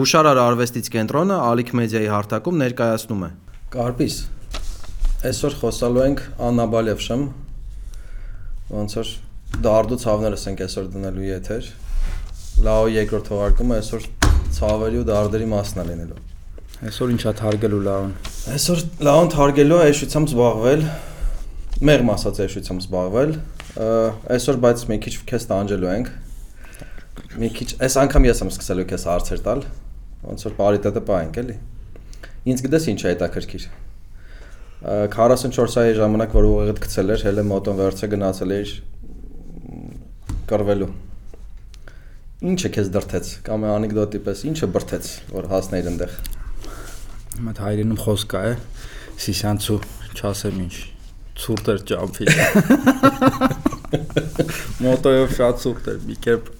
Հուշարար 0.00 0.38
արվեստից 0.40 0.86
կենտրոնը 0.94 1.34
Ալիք 1.44 1.70
մեդիայի 1.76 2.06
հարթակում 2.08 2.60
ներկայացնում 2.60 3.24
է։ 3.26 3.28
Կարպիս։ 3.74 4.14
Այսօր 5.28 5.56
խոսալու 5.60 6.00
ենք 6.06 6.22
Աննաբալև 6.46 7.02
շեմ։ 7.04 7.24
Ոնց 8.70 8.94
որ 8.96 9.10
դարդու 9.66 9.98
ցավներս 10.00 10.46
ենք 10.48 10.62
այսօր 10.64 10.86
դնելու 10.94 11.26
եթեր։ 11.26 11.68
Լաո 12.64 12.86
երկրորդ 12.94 13.28
թողարկումը 13.28 13.76
այսօր 13.76 14.06
ցավերի 14.56 15.02
ու 15.02 15.04
դարդերի 15.10 15.50
մասն 15.52 15.82
է 15.82 15.84
լինելու։ 15.90 16.22
Այսօր 16.88 17.12
ինչա 17.18 17.34
թարգելու 17.42 17.82
լաուն։ 17.90 18.16
Այսօր 18.56 18.82
լաուն 19.10 19.30
թարգելու 19.36 19.82
է 19.84 19.90
էշությամբ 19.90 20.32
զբաղվել։ 20.32 20.88
Մեղմ 21.90 22.14
ասած 22.16 22.42
էշությամբ 22.46 22.86
զբաղվել։ 22.86 23.36
Այսօր 24.40 24.64
բայց 24.64 24.88
մի 24.94 25.00
քիչ 25.04 25.14
քեզ 25.28 25.48
տանջելու 25.52 25.92
ենք 25.98 26.10
մի 27.40 27.48
քիչ 27.54 27.68
այս 27.84 27.94
անգամ 28.00 28.24
ես 28.26 28.40
եմ 28.42 28.48
սկսելու 28.50 28.84
քեզ 28.90 29.04
հարցեր 29.06 29.42
տալ 29.44 29.60
ոնց 30.24 30.46
որ 30.46 30.56
պարիտետը 30.60 31.02
պահենք 31.10 31.38
էլի 31.44 31.56
ինձ 32.50 32.64
գտես 32.66 32.88
ինչ 32.92 33.00
է 33.00 33.08
հետաքրքիր 33.10 33.68
44-այի 34.80 35.96
ժամանակ 36.00 36.34
որ 36.38 36.48
ուղեղդ 36.50 36.82
գցել 36.86 37.14
էր 37.14 37.24
հելը 37.28 37.44
մոտոն 37.50 37.80
վերցը 37.80 38.08
գնացել 38.14 38.54
էր 38.56 38.74
կռվելու 40.50 40.90
ինչը 42.50 42.70
քեզ 42.76 42.88
դրթեց 42.96 43.32
կամ 43.44 43.66
անեկդոտի 43.70 44.20
պես 44.24 44.44
ինչը 44.50 44.68
բրթեց 44.76 45.10
որ 45.34 45.50
հասնեիր 45.50 45.90
այնտեղ 45.90 46.14
մատ 47.44 47.60
հայրենում 47.64 48.00
խոսք 48.06 48.36
է 48.40 48.54
սիսյանցու 49.24 49.76
չասեմ 50.16 50.62
ինչ 50.64 50.74
ցուրտ 51.40 51.70
էր 51.74 51.84
ճամփի 51.90 52.26
մոտոյով 54.84 55.36
շատ 55.36 55.62
ցուրտ 55.64 55.92
էր 55.92 56.00
մի 56.08 56.16
կերպ 56.24 56.50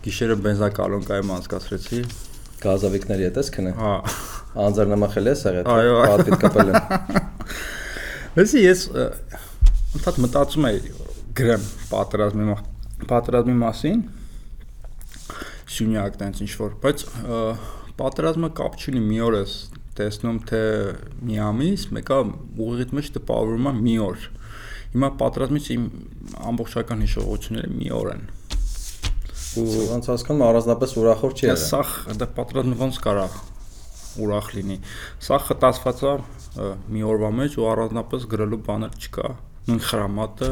Գիշերը 0.00 0.34
բենզակալոնկայում 0.40 1.30
անցկացրեցի։ 1.34 1.98
Գազավիկների 2.60 3.24
հետ 3.26 3.38
ես 3.40 3.50
քնե։ 3.52 3.72
Հա։ 3.76 3.90
Անձեռնամխել 4.64 5.28
ես 5.28 5.42
եղել։ 5.44 5.68
Այո։ 5.74 5.98
Պատվիտ 6.00 6.36
կապել 6.44 6.70
եմ։ 6.70 7.18
Լսի, 8.40 8.62
ես 8.64 8.84
ընդհանուր 9.98 10.22
մտածում 10.24 10.68
եի 10.70 10.80
գրեմ 11.40 11.68
պատերազմի 11.90 12.56
պատերազմի 13.12 13.58
մասին։ 13.60 14.02
Շունյակ 15.76 16.18
տենց 16.24 16.42
ինչ 16.46 16.50
որ, 16.64 16.74
բայց 16.80 17.06
պատերազմը 18.00 18.52
կապ 18.56 18.80
չունի 18.80 19.04
մի 19.04 19.22
օր 19.28 19.38
ես 19.42 19.60
տեսնում 20.00 20.42
թե 20.48 20.64
մի 21.28 21.40
ամիս, 21.50 21.88
մեկը 22.00 22.20
ուղիղից 22.56 22.96
մեջ 22.96 23.14
տպավորում 23.20 23.68
է 23.70 23.76
մի 23.84 23.96
օր։ 24.08 24.28
Հիմա 24.96 25.14
պատերազմից 25.20 25.72
իմ 25.76 25.88
ամբողջական 26.50 27.08
հիշողությունները 27.10 27.74
մի 27.76 27.96
օր 28.00 28.14
են 28.16 28.28
ու 28.30 28.39
ոնց 29.50 30.08
հասկանում 30.10 30.42
առանձնապես 30.46 30.92
ուրախոր 31.00 31.32
չի 31.34 31.46
եղել։ 31.48 31.62
Սա 31.64 31.80
դա 32.20 32.26
պատրաստը 32.36 32.76
ոնց 32.80 32.98
կարա 33.06 33.24
ուրախ 34.24 34.50
լինի։ 34.56 34.76
Սա 35.26 35.38
խտացված 35.46 36.02
է 36.06 36.12
մի 36.94 37.02
օրվա 37.10 37.30
մեջ 37.40 37.56
ու 37.58 37.66
առանձնապես 37.70 38.26
գրելու 38.30 38.60
բաներ 38.68 38.94
չկա։ 39.00 39.30
Նույն 39.70 39.82
խրամատը, 39.90 40.50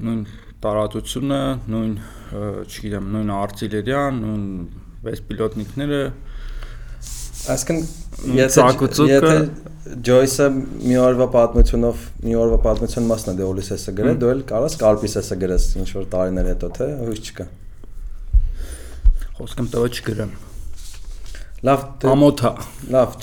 նույն 0.00 0.22
տարածությունը, 0.64 1.42
նույն, 1.74 1.94
չգիտեմ, 2.70 3.06
նույն 3.14 3.30
արտիլերիան, 3.36 4.20
նույն 4.24 4.44
վեսպիլոտնիկները 5.04 6.02
Այսինքն 7.48 8.36
եթե 8.36 8.64
եթե 9.08 9.34
Joyce-ը 10.04 10.46
մի 10.52 10.96
օրվա 11.00 11.26
պատմությունով 11.34 12.02
մի 12.26 12.34
օրվա 12.36 12.58
պատմություն 12.66 13.06
մասն 13.08 13.32
է 13.32 13.34
դե 13.38 13.46
Ulysses-ը 13.48 13.94
գրել, 13.96 14.18
դու 14.20 14.30
էլ 14.34 14.42
կարաս 14.50 14.76
Carpis-ը 14.82 15.38
գրես 15.40 15.66
ինչ 15.80 15.88
որ 15.96 16.04
տարիներ 16.12 16.50
հետո, 16.50 16.70
թե 16.76 16.88
հույս 17.00 17.22
չկա։ 17.30 17.46
Խոսքեմ 19.40 19.70
տվը 19.72 19.90
չգրեմ։ 19.96 20.36
Լավ, 21.70 21.82
դե 22.04 22.12
ամոթա։ 22.12 22.52
Լավ, 22.92 23.18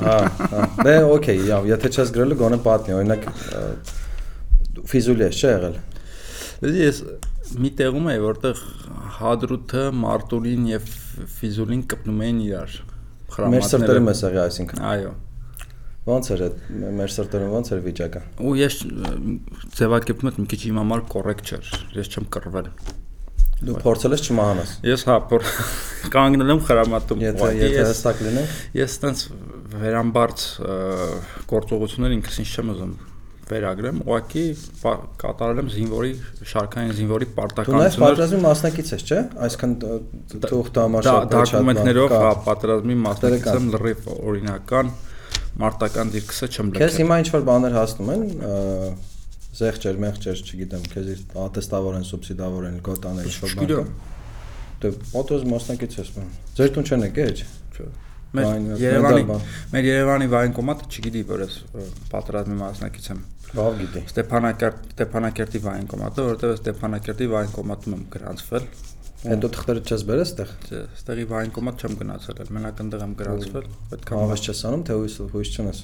հա, 0.00 0.16
հա։ 0.48 0.64
Դե 0.88 0.96
օքեյ, 1.12 1.44
լավ, 1.52 1.70
եթե 1.74 1.92
չես 1.92 2.12
գրելու 2.16 2.40
գոնե 2.42 2.58
պատմի, 2.66 2.96
օրինակ 2.98 3.28
ֆիզուլի 4.88 5.28
ես 5.28 5.38
չէ 5.38 5.54
եղել։ 5.54 5.80
Դե 6.64 6.74
ես 6.88 7.02
մի 7.62 7.70
տեղում 7.78 8.12
եմ, 8.12 8.22
որտեղ 8.26 8.62
Հադրութը, 9.18 9.88
Մարտունին 10.02 10.68
եւ 10.72 10.94
Ֆիզուլին 11.38 11.82
կպնում 11.92 12.24
էին 12.26 12.46
իրար 12.48 12.80
խրամատները։ 13.38 13.54
Մեր 13.54 13.68
սրտերում 13.72 14.08
է 14.10 14.14
եղի, 14.18 14.40
այսինքն։ 14.44 14.84
Այո։ 14.88 15.16
Ոնց 16.08 16.30
էր 16.32 16.42
այդ 16.46 16.60
մեր 16.98 17.12
սրտերում 17.14 17.50
ոնց 17.52 17.70
էր 17.74 17.80
վիճակը։ 17.84 18.22
Ու 18.48 18.54
ես 18.58 18.76
ձևակերպում 19.78 20.30
եմ 20.30 20.38
մի 20.38 20.46
քիչ 20.52 20.60
իմ 20.68 20.80
համար 20.80 21.02
կոռեկտ 21.12 21.52
չէր։ 21.52 21.72
Ես 21.98 22.10
չեմ 22.14 22.28
կռվել։ 22.38 22.70
Դու 23.58 23.76
փորձել 23.82 24.14
ես 24.14 24.24
չմահանաս։ 24.28 24.72
Ես 24.88 25.04
հա, 25.08 25.16
կանգնել 26.14 26.52
եմ 26.54 26.62
խրամատում։ 26.68 27.24
Եթե 27.26 27.50
եթե 27.58 27.84
հստակ 27.88 28.24
լիներ։ 28.28 28.56
Ես 28.78 28.96
տենց 29.02 29.24
վերամբարձ 29.82 30.44
գործողություններ 31.52 32.16
ինքս 32.18 32.38
ինձ 32.44 32.54
չեմ 32.54 32.72
ուզում 32.76 32.92
վերագրեմ, 33.48 33.98
ուղղակի 34.04 34.44
կատարել 35.22 35.60
եմ 35.62 35.68
զինվորի 35.74 36.12
շարքային 36.52 36.92
զինվորի 36.98 37.28
պարտականությունը։ 37.38 37.88
Դու 37.88 37.98
նաև 37.98 38.02
պատրաստի 38.04 38.40
մասնակից 38.44 38.92
ես, 38.94 39.04
չէ՞։ 39.08 39.20
Այսքան 39.48 39.74
թող 40.44 40.70
տամաշա 40.78 41.14
դոկումենտներով 41.34 42.14
հա 42.18 42.32
պատրաստի 42.48 42.98
մասնակից 43.08 43.48
եմ 43.58 43.70
լրիվ 43.74 44.10
օրինական 44.18 44.92
մարտական 45.58 46.12
դիրքսը 46.14 46.48
չեմ 46.48 46.72
լքել։ 46.72 46.82
Քեզ 46.84 46.98
հիմա 47.02 47.16
ինչ 47.22 47.28
որ 47.34 47.46
բաներ 47.48 47.78
հասնում 47.78 48.12
են, 48.14 48.26
զեղչեր, 49.58 49.96
մեղչեր, 50.04 50.42
չգիտեմ, 50.48 50.84
քեզ 50.92 51.08
ատեստավոր 51.48 51.96
են, 51.98 52.04
սուբսիդավոր 52.08 52.68
են, 52.68 52.76
գոտաներ, 52.88 53.30
ինչ 53.32 53.38
որ 53.42 53.56
բան։ 53.58 53.88
Դե 54.78 54.92
մոտոզ 55.10 55.48
մասնակից 55.50 55.96
ես 55.98 56.12
Ձեր 56.58 56.70
տուն 56.76 56.86
չեն 56.86 57.06
եկե, 57.08 57.24
չէ՞։ 57.74 57.88
Մեր 58.36 58.76
Երևանի 58.82 59.22
մեր 59.72 59.86
Երևանի 59.88 60.26
վայնկոմատը 60.34 60.88
չգիտի, 60.88 61.22
որ 61.28 61.42
ես 61.46 61.54
պատրաստի 62.12 62.56
մասնակից 62.58 63.08
եմ։ 63.14 63.22
Բավ 63.48 63.78
գիտի։ 63.78 64.02
Ստեփանակերտ 64.10 64.82
Ստեփանակերտի 64.92 65.60
վայնկոմատը, 65.64 66.26
որովհետև 66.28 66.52
Ստեփանակերտի 66.58 67.28
վայնկոմատում 67.32 67.96
եմ 67.96 68.02
գրանցվել։ 68.12 68.66
Հետո 69.18 69.48
թղթերը 69.56 69.80
չես 69.88 70.02
բերես 70.08 70.32
այդտեղ։ 70.34 70.50
Չէ, 70.68 70.82
այդտեղի 70.98 71.24
վայնկոմատ 71.32 71.80
չեմ 71.82 71.94
գնացել, 72.02 72.42
մենակ 72.58 72.82
այնտեղ 72.84 73.06
եմ 73.08 73.14
գրանցվել, 73.18 73.70
պետք 73.88 74.12
է 74.12 74.18
հավես 74.18 74.44
չես 74.44 74.60
անում, 74.68 74.84
թե 74.88 74.98
հույս 74.98 75.16
հույս 75.32 75.50
չունես։ 75.58 75.80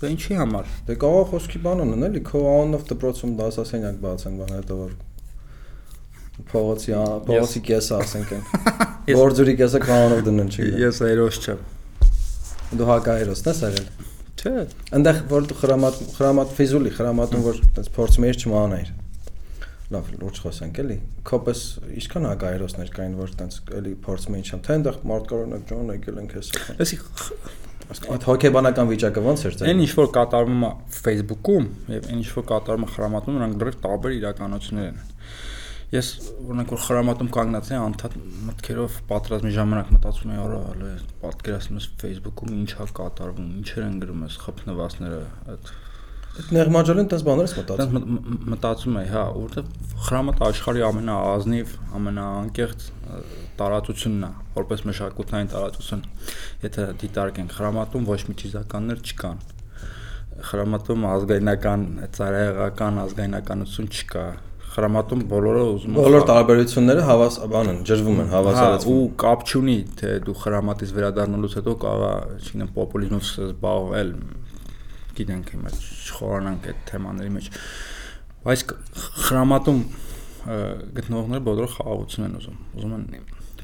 Դե 0.00 0.10
ինչի 0.14 0.36
համար։ 0.38 0.68
Դե 0.86 0.94
կարող 1.00 1.24
խոսքի 1.30 1.58
բան 1.66 1.82
ունեն, 1.84 2.04
էլի, 2.06 2.20
քո 2.30 2.40
անունով 2.50 2.84
դպրոցում 2.88 3.34
դասասենյակ 3.40 3.98
բացեն, 4.00 4.38
բան 4.40 4.54
հետո 4.60 4.78
որ 4.80 4.94
փողոցի 6.50 6.94
փողոցի 7.26 7.62
կեսը 7.66 7.98
ասենք 8.00 8.32
են։ 8.36 8.42
Գործուրի 9.10 9.54
կեսը 9.60 9.80
կանոնով 9.84 10.22
դնեն, 10.28 10.50
չգիտեմ։ 10.54 10.80
Ես 10.84 11.00
այրոս 11.10 11.40
չեմ։ 11.44 11.62
Դու 12.80 12.88
հակահերոսն 12.90 13.50
ես 13.50 13.62
եղել։ 13.66 13.88
Չէ։ 14.40 14.52
Այնտեղ 14.96 15.22
որ 15.30 15.46
դու 15.50 15.56
խրամատ 15.60 16.02
խրամատ 16.16 16.52
ֆիզուլի 16.56 16.92
խրամատում 16.96 17.42
որ 17.44 17.58
այդպես 17.60 17.90
փորձում 17.96 18.26
էիր 18.30 18.38
չմանայր։ 18.40 18.92
Լավ, 19.90 20.10
լուրջ 20.20 20.36
խոսենք 20.44 20.76
էլի։ 20.80 20.96
Քոպես 21.26 21.62
ինչքան 21.98 22.28
հակահերոսներ 22.30 22.92
կային, 22.94 23.16
որ 23.20 23.32
այդպես 23.34 23.58
էլի 23.80 23.94
փորձում 24.06 24.36
էին 24.38 24.46
չեմ, 24.46 24.62
թե 24.64 24.76
այնտեղ 24.76 25.00
մարդ 25.10 25.26
կարողանակ 25.32 25.66
ջոն 25.70 25.90
եկել 25.96 26.20
են 26.22 26.30
քեզ։ 26.30 26.52
Լսի 26.78 27.00
Այդ 27.90 28.24
հոգեբանական 28.28 28.86
վիճակը 28.86 29.22
ո՞նց 29.26 29.40
էր 29.48 29.54
ձեր։ 29.58 29.70
Այն 29.70 29.80
ինչ 29.82 29.92
որ 29.98 30.08
կատարվում 30.14 30.60
է 30.62 30.68
Facebook-ում 30.94 31.64
եւ 31.90 32.04
այն 32.06 32.20
ինչ 32.20 32.28
որ 32.36 32.44
կատարվում 32.50 32.84
է 32.86 32.90
խրամատում, 32.94 33.38
նրանք 33.40 33.56
դեռ 33.62 33.78
տարբեր 33.86 34.14
իրականություններ 34.20 34.86
են։ 34.90 35.00
Ես 35.90 36.08
օրինակ 36.46 36.70
որ 36.70 36.82
խրամատում 36.84 37.28
կանգնած 37.34 37.68
եմ 37.74 37.84
անդադ 37.88 38.12
մտքերով 38.46 38.98
պատրաստի 39.10 39.50
ժամանակ 39.56 39.88
մտածում 39.96 40.30
եմ, 40.30 40.42
արա, 40.44 40.58
հələ 40.70 40.90
պատկերացնում 41.24 41.80
ես 41.80 41.86
Facebook-ում 42.02 42.52
ինչա 42.60 42.86
կատարվում, 43.00 43.48
ինչեր 43.60 43.86
են 43.88 43.96
գրում 44.04 44.20
ես 44.28 44.36
խփնվածները, 44.44 45.22
այդ 45.50 45.72
Այդ 46.30 46.50
նեղմաջորեն 46.54 47.08
տես 47.10 47.22
բաներ 47.26 47.46
ես 47.48 47.52
մտածում։ 47.58 48.04
Մտածում 48.52 48.98
եմ, 49.00 49.06
հա, 49.10 49.22
որովհետև 49.34 49.96
խրամատը 50.06 50.44
աշխարհի 50.46 50.84
ամենաազնիվ, 50.86 51.72
ամենաանկեղծ 51.98 52.84
տարածությունն 53.58 54.28
է, 54.28 54.30
որպես 54.54 54.84
մշակութային 54.90 55.50
տարածություն։ 55.54 56.04
Եթե 56.62 56.86
դիտարկենք 57.02 57.56
խրամատում 57.58 58.06
ոչ 58.12 58.20
մի 58.30 58.36
ճիզականներ 58.44 59.02
չկան։ 59.10 59.42
Խրամատում 60.50 61.08
ազգայնական, 61.10 61.88
ծայրահեղական 62.14 63.02
ազգայնականություն 63.10 63.90
չկա 63.90 64.24
խրամատում 64.70 65.22
բոլորը 65.30 65.62
ուզում 65.70 65.94
են 65.94 65.98
բոլոր 65.98 66.24
տարբերությունները 66.30 67.06
հավաս 67.08 67.38
բան 67.50 67.70
են 67.70 67.78
ջրվում 67.90 68.20
են 68.22 68.28
հավասարացվում 68.30 68.98
հա, 68.98 69.06
ու 69.06 69.08
կապ 69.22 69.40
չունի 69.50 69.76
թե 69.98 70.10
դու 70.26 70.34
խրամատից 70.40 70.92
վերադառնալուց 70.98 71.56
հետո 71.58 71.74
կարա 71.84 72.12
չգիտեմ 72.38 72.70
պոպուլիզմով 72.76 73.24
զբաղվել 73.50 74.12
գիտենք 75.20 75.50
հիմա 75.54 75.74
չխորանանք 75.80 76.70
այդ 76.70 76.84
թեմաների 76.90 77.34
մեջ 77.34 77.50
բայց 78.46 78.64
խրամատում 79.26 79.82
գտնողները 81.00 81.44
բոլորը 81.50 81.70
խաղաղություն 81.74 82.26
են 82.30 82.36
ուզում 82.40 82.60
ուզում 82.80 82.94
են 82.96 83.04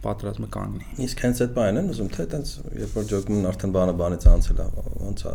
պատրաստը 0.07 0.49
կանգնի 0.55 1.05
իսկ 1.07 1.23
հենց 1.25 1.41
այդ 1.47 1.53
բանն 1.57 1.79
են 1.81 1.89
ուզում 1.95 2.11
թե 2.15 2.25
այտենց 2.27 2.51
երբ 2.83 2.97
որ 2.97 3.07
ջոկումն 3.11 3.49
արդեն 3.51 3.73
բանը 3.77 3.95
բանից 4.01 4.27
անցել 4.33 4.61
է 4.61 4.67
ոնց 5.07 5.23
է 5.27 5.33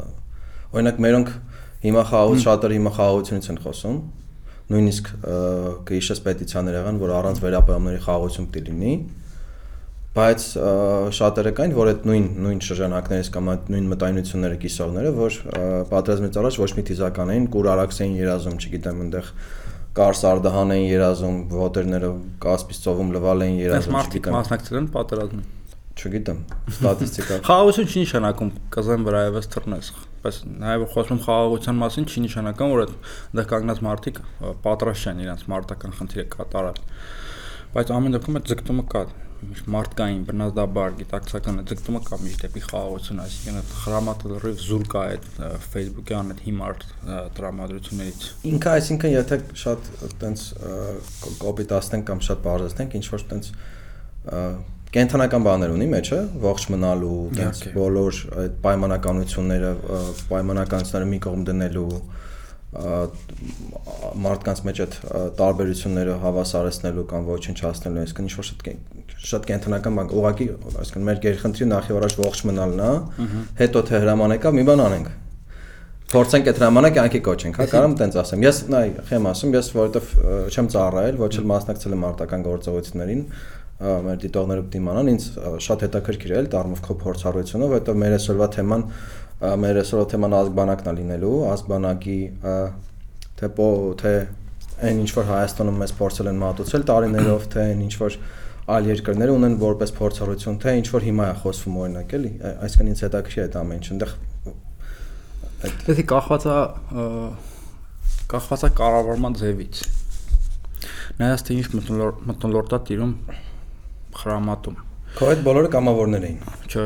օրինակ 0.71 1.01
մերոնք 1.05 1.31
հիմա 1.81 2.03
խաղաղություն 2.11 2.45
շատերը 2.45 2.77
հիմա 2.77 2.93
խաղաղությունից 2.97 3.49
են 3.51 3.59
խոսում 3.65 3.97
նույնիսկ 4.71 5.09
կհիշես 5.87 6.21
պետիցիաներ 6.27 6.77
եղան, 6.81 7.01
որ 7.01 7.13
առանց 7.21 7.41
վերապայումների 7.45 8.01
խաղաղություն 8.05 8.47
պիտի 8.51 8.71
լինի, 8.71 8.93
բայց 10.11 10.45
շատերը 11.15 11.51
կային, 11.55 11.73
որ 11.77 11.89
այդ 11.91 12.07
նույն 12.09 12.25
նույն 12.43 12.57
շրջանակներից 12.67 13.29
կամ 13.31 13.51
այդ 13.51 13.69
նույն 13.71 13.85
մտայնությունները 13.91 14.57
կիսողները, 14.63 15.11
որ 15.15 15.37
պատերազմից 15.91 16.39
առաջ 16.41 16.57
ոչ 16.61 16.69
մի 16.75 16.83
թիզական 16.91 17.31
էին, 17.31 17.45
կուր 17.55 17.69
արաքս 17.71 18.01
էին 18.03 18.17
երազում, 18.19 18.57
չգիտեմ, 18.59 19.01
այնտեղ 19.05 19.31
Կարս 19.91 20.21
Արդահան 20.23 20.69
էին 20.71 20.85
երազում, 20.87 21.39
ոտերները 21.51 22.11
Կասպից 22.43 22.77
ծովում 22.83 23.09
լվալ 23.15 23.41
էին 23.47 23.57
երազում, 23.59 23.97
չգիտեմ։ 24.01 24.37
Մասնակցել 24.37 24.77
են 24.81 24.87
պատերազմին։ 24.93 25.49
Չգիտեմ, 26.01 26.39
ստատիստիկա։ 26.71 27.39
Խաղաղություն 27.47 27.91
չի 27.91 28.05
նշանակում 28.05 28.53
կզեն 28.71 29.03
վրայևս 29.11 29.51
թռնես, 29.51 29.91
բայց 30.21 30.37
նաև 30.61 30.85
խոսում 30.93 31.19
խաղաղության 31.25 31.81
մասին 31.81 32.07
չի 32.11 32.23
նշանակում, 32.27 32.71
որ 32.75 32.83
այդտեղ 32.85 33.49
կանգնած 33.51 33.81
մարդիկ 33.87 34.21
պատրաստ 34.65 35.09
չեն 35.11 35.21
իրենց 35.25 35.43
մարտական 35.51 35.97
խնդիրը 35.97 36.25
կատարել։ 36.35 36.79
Բայց 37.71 37.91
ամեն 37.95 38.15
դեպքում 38.17 38.39
այդ 38.41 38.49
ձգտումը 38.51 38.85
կա 38.91 39.03
մարդկային 39.41 40.25
բնազդաբար 40.27 40.91
գիտակցական 40.99 41.61
ձգտումը 41.71 42.01
կա 42.05 42.17
միշտ 42.21 42.43
դեպի 42.45 42.61
խաղաղություն, 42.67 43.21
այսինքն 43.23 43.57
այդ 43.61 43.71
հրամատը 43.81 44.31
լրիվ 44.31 44.59
զուր 44.65 44.83
կա 44.91 45.05
այդ 45.13 45.25
Facebook-յան 45.71 46.29
այդ 46.35 46.43
հիմար 46.45 46.83
տրամադրություններից։ 47.39 48.27
Ինքը 48.51 48.71
այսինքն 48.75 49.15
եթե 49.15 49.39
շատ 49.63 49.89
տենց 50.21 50.45
կոպիտացնենք 51.41 52.07
կամ 52.11 52.23
շատ 52.27 52.45
բարձրացնենք, 52.45 52.95
ինչ 53.01 53.05
որ 53.15 53.25
տենց 53.31 53.51
կենթանական 54.91 55.45
բաներ 55.45 55.73
ունի 55.75 55.87
մեջը, 55.91 56.17
ողջ 56.43 56.65
մնալու, 56.73 57.19
տենց 57.37 57.61
բոլոր 57.75 58.17
այդ 58.41 58.57
պայմանականությունները, 58.65 59.71
պայմանականությունները 60.31 61.07
մի 61.11 61.19
կողմ 61.25 61.45
դնելու, 61.47 61.85
մարդկանց 64.25 64.61
մեջ 64.67 64.81
այդ 64.83 64.93
տարբերությունները 65.39 66.13
հավասարեցնելու 66.25 67.07
կամ 67.11 67.25
ոչնչացնելու, 67.31 68.03
այսինքն 68.03 68.27
ինչ 68.27 68.35
որ 68.41 68.47
շատ 68.51 68.69
շատ 69.31 69.47
կենթանական 69.49 69.97
բան, 69.99 70.13
ուղղակի, 70.17 70.47
այսինքն 70.81 71.07
մեր 71.07 71.19
գերխնդրի 71.25 71.67
նախ 71.71 71.89
եւ 71.91 71.99
առաջ 72.01 72.15
ողջ 72.21 72.39
մնալն 72.51 72.79
է, 72.81 72.93
հետո 73.59 73.83
թե 73.91 73.99
հրաման 74.01 74.35
եկա, 74.37 74.53
մի 74.55 74.63
բան 74.71 74.83
անենք։ 74.87 75.11
Փորձենք 76.11 76.47
այդ 76.51 76.57
հրամանը 76.59 76.89
կյանքի 76.95 77.19
կոչենք, 77.23 77.59
հա, 77.61 77.65
կարամ 77.71 77.93
տենց 78.01 78.15
ասեմ։ 78.19 78.41
Ես 78.43 78.57
նայ, 78.67 78.87
խեմ 79.07 79.27
ասում, 79.31 79.53
ես 79.55 79.69
որովհետեւ 79.77 80.09
չեմ 80.51 80.67
ծառայել, 80.73 81.19
ոչ 81.21 81.29
էլ 81.39 81.45
մասնակցել 81.51 81.95
եմ 81.95 82.03
արտական 82.09 82.43
գործողություններին, 82.49 83.21
մեր 83.81 84.19
դիտողները 84.21 84.63
պետք 84.65 84.77
իմանան, 84.81 85.09
ինձ 85.11 85.25
շատ 85.65 85.85
հետաքրքիր 85.87 86.31
է 86.31 86.37
էլ 86.41 86.49
դառնով 86.53 86.81
քո 86.85 86.95
փորձառությունը, 87.01 87.69
որովհետեւ 87.71 87.99
մեր 88.01 88.15
այսօրվա 88.17 88.47
թեման 88.55 88.85
մեր 89.61 89.79
այսօրվա 89.81 90.05
թեման 90.11 90.35
ազգբանակն 90.37 90.91
է 90.91 90.93
լինելու, 90.99 91.37
ազգբանակի 91.51 92.19
թե 93.41 93.49
թե 94.01 94.13
այն 94.81 94.99
ինչ 95.01 95.11
որ 95.17 95.25
Հայաստանում 95.29 95.75
մեզ 95.81 95.91
փորձել 95.97 96.29
են 96.31 96.39
մատուցել 96.41 96.85
տարիներով, 96.89 97.43
թե 97.53 97.63
այն 97.69 97.81
ինչ 97.85 97.95
որ 98.01 98.15
այլ 98.71 98.87
երկրները 98.91 99.35
ունեն 99.37 99.57
որպես 99.61 99.93
փորձառություն, 99.97 100.57
թե 100.61 100.73
ինչ 100.81 100.87
որ 100.93 101.05
հիմա 101.05 101.27
է 101.31 101.35
խոսվում 101.41 101.77
օրինակ 101.81 102.15
էլի, 102.17 102.31
այսինքն 102.65 102.91
ինձ 102.91 103.03
հետաքրքիր 103.05 103.41
է 103.41 103.45
այդ 103.45 103.57
ամեն 103.61 103.81
ինչը, 103.81 103.91
այնտեղ 103.91 104.13
այդ 105.61 105.85
Դե 105.85 106.05
կախված 106.09 106.45
է 106.49 106.57
կախված 108.31 108.61
է 108.65 108.69
կառավարման 108.81 109.37
ձևից։ 109.41 109.81
Նայած 111.21 111.43
թե 111.45 111.57
ինչ 111.61 111.67
մտնոլորտա 112.31 112.79
տիրում 112.89 113.13
խրամատում։ 114.17 114.75
Քո 115.17 115.29
այդ 115.31 115.45
բոլորը 115.47 115.71
կամավորներ 115.75 116.27
էին։ 116.27 116.41
Չէ։ 116.71 116.85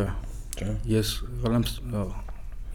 Չէ։ 0.56 0.70
Ես 0.96 1.12
գալեմ 1.46 1.66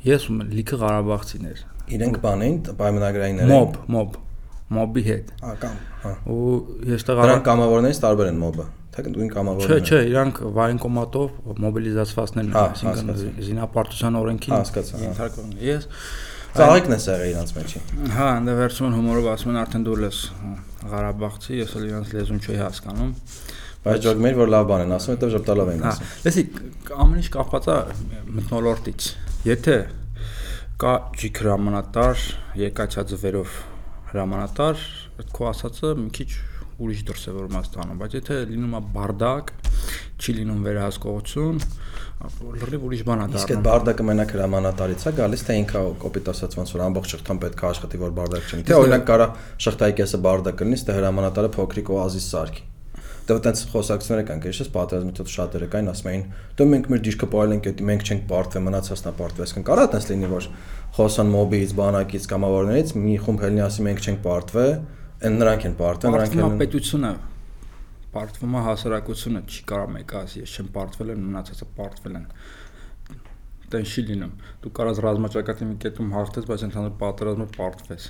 ես 0.06 0.26
ու 0.31 0.37
լիքը 0.50 0.81
Ղարաբաղցիներ։ 0.81 1.62
Իրենք 1.91 2.20
բան 2.25 2.44
էին, 2.47 2.58
պայմանագրայիններ 2.81 3.50
Մոբ, 3.50 3.79
մոբ 3.94 4.19
մոբի 4.70 5.02
հետ։ 5.06 5.32
Հա 5.43 5.55
կամ, 5.61 5.79
հա։ 6.05 6.12
Ու 6.31 6.50
ես 6.93 7.06
տեղ 7.08 7.23
Նրանք 7.25 7.47
կամավորներից 7.49 8.00
տարբեր 8.05 8.31
են 8.31 8.38
մոբը 8.41 8.67
թե 8.91 9.02
նույն 9.11 9.31
կամավորն 9.31 9.70
է։ 9.70 9.70
Չէ, 9.70 9.79
չէ, 9.87 9.99
իրանք 10.11 10.38
վայնկոմատով 10.56 11.56
մոբիլիզացվածներն 11.64 12.50
են, 12.50 12.56
այսինքն 12.61 13.11
զինապարտության 13.47 14.19
օրենքին 14.20 14.55
ենթարկվում։ 15.05 15.52
Ես 15.67 15.87
Ծաղիկն 16.50 16.97
է 16.97 16.99
սեղը 16.99 17.26
իրանց 17.31 17.50
մեջի։ 17.55 17.81
Հա, 18.11 18.29
ընդ 18.41 18.52
վերջում 18.58 18.87
են 18.88 18.94
հումորով 18.99 19.26
ասում 19.31 19.50
են 19.52 19.58
արդեն 19.61 19.85
դու 19.87 19.99
լես 20.00 20.23
Ղարաբաղցի, 20.91 21.58
ես 21.61 21.75
էլ 21.79 21.85
իրանց 21.91 22.14
լեզուն 22.17 22.41
չի 22.43 22.56
հասկանում։ 22.58 23.12
Բայց 23.80 24.06
մեր 24.20 24.34
որ 24.36 24.50
լավ 24.52 24.66
բան 24.68 24.82
են 24.84 24.90
ասում, 24.92 25.14
հետո 25.14 25.28
ժպտալով 25.32 25.68
են 25.72 25.84
հա, 25.86 25.90
ասում։ 25.94 26.08
Լսի, 26.26 26.42
ամեն 27.00 27.20
ինչ 27.20 27.28
կապված 27.32 27.68
է 27.70 27.76
մթնոլորտից։ 28.36 29.06
Եթե 29.48 29.76
կա 30.80 30.92
ջիկ 31.20 31.40
հրամանատար 31.40 32.24
եկացած 32.60 33.14
վերով 33.24 33.54
հրամանատար, 34.10 34.84
այդ 35.20 35.32
քո 35.38 35.48
ասածը 35.50 35.94
մի 35.96 36.12
քիչ 36.20 36.28
ուրիշ 36.80 37.00
դրսևորում 37.08 37.56
է 37.56 37.62
ստանում, 37.64 37.98
բայց 38.00 38.16
եթե 38.20 38.36
լինում 38.50 38.76
է 38.76 38.80
բարդակ, 39.00 39.52
չի 40.20 40.34
լինում 40.40 40.60
վերահսկողություն, 40.68 41.60
լրիվ 42.60 42.86
ուրիշ 42.88 43.04
բան 43.08 43.20
է 43.20 43.26
դառնում։ 43.30 43.40
Իսկ 43.40 43.52
այդ 43.54 43.62
բարդակը 43.68 44.06
մենակ 44.10 44.34
հրամանատարից 44.36 45.04
է 45.08 45.12
գալիս, 45.20 45.44
թե 45.48 45.56
ինքը 45.60 45.84
կոպիտ 46.04 46.32
ասած 46.32 46.56
ոնց 46.60 46.74
որ 46.76 46.84
ամբողջ 46.88 47.14
շղթան 47.14 47.40
պետք 47.44 47.64
է 47.64 47.68
աշխատի, 47.70 48.00
որ 48.00 48.16
բարդակ 48.20 48.50
չլինի։ 48.50 48.66
Թե 48.70 48.80
օրինակ 48.80 49.06
կարա 49.12 49.28
շղթայի 49.66 49.96
կեսը 50.00 50.20
բարդակ 50.28 50.64
լինի, 50.64 50.82
թե 50.84 50.98
հրամանատարը 51.00 51.52
փոքրիկ 51.60 51.94
օազիս 52.00 52.28
սարքի 52.34 52.68
դե 53.30 53.36
այտենց 53.38 53.62
խոսակցություններ 53.70 54.26
կան, 54.30 54.42
քեշես 54.44 54.70
պատերազմից 54.74 55.32
շատերը 55.34 55.68
կային 55.70 55.90
ասում 55.90 56.10
էին, 56.10 56.24
դե 56.58 56.66
մենք 56.70 56.90
մեր 56.90 57.02
դիրքը 57.06 57.28
պարել 57.30 57.54
ենք, 57.56 57.68
դա 57.80 57.86
մենք 57.90 58.06
չենք 58.10 58.24
պարտվել, 58.30 58.64
մնացածն 58.66 59.10
է 59.10 59.14
պարտվել, 59.20 59.46
այսինքն 59.46 59.66
կարա 59.70 59.86
այտենց 59.86 60.08
լինի, 60.10 60.30
որ 60.30 60.48
խոսան 60.98 61.34
մոբից, 61.34 61.74
բանակից, 61.80 62.28
կամավորներից 62.34 62.94
մի 63.00 63.16
խումբ 63.24 63.44
հելնի 63.46 63.64
ասի 63.70 63.86
մենք 63.86 64.06
չենք 64.10 64.24
պարտվել, 64.26 64.72
Այն 65.20 65.34
նրանք 65.36 65.64
են 65.68 65.74
պարտվել, 65.76 66.14
նրանք 66.16 66.36
են 66.40 66.54
պետությունը 66.60 67.08
պարտվում 68.14 68.54
է 68.56 68.60
հասարակությունը, 68.66 69.40
չի 69.46 69.64
կարող 69.70 69.90
մեկ 69.94 70.14
ասի, 70.20 70.40
ես 70.42 70.54
չեմ 70.56 70.70
պարտվել 70.74 71.10
մնացածը 71.20 71.66
պարտվել 71.76 72.16
են։ 72.20 72.24
Դեն 73.70 73.84
չի 73.86 74.04
լինում։ 74.08 74.32
Դու 74.64 74.72
կարաս 74.80 75.02
ռազմաճակատի 75.04 75.68
մի 75.68 75.76
կետում 75.84 76.08
հաղթես, 76.16 76.48
բայց 76.50 76.64
ընդհանուր 76.66 76.96
պատերազմը 77.04 77.46
պարտվես։ 77.58 78.08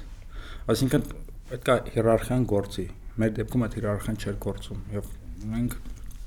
Այսինքն 0.71 1.05
պետք 1.51 1.73
է 1.75 1.77
հիերարխիան 1.97 2.47
գործի։ 2.55 2.87
Մեր 3.21 3.33
դեպքում 3.41 3.65
այդ 3.67 3.79
հիերարխիան 3.81 4.21
չէր 4.21 4.37
գործում 4.45 4.85
եւ 4.97 5.11
մենք 5.51 5.75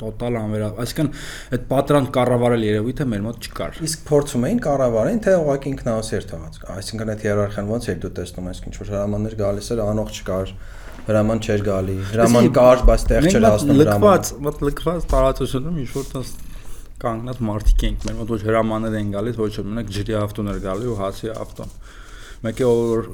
տոտալ 0.04 0.38
անվերա, 0.40 0.68
այսինքն 0.84 1.10
այդ 1.56 1.66
պատրանք 1.70 2.10
կառավարել 2.18 2.64
երևույթը 2.66 3.06
մեր 3.14 3.22
մոտ 3.24 3.48
չկար։ 3.48 3.78
Իսկ 3.88 4.06
փորձում 4.10 4.46
էին 4.50 4.62
կառավարեն, 4.66 5.20
թե 5.24 5.36
ուղղակի 5.44 5.70
ինքնասեր 5.74 6.26
թողած։ 6.34 6.58
Այսինքն 6.74 7.12
այդ 7.14 7.26
հիերարխիան 7.28 7.70
ոնց 7.74 7.90
էր 7.94 8.00
դու 8.04 8.12
տեսնում 8.20 8.50
ես, 8.50 8.62
ինչ 8.64 8.76
որ 8.82 8.92
հրամաններ 8.94 9.36
գալիս 9.44 9.70
էր, 9.74 9.84
անող 9.84 10.14
չկար, 10.18 10.54
հրաման 11.04 11.44
չէր 11.44 11.64
գալի, 11.68 11.98
հրաման 12.14 12.50
կար, 12.58 12.84
բայց 12.90 13.06
տեղ 13.14 13.28
չէր 13.30 13.48
հասնում 13.48 13.80
հրաման։ 13.84 14.04
Լքված, 14.04 14.34
մոտ 14.44 14.62
լքված 14.64 15.08
տարածությունում 15.14 15.82
ինչ 15.84 15.90
որ 15.94 16.08
տես 16.14 16.34
կանգնած 17.04 17.42
մարդիկ 17.44 17.84
ենք, 17.84 18.06
մեր 18.08 18.16
մոտ 18.22 18.32
ոչ 18.34 18.42
հրամաններ 18.48 18.96
են 19.02 19.10
գալիս, 19.14 19.40
ոչ 19.44 19.54
մենակ 19.68 19.90
ջրի 19.98 20.16
ավտոներ 20.24 20.62
գալի 20.64 20.88
ու 20.94 21.00
հացի 21.04 21.34
ավտոն 21.34 21.74
մեկը 22.44 22.66
ով 22.68 23.08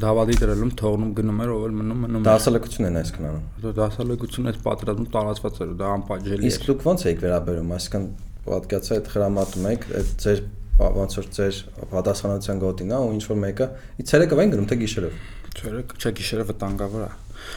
դավադի 0.00 0.36
դրելում 0.40 0.70
թողնում 0.80 1.10
գնում 1.18 1.40
էր, 1.44 1.50
ով 1.52 1.64
էլ 1.66 1.74
մնում 1.80 1.98
մնում։ 2.04 2.22
Դասալեկություն 2.26 2.88
են 2.88 2.98
այս 3.00 3.10
կնանում։ 3.16 3.42
Դա 3.60 3.72
դասալեկությունը 3.80 4.50
այս 4.50 4.60
պատերազմում 4.64 5.10
տարածված 5.16 5.60
էր, 5.60 5.74
դա 5.80 5.90
անպատժելի 6.00 6.40
էր։ 6.40 6.48
Իսկ 6.50 6.64
դուք 6.70 6.86
ո՞նց 6.90 7.04
եք 7.10 7.20
վերաբերում, 7.26 7.74
այսինքն 7.76 8.06
պատկացա 8.46 8.96
այդ 8.96 9.10
հրամատում 9.14 9.68
եք, 9.70 9.86
այդ 10.00 10.14
ձեր 10.24 10.40
ոնց 10.80 11.16
որ 11.20 11.26
ձեր 11.36 11.56
պատասխանատվության 11.90 12.60
գոտին 12.64 12.92
է 12.94 13.00
ու 13.00 13.10
ինչ 13.16 13.24
որ 13.30 13.38
մեկը 13.44 13.66
ցերեկը 14.10 14.38
վեն 14.40 14.52
գնում 14.54 14.68
թե 14.70 14.78
գիշերով։ 14.80 15.18
Ցերեկ, 15.60 15.92
չէ 16.00 16.12
գիշերը 16.20 16.46
վտանգավոր 16.50 17.02
է։ 17.04 17.10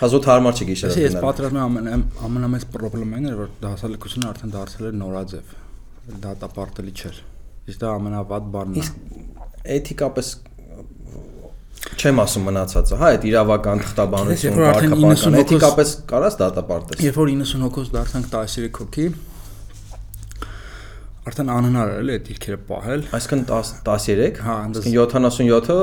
Հազոտ 0.03 0.27
հարմար 0.27 0.57
չի 0.59 0.67
գիշերը։ 0.69 1.03
Ես 1.03 1.15
պատրաստում 1.23 1.59
եմ 1.59 1.63
ամեն 1.63 2.03
ամենամեծ 2.27 2.65
խնդրեմն 2.73 3.27
էր 3.29 3.37
որ 3.39 3.51
դասալեկությունը 3.63 4.27
արդեն 4.33 4.53
դարձել 4.53 4.87
էր 4.89 4.97
նորաձև։ 5.03 5.53
Դատապարտելի 6.23 6.93
չէր։ 6.99 7.19
Իսկ 7.63 7.83
դա 7.83 7.91
ամենավատ 7.99 8.49
բանն 8.53 8.73
է։ 8.73 8.83
Իսկ 8.83 8.97
էթիկապես 9.77 10.31
Չեմ 11.83 12.19
ասում 12.23 12.45
մնացածը, 12.47 12.97
հա, 12.99 13.09
այդ 13.13 13.25
իրավական 13.27 13.81
թղթաբանություն, 13.83 14.57
կարգապահական, 14.59 15.37
էթիկապես 15.43 15.91
կարաս 16.09 16.37
դատապարտես։ 16.39 17.03
Երբ 17.03 17.17
որ 17.19 17.31
90 17.33 17.63
հոգոց 17.63 17.89
դարձանք 17.93 18.29
13 18.33 18.79
հոգի, 18.79 19.07
արդեն 21.23 21.51
անհնար 21.53 21.91
էր 21.93 22.01
էլի 22.03 22.15
այդ 22.17 22.25
դիրքերը 22.29 22.59
պահել։ 22.71 23.05
Այսինքն 23.19 23.43
13, 23.51 24.41
հա, 24.43 24.55
այսինքն 24.63 24.95
77-ը 24.97 25.77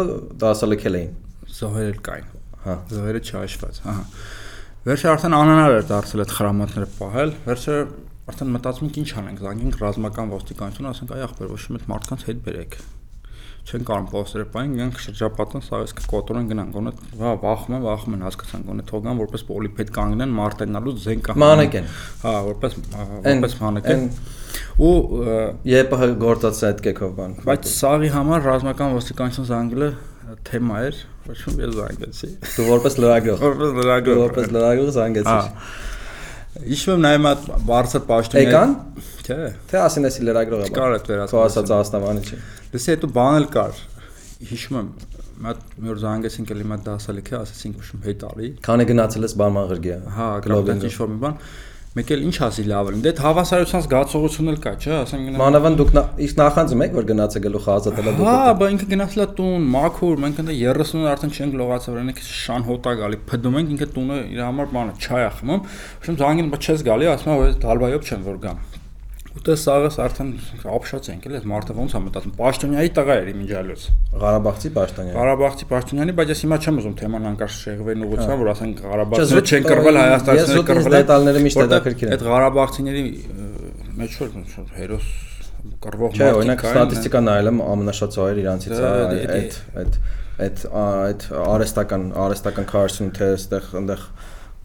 դասալքել 0.44 0.98
էին։ 1.00 1.12
Զոհեր 1.60 2.00
կային։ 2.10 2.30
Հա, 2.64 2.76
զոհերը 2.90 3.22
չհաշված, 3.24 3.82
ահա։ 3.90 4.04
Վերջը 4.90 5.10
արդեն 5.14 5.36
անհնար 5.40 5.74
էր 5.80 5.88
դարձել 5.90 6.24
այդ 6.24 6.34
խրամատները 6.36 6.88
պահել։ 7.00 7.34
Վերջը 7.48 7.76
արդեն 8.30 8.54
մտածում 8.56 8.88
ենք 8.90 9.00
ինչ 9.00 9.10
անենք, 9.20 9.44
զանգենք 9.48 9.80
ռազմական 9.80 10.32
ոստիկանություն, 10.36 10.90
ասենք 10.92 11.14
այ 11.16 11.26
ախպեր, 11.30 11.52
ոչ 11.56 11.62
մի 11.74 11.84
մարդկանց 11.90 12.26
հետ 12.30 12.42
բերեք 12.46 12.80
չեն 13.68 13.84
կարող 13.88 14.06
պոստերը 14.10 14.46
պայն 14.54 14.72
գանք 14.80 15.00
շրջապատեն 15.04 15.64
սա 15.66 15.80
իսկ 15.86 16.02
կոտորեն 16.10 16.48
գնան 16.50 16.70
գոնե 16.74 16.92
հա 17.20 17.32
վախում 17.44 17.76
են 17.76 17.84
վախում 17.86 18.16
են 18.16 18.24
հասկացան 18.26 18.64
գոնե 18.70 18.84
թողան 18.90 19.20
որպես 19.20 19.44
պոլիպեդ 19.50 19.92
կանգնեն 19.96 20.34
մարտենալու 20.40 20.94
զեն 21.04 21.24
կա 21.26 21.36
մանեկեն 21.44 21.90
հա 22.24 22.34
որպես 22.50 22.78
որպես 23.28 23.56
մանեկեն 23.60 24.06
ու 24.80 24.94
ԵՊՀ 25.70 26.14
գործած 26.24 26.62
այդ 26.70 26.82
կեքով 26.88 27.14
բան 27.20 27.36
բայց 27.46 27.70
սաղի 27.74 28.10
համար 28.16 28.46
ռազմական 28.48 28.96
ոստիկանություն 28.96 29.50
զանգելը 29.50 29.90
թեմա 30.46 30.80
էր 30.88 30.98
ոչ 31.30 31.38
մի 31.56 31.70
զանգեցի 31.76 32.28
դու 32.56 32.66
որպես 32.70 32.98
լրագրող 33.04 33.44
որպես 33.44 33.72
լրագրող 33.78 34.20
որպես 34.24 34.52
լրագրող 34.56 34.92
զանգեցի 34.96 35.38
Հիշում 36.60 36.92
եմ 36.94 37.04
նաև 37.06 37.28
այդ 37.30 37.46
բարձր 37.70 38.02
պաշտոնյա։ 38.10 38.50
Եկան։ 38.50 38.74
Չէ։ 39.24 39.38
Թե 39.70 39.78
ասին 39.80 40.08
էսի 40.10 40.26
լրագրողը։ 40.28 40.66
Չկար 40.70 40.96
այդ 40.96 41.08
վերացած։ 41.10 41.32
Քո 41.32 41.40
ասած 41.46 41.72
ասնավանի 41.76 42.24
չի։ 42.26 42.38
Լսի 42.74 42.92
հետո 42.94 43.10
բան 43.16 43.38
էլ 43.40 43.46
կար։ 43.54 43.80
Հիշում 44.50 44.78
եմ 44.80 44.90
մատ 45.40 45.60
մի 45.80 45.90
օր 45.94 46.00
զանգեցին 46.04 46.48
կլիմա 46.50 46.78
դասալիքը, 46.84 47.36
ասացինք 47.40 47.80
ուշում 47.80 48.02
հետ 48.10 48.24
արի։ 48.28 48.48
Քանի 48.66 48.86
գնացել 48.90 49.26
ես 49.26 49.34
բարման 49.40 49.68
ղրգիա։ 49.70 49.98
Հա, 50.16 50.28
գլոբալ 50.44 50.84
ինչ 50.90 50.96
որ 51.00 51.10
մի 51.14 51.18
բան։ 51.24 51.38
Մեկ 51.90 52.10
էլ 52.14 52.20
ինչ 52.22 52.36
ասի 52.46 52.62
լավ 52.70 52.88
է։ 52.90 52.98
Դե 53.02 53.12
հավասարության 53.18 53.80
զգացողություն 53.82 54.50
էլ 54.52 54.58
կա, 54.62 54.72
չէ՞, 54.78 54.92
ասեմ 54.94 55.24
գնա։ 55.26 55.40
Մանավանդ 55.40 55.80
դուք 55.80 55.90
իսկ 56.22 56.36
նախանձում 56.38 56.84
եք 56.86 56.94
որ 56.94 57.08
գնացել 57.10 57.42
գլուխը 57.48 57.72
ազատելա 57.74 58.14
դուք։ 58.20 58.30
Հա, 58.30 58.54
բա 58.60 58.68
ինքը 58.70 58.88
գնացել 58.94 59.24
է 59.24 59.28
տուն, 59.40 59.66
մաքուր, 59.74 60.22
մենք 60.22 60.40
ընդ 60.44 60.54
30-ը 60.54 61.10
արդեն 61.10 61.34
չենք 61.34 61.58
լողացել, 61.58 61.98
օրինակ 61.98 62.22
շան 62.30 62.66
հոտա 62.70 62.96
գալի, 63.02 63.22
փդում 63.26 63.58
ենք, 63.58 63.72
ինքը 63.74 63.88
տունը 63.98 64.20
իր 64.30 64.44
համար 64.46 64.74
բանը 64.78 64.98
չայ 65.02 65.24
է 65.26 65.30
խմում։ 65.40 65.64
Ուրեմն 65.98 66.20
զանգին 66.22 66.54
բա 66.54 66.62
չես 66.70 66.86
գալի, 66.86 67.10
ասում 67.18 67.34
եմ 67.34 67.42
որ 67.42 67.58
դալբայով 67.66 68.06
չեմ 68.06 68.28
որ 68.30 68.44
գամ։ 68.46 68.69
Ուտե 69.40 69.54
սաղս 69.56 69.94
արդեն 70.04 70.30
ապշած 70.68 71.06
ենք, 71.14 71.26
էլի, 71.30 71.38
մարդը 71.48 71.76
ոնց 71.78 71.94
է 71.96 72.00
մտածում։ 72.04 72.32
Պաշտոնյայի 72.36 72.90
տղա 72.98 73.14
էր 73.20 73.30
իմիջալոց։ 73.30 73.84
Ղարաբաղցի 74.20 74.70
պաշտոնյա։ 74.76 75.14
Ղարաբաղցի 75.16 75.68
պաշտոնյանի, 75.70 76.14
բայց 76.20 76.32
ես 76.34 76.42
հիմա 76.44 76.58
չեմ 76.60 76.80
ուզում 76.80 76.96
թեման 77.00 77.28
անկարծ 77.30 77.56
շեղվեն 77.56 78.04
ուղղությամբ, 78.04 78.44
որ 78.44 78.52
ասենք 78.52 78.84
Ղարաբաղցիները 78.90 79.48
չեն 79.50 79.66
կռվել, 79.70 80.00
Հայաստանցիները 80.00 80.66
կռվել 80.70 80.96
Դետալները 81.00 81.44
միշտ 81.48 81.62
հետաքրքիր 81.64 82.10
են։ 82.10 82.14
Այդ 82.20 82.24
Ղարաբաղցիների 82.30 83.04
մեջ 84.00 84.20
որ 84.20 84.30
հերոս 84.76 85.08
կռվող 85.80 86.14
Չէ, 86.16 86.28
օրինակ 86.40 86.62
ստատիստիկա 86.70 87.20
նայել 87.26 87.50
եմ 87.50 87.58
ամենաշատ 87.64 88.14
ծայր 88.16 88.38
իրանցից 88.40 88.74
է 88.76 88.84
այդ 88.90 89.58
այդ 89.80 89.98
այդ 90.40 90.62
այդ 90.80 91.26
արեստական 91.40 92.06
արեստական 92.24 92.68
քարսուն 92.70 93.10
թե 93.18 93.28
այստեղ 93.34 93.66
այնտեղ 93.80 94.04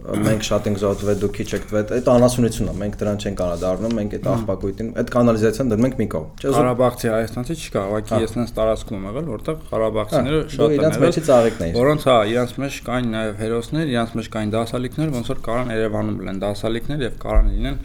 մենք 0.06 0.44
շատ 0.46 0.66
ենք 0.70 0.80
զոհվել, 0.82 1.18
դուք 1.22 1.34
քիչ 1.36 1.46
եք 1.56 1.66
տվել։ 1.70 1.92
Այդ 1.96 2.10
անասունությունն 2.12 2.70
է, 2.70 2.74
մենք 2.82 2.98
դրան 3.00 3.22
չենք 3.26 3.42
անդրադառնում, 3.46 3.94
մենք 3.96 4.16
այդ 4.16 4.28
աղբակույտին, 4.32 4.90
այդ 5.02 5.12
կանալիզացիան 5.16 5.72
դնում 5.72 5.88
ենք 5.88 5.96
մի 6.02 6.08
կողմ։ 6.12 6.28
Չէ, 6.36 6.52
Ղարաբաղցի 6.56 7.12
Հայաստանցի 7.16 7.56
չկա, 7.56 7.84
ուղղակի 7.96 8.20
ես 8.26 8.36
նենց 8.36 8.54
տարածքում 8.60 9.08
եղել, 9.08 9.30
որտեղ 9.32 9.64
Ղարաբաղցիները 9.72 10.42
շատ 10.56 10.66
են 10.66 10.76
իրենց 10.76 11.00
մեջի 11.06 11.24
ծաղիկն 11.26 11.66
էին։ 11.66 11.76
Որոնց 11.80 12.06
հա, 12.06 12.18
իրենց 12.36 12.56
մեջ 12.66 12.80
կային 12.86 13.10
նաև 13.16 13.40
հերոսներ, 13.40 13.92
իրենց 13.96 14.16
մեջ 14.20 14.30
կային 14.36 14.54
դասալիկներ, 14.56 15.12
ոնց 15.16 15.32
որ 15.32 15.42
կարան 15.46 15.74
Երևանում 15.76 16.20
լինեն 16.26 16.42
դասալիկներ 16.44 17.06
եւ 17.06 17.20
կարան 17.26 17.52
լինեն 17.56 17.80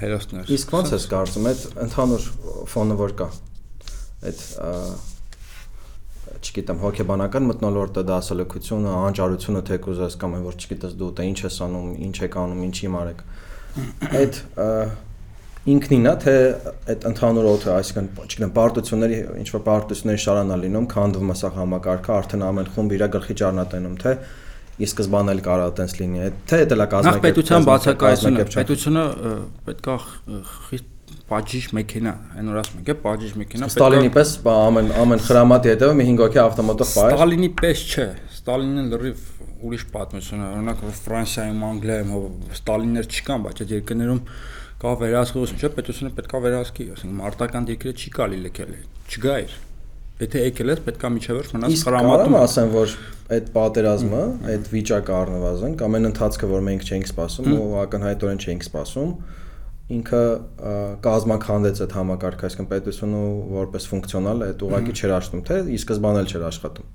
հերոսներ։ 0.00 0.52
Իսկ 0.56 0.74
ո՞նց 0.80 0.94
ես 0.94 1.06
կարծում 1.10 1.50
այդ 1.50 1.64
ընդհանուր 1.90 2.28
ֆոնը 2.70 2.98
որ 3.00 3.16
կա։ 3.20 3.28
Այդ 4.30 4.40
չգիտեմ, 6.40 6.80
հոգեբանական 6.84 7.46
մտնոլորտը, 7.50 8.02
դասալքությունը, 8.10 8.94
անճարությունը 9.10 9.62
թեկուզ 9.70 10.02
ես 10.06 10.16
կամ 10.20 10.36
որ 10.46 10.56
չգիտես 10.60 10.96
դու 11.00 11.10
դա 11.20 11.26
ինչ 11.30 11.38
ես 11.44 11.56
անում, 11.66 11.88
ինչ 12.08 12.16
եք 12.26 12.36
անում, 12.40 12.60
ինչի 12.70 12.90
մարեք։ 12.96 13.22
Այդ 14.20 14.40
ինքնին 15.70 16.08
է 16.08 16.14
թե 16.24 16.34
այդ 16.90 17.02
ընդհանուր 17.10 17.48
օդը, 17.50 17.70
այսինքն, 17.76 18.06
չգիտեմ, 18.24 18.52
պարտությունների 18.56 19.18
ինչ 19.42 19.48
որ 19.52 19.62
պարտությունների 19.66 20.22
շարանա 20.24 20.56
լինում, 20.64 20.86
քանդվում 20.94 21.32
է 21.34 21.36
սա 21.40 21.50
համակարգը, 21.58 22.14
արդեն 22.16 22.44
ամեն 22.48 22.70
խումբ 22.76 22.94
իր 22.96 23.04
գլխի 23.16 23.36
ճառնատենում, 23.40 23.98
թե 24.00 24.14
ի 24.80 24.88
սկզբանե 24.88 25.34
էլ 25.36 25.42
կարա 25.44 25.66
տենց 25.76 25.94
լինի։ 26.00 26.30
Թե 26.48 26.60
դա 26.70 26.86
կազմակերպ։ 26.94 27.20
Նախ 27.20 27.24
պետության 27.26 27.66
բացակայությունը, 27.68 28.46
պետությունը 28.56 29.04
պետքա 29.68 29.96
խիստ 30.70 30.88
բաժիշ 31.30 31.66
մեքենա, 31.78 32.12
այն 32.36 32.48
որ 32.50 32.60
ասում 32.60 32.80
ենք, 32.80 32.88
է 32.90 32.94
բաժիշ 33.04 33.34
մեքենա։ 33.40 33.68
Ստալինի 33.70 34.10
պես 34.16 34.32
ամեն 34.50 34.88
ամեն 35.00 35.22
խրամատի 35.26 35.70
հետևը 35.70 35.96
մի 36.00 36.06
5 36.10 36.22
հոգի 36.24 36.40
ավտոմատով 36.42 36.94
բայ։ 36.96 37.12
Ստալինի 37.14 37.50
պես 37.60 37.84
չէ։ 37.90 38.06
Ստալինը 38.40 38.84
լրիվ 38.90 39.28
ուրիշ 39.60 39.84
պատմություն 39.94 40.40
է։ 40.40 40.50
Օրինակ 40.50 40.84
Ֆրանսիայում, 41.00 41.64
Անգլիայում 41.70 42.12
Ստալիններ 42.56 43.08
չկան, 43.10 43.42
բայց 43.46 43.62
այդ 43.64 43.74
երկրներում 43.76 44.20
կա 44.80 44.92
վերահսկողություն, 45.00 45.58
չէ՞, 45.60 45.70
պետությունը 45.76 46.12
պետքա 46.16 46.38
վերահսկի, 46.40 46.86
ասենք 46.96 47.16
մարտական 47.20 47.66
դիրքերը 47.68 48.00
չի 48.00 48.12
գալի 48.16 48.38
լքել։ 48.46 48.70
Չգա 49.10 49.34
իր։ 49.44 49.56
Եթե 50.20 50.40
եկել 50.44 50.70
ես, 50.70 50.80
պետքա 50.86 51.10
միջևերջ 51.16 51.52
մնաս 51.56 51.82
խրամատում։ 51.84 52.34
Իսկ 52.36 52.40
ասեմ, 52.40 52.72
որ 52.74 52.94
այդ 53.36 53.46
պատերազմը, 53.54 54.24
այդ 54.52 54.66
վիճակը 54.72 55.14
առնվազն 55.16 55.76
կամ 55.80 55.96
այն 55.96 56.08
ընթացքը, 56.10 56.50
որ 56.50 56.64
մենք 56.66 56.88
չենք 56.90 57.08
սպասում 57.10 57.48
ու 57.56 57.68
ակնհայտորեն 57.84 58.42
չենք 58.44 58.66
սպասում, 58.68 59.14
ինքը 59.90 60.22
կազմակերպեց 61.04 61.80
այդ 61.84 61.94
համակարգը, 61.96 62.48
այսինքն 62.48 62.68
պետությունը 62.70 63.20
որպես 63.56 63.86
ֆունկցիոնալ 63.90 64.44
այդ 64.46 64.64
ուղակի 64.66 64.92
չէր 65.00 65.14
աշխատում, 65.16 65.42
թե 65.48 65.56
ի 65.66 65.78
սկզբանե 65.80 66.22
չէր 66.30 66.44
աշխատում։ 66.50 66.90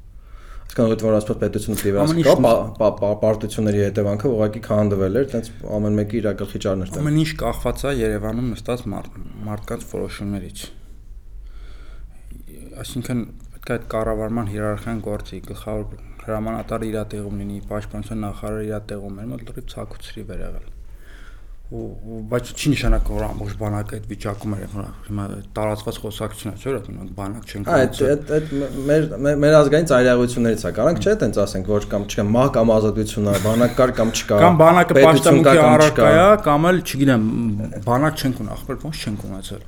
Այսինքն 0.66 0.92
որ 0.92 1.04
որ 1.06 1.16
ասած 1.16 1.42
պետությունը 1.42 1.82
դիվերսկա 1.86 3.10
պարտությունների 3.22 3.82
հետևանքը 3.86 4.32
ուղակի 4.36 4.62
քանդվել 4.66 5.20
էր, 5.20 5.28
տենց 5.36 5.50
ամեն 5.76 6.00
մեկի 6.00 6.18
իր 6.20 6.30
գլխի 6.42 6.62
ճարներ 6.66 6.94
տան։ 6.96 7.04
Ամեն 7.06 7.20
ինչ 7.22 7.32
կախված 7.42 7.84
է 7.86 7.94
Երևանում 8.00 8.48
նստած 8.56 8.86
մարդկանց 9.46 9.86
որոշումներից։ 9.92 10.64
Այսինքն 12.86 13.22
պետք 13.56 13.70
է 13.70 13.76
այդ 13.76 13.86
կառավարման 13.96 14.50
հիերարխիան 14.56 15.04
գործի, 15.06 15.42
գլխավոր 15.52 15.86
հրամանատարը 16.26 16.90
իր 16.90 16.98
տեղում 17.14 17.44
լինի, 17.44 17.60
պաշտպանության 17.72 18.26
նախարարը 18.26 18.66
իր 18.66 18.88
տեղում 18.92 19.22
մոտ 19.36 19.46
լրիվ 19.46 19.70
ցակուցրի 19.76 20.26
վերեղել 20.32 20.66
ու 20.66 20.85
բայց 21.66 22.50
չի 22.54 22.72
նշանակում 22.76 23.16
որ 23.18 23.24
ամբողջ 23.26 23.54
բանակը 23.58 23.96
այդ 23.98 24.04
վիճակում 24.12 24.52
էր 24.56 24.74
հիմա 25.06 25.24
տարածված 25.58 25.96
խոսակցություն 26.04 26.52
է 26.52 26.60
չէ՞ 26.62 26.74
որ 26.76 27.08
բանակ 27.18 27.48
չեն 27.50 27.66
կարող 27.66 28.04
այդ 28.06 28.34
այդ 28.36 28.52
մեր 28.90 29.08
մեր 29.42 29.58
ազգային 29.60 29.90
ծայրահեղություններից 29.90 30.66
է 30.70 30.74
կարանք 30.78 31.02
չէ՞ 31.02 31.16
տենց 31.26 31.40
ասենք 31.46 31.72
որ 31.74 31.88
կամ 31.96 32.06
չկա 32.06 32.26
մահ 32.36 32.52
կամ 32.60 32.74
ազատությունն 32.76 33.34
է 33.34 33.42
բանակ 33.48 33.74
կար 33.82 33.96
կամ 33.98 34.14
չկա 34.14 34.42
կամ 34.46 34.60
բանակը 34.62 35.00
պաշտամունքի 35.02 35.64
առարկա 35.66 36.12
է 36.14 36.30
կամ 36.46 36.70
էլ 36.70 36.84
չգիտեմ 36.86 37.26
բանակ 37.90 38.22
չենք 38.22 38.46
ունա 38.46 38.60
ախպեր 38.60 38.80
ոնց 38.86 39.02
չենք 39.06 39.26
ունեցել 39.26 39.66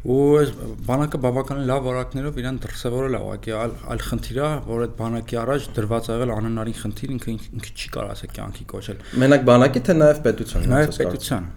ու 0.00 0.18
այս 0.40 0.52
բանակը 0.88 1.18
բավականին 1.20 1.66
լավ 1.68 1.82
որակներով 1.86 2.38
իրան 2.40 2.58
դրսևորել 2.64 3.16
է 3.16 3.20
ուղղակի 3.20 3.52
այլ 3.60 3.74
այլ 3.92 4.04
խնդիր 4.06 4.38
է 4.40 4.48
որ 4.70 4.84
այդ 4.86 4.94
բանակի 5.00 5.38
առաջ 5.40 5.66
դրված 5.76 6.08
ա 6.08 6.16
եղել 6.16 6.32
անհնարին 6.36 6.78
խնդիր 6.80 7.12
ինքը 7.16 7.34
ինքը 7.36 7.74
չի 7.76 7.92
կարող 7.96 8.14
ասել 8.14 8.32
կյանքի 8.38 8.64
կոչել 8.72 9.04
մենակ 9.20 9.44
բանակի 9.50 9.82
թե 9.90 9.96
նաև 10.00 10.22
պետության 10.24 10.66
նաև 10.72 10.96
պետության 11.00 11.50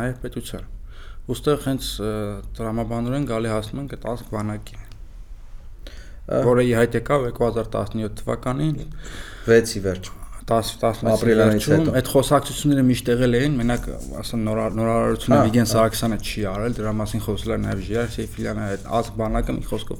նաև 0.00 0.16
պետության 0.24 0.64
ուստեղ 1.34 1.62
հենց 1.68 1.92
տրամաբանորեն 2.56 3.28
գալի 3.28 3.52
հասնում 3.52 3.84
ենք 3.84 3.94
այդ 3.98 4.10
ազգ 4.14 4.32
բանակի 4.32 4.82
որը 6.48 6.64
ի 6.64 6.74
հայտ 6.80 6.98
եկավ 7.04 7.24
2017 7.36 8.20
թվականին 8.20 8.76
6-ի 9.44 9.80
վերջ 9.84 10.12
10-11 10.44 11.08
ապրիլյանից 11.08 11.66
հետո 11.72 11.92
այդ 11.98 12.08
խոսակցությունները 12.12 12.82
միշտ 12.84 13.06
եղել 13.14 13.36
էին, 13.38 13.54
մենակ 13.60 13.86
ասեն 14.20 14.42
նորարարությունը 14.44 15.38
Վիգեն 15.46 15.68
Սարգսյանը 15.70 16.18
չի 16.20 16.42
արել, 16.50 16.74
դրա 16.76 16.92
մասին 16.98 17.22
խոսել 17.24 17.54
է 17.54 17.58
նաև 17.64 17.80
Ժիրար 17.86 18.10
Սեյֆիլյանը, 18.14 18.66
այդ 18.74 18.84
ազգ 18.98 19.16
բանակը 19.20 19.54
մի 19.56 19.64
խոսքով 19.70 19.98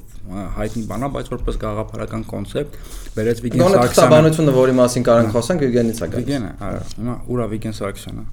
հայտնի 0.59 0.83
բան 0.91 1.05
է, 1.05 1.09
բայց 1.15 1.31
որպես 1.33 1.57
գաղափարական 1.65 2.25
կոնցեպտ 2.29 2.77
բերեց 3.15 3.41
Վիգեն 3.45 3.65
Սարգսյանը։ 3.75 4.13
Բանությունը, 4.13 4.55
որի 4.61 4.77
մասին 4.85 5.07
կարանք 5.09 5.33
խոսանք, 5.33 5.65
Վիգենից 5.65 5.97
է 5.97 6.09
գալիս։ 6.13 6.25
Վիգենը, 6.25 6.51
այո, 6.69 6.83
հիմա 6.99 7.15
ուրա 7.35 7.47
Վիգեն 7.55 7.75
Սարգսյանը։ 7.81 8.25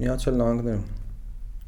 Միացյալ 0.00 0.38
Նահանգներում 0.40 0.86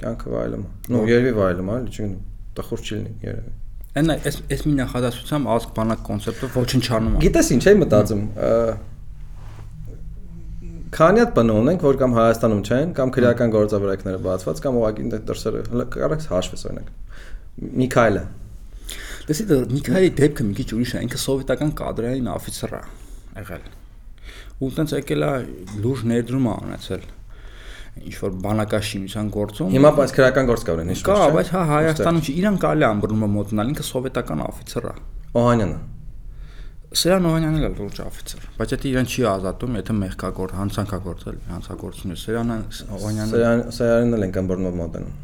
կյանքը 0.02 0.30
վայելում։ 0.32 0.64
Ну, 0.92 1.02
երևի 1.10 1.32
վայելում, 1.42 1.68
այլ 1.72 1.84
չգիտեմ, 1.92 2.14
տխուր 2.58 2.82
չի 2.82 2.94
լինի 2.96 3.12
երևի։ 3.26 3.52
Այն 3.92 4.12
այս 4.12 4.38
այս 4.48 4.62
մի 4.64 4.72
նախադասությամբ 4.78 5.48
ազգ 5.52 5.72
բանակ 5.76 6.02
կոնցեպտը 6.06 6.48
ոչնչանում 6.54 7.12
է։ 7.12 7.22
Գիտես 7.22 7.50
ինչ 7.52 7.64
էի 7.68 7.78
մտածում, 7.82 8.22
Քանի 10.92 11.22
հատ 11.22 11.30
բան 11.32 11.50
ունենք, 11.52 11.84
որ 11.86 11.98
կամ 12.02 12.14
Հայաստանում 12.18 12.58
չեն, 12.68 12.90
կամ 12.98 13.12
քրեական 13.16 13.52
գործավարակները 13.54 14.18
բացված, 14.26 14.58
կամ 14.64 14.74
ուղղակի 14.80 15.04
դրսերը 15.30 15.62
կարաք 15.94 16.26
հաշվես 16.32 16.64
օրինակ։ 16.68 16.90
Միքայելը։ 17.80 18.24
Դեսի 19.28 19.46
դա 19.48 19.58
Միքայելի 19.72 20.10
դեպքը 20.18 20.46
մի 20.48 20.56
քիչ 20.58 20.68
ուրիշ 20.76 20.92
է, 20.92 21.02
ինքը 21.06 21.20
սովետական 21.22 21.72
կադրային 21.80 22.28
օֆիցեր 22.32 22.76
է 22.76 22.82
եղել։ 23.40 23.64
Ու 24.62 24.70
տենց 24.76 24.94
եկել 24.98 25.24
է 25.24 25.32
լուրջ 25.80 26.04
ներդրում 26.12 26.50
է 26.52 26.56
ունեցել 26.66 27.08
ինչ 28.02 28.14
որ 28.22 28.36
բանակաշինության 28.44 29.32
գործում։ 29.32 29.72
Հիմա 29.72 29.90
բայց 29.96 30.14
քրեական 30.16 30.46
գործ 30.48 30.62
կա 30.68 30.76
ունեն, 30.76 30.92
ինչ 30.92 31.00
որ։ 31.02 31.08
Կա, 31.12 31.32
բայց 31.36 31.50
հա 31.52 31.64
Հայաստանում 31.72 32.22
չի, 32.22 32.36
իրան 32.42 32.60
կարելի 32.62 32.84
է 32.84 32.88
ամբռնումը 32.88 33.28
մոտնալ, 33.36 33.72
ինքը 33.72 33.88
սովետական 33.88 34.46
օֆիցեր 34.48 34.86
է։ 34.88 34.94
Օհանյանը 35.42 35.80
Սերան 36.92 37.26
Օհանյանն 37.28 37.62
էլ 37.66 37.76
լուրջ 37.78 37.98
օֆիցեր, 38.02 38.42
բայց 38.58 38.72
դա 38.72 38.88
իրեն 38.90 39.06
չի 39.08 39.22
ազատում, 39.32 39.76
եթե 39.80 39.94
մեղքագործ, 40.02 40.54
հանցանքագործել, 40.58 41.38
հանցագործություն։ 41.52 42.18
Սերանը 42.22 42.56
Օհանյանը 42.98 43.32
Սերան 43.32 43.62
Սերանին 43.78 44.16
էլ 44.18 44.26
են 44.26 44.34
կմբռնով 44.36 44.76
մոտենում։ 44.82 45.14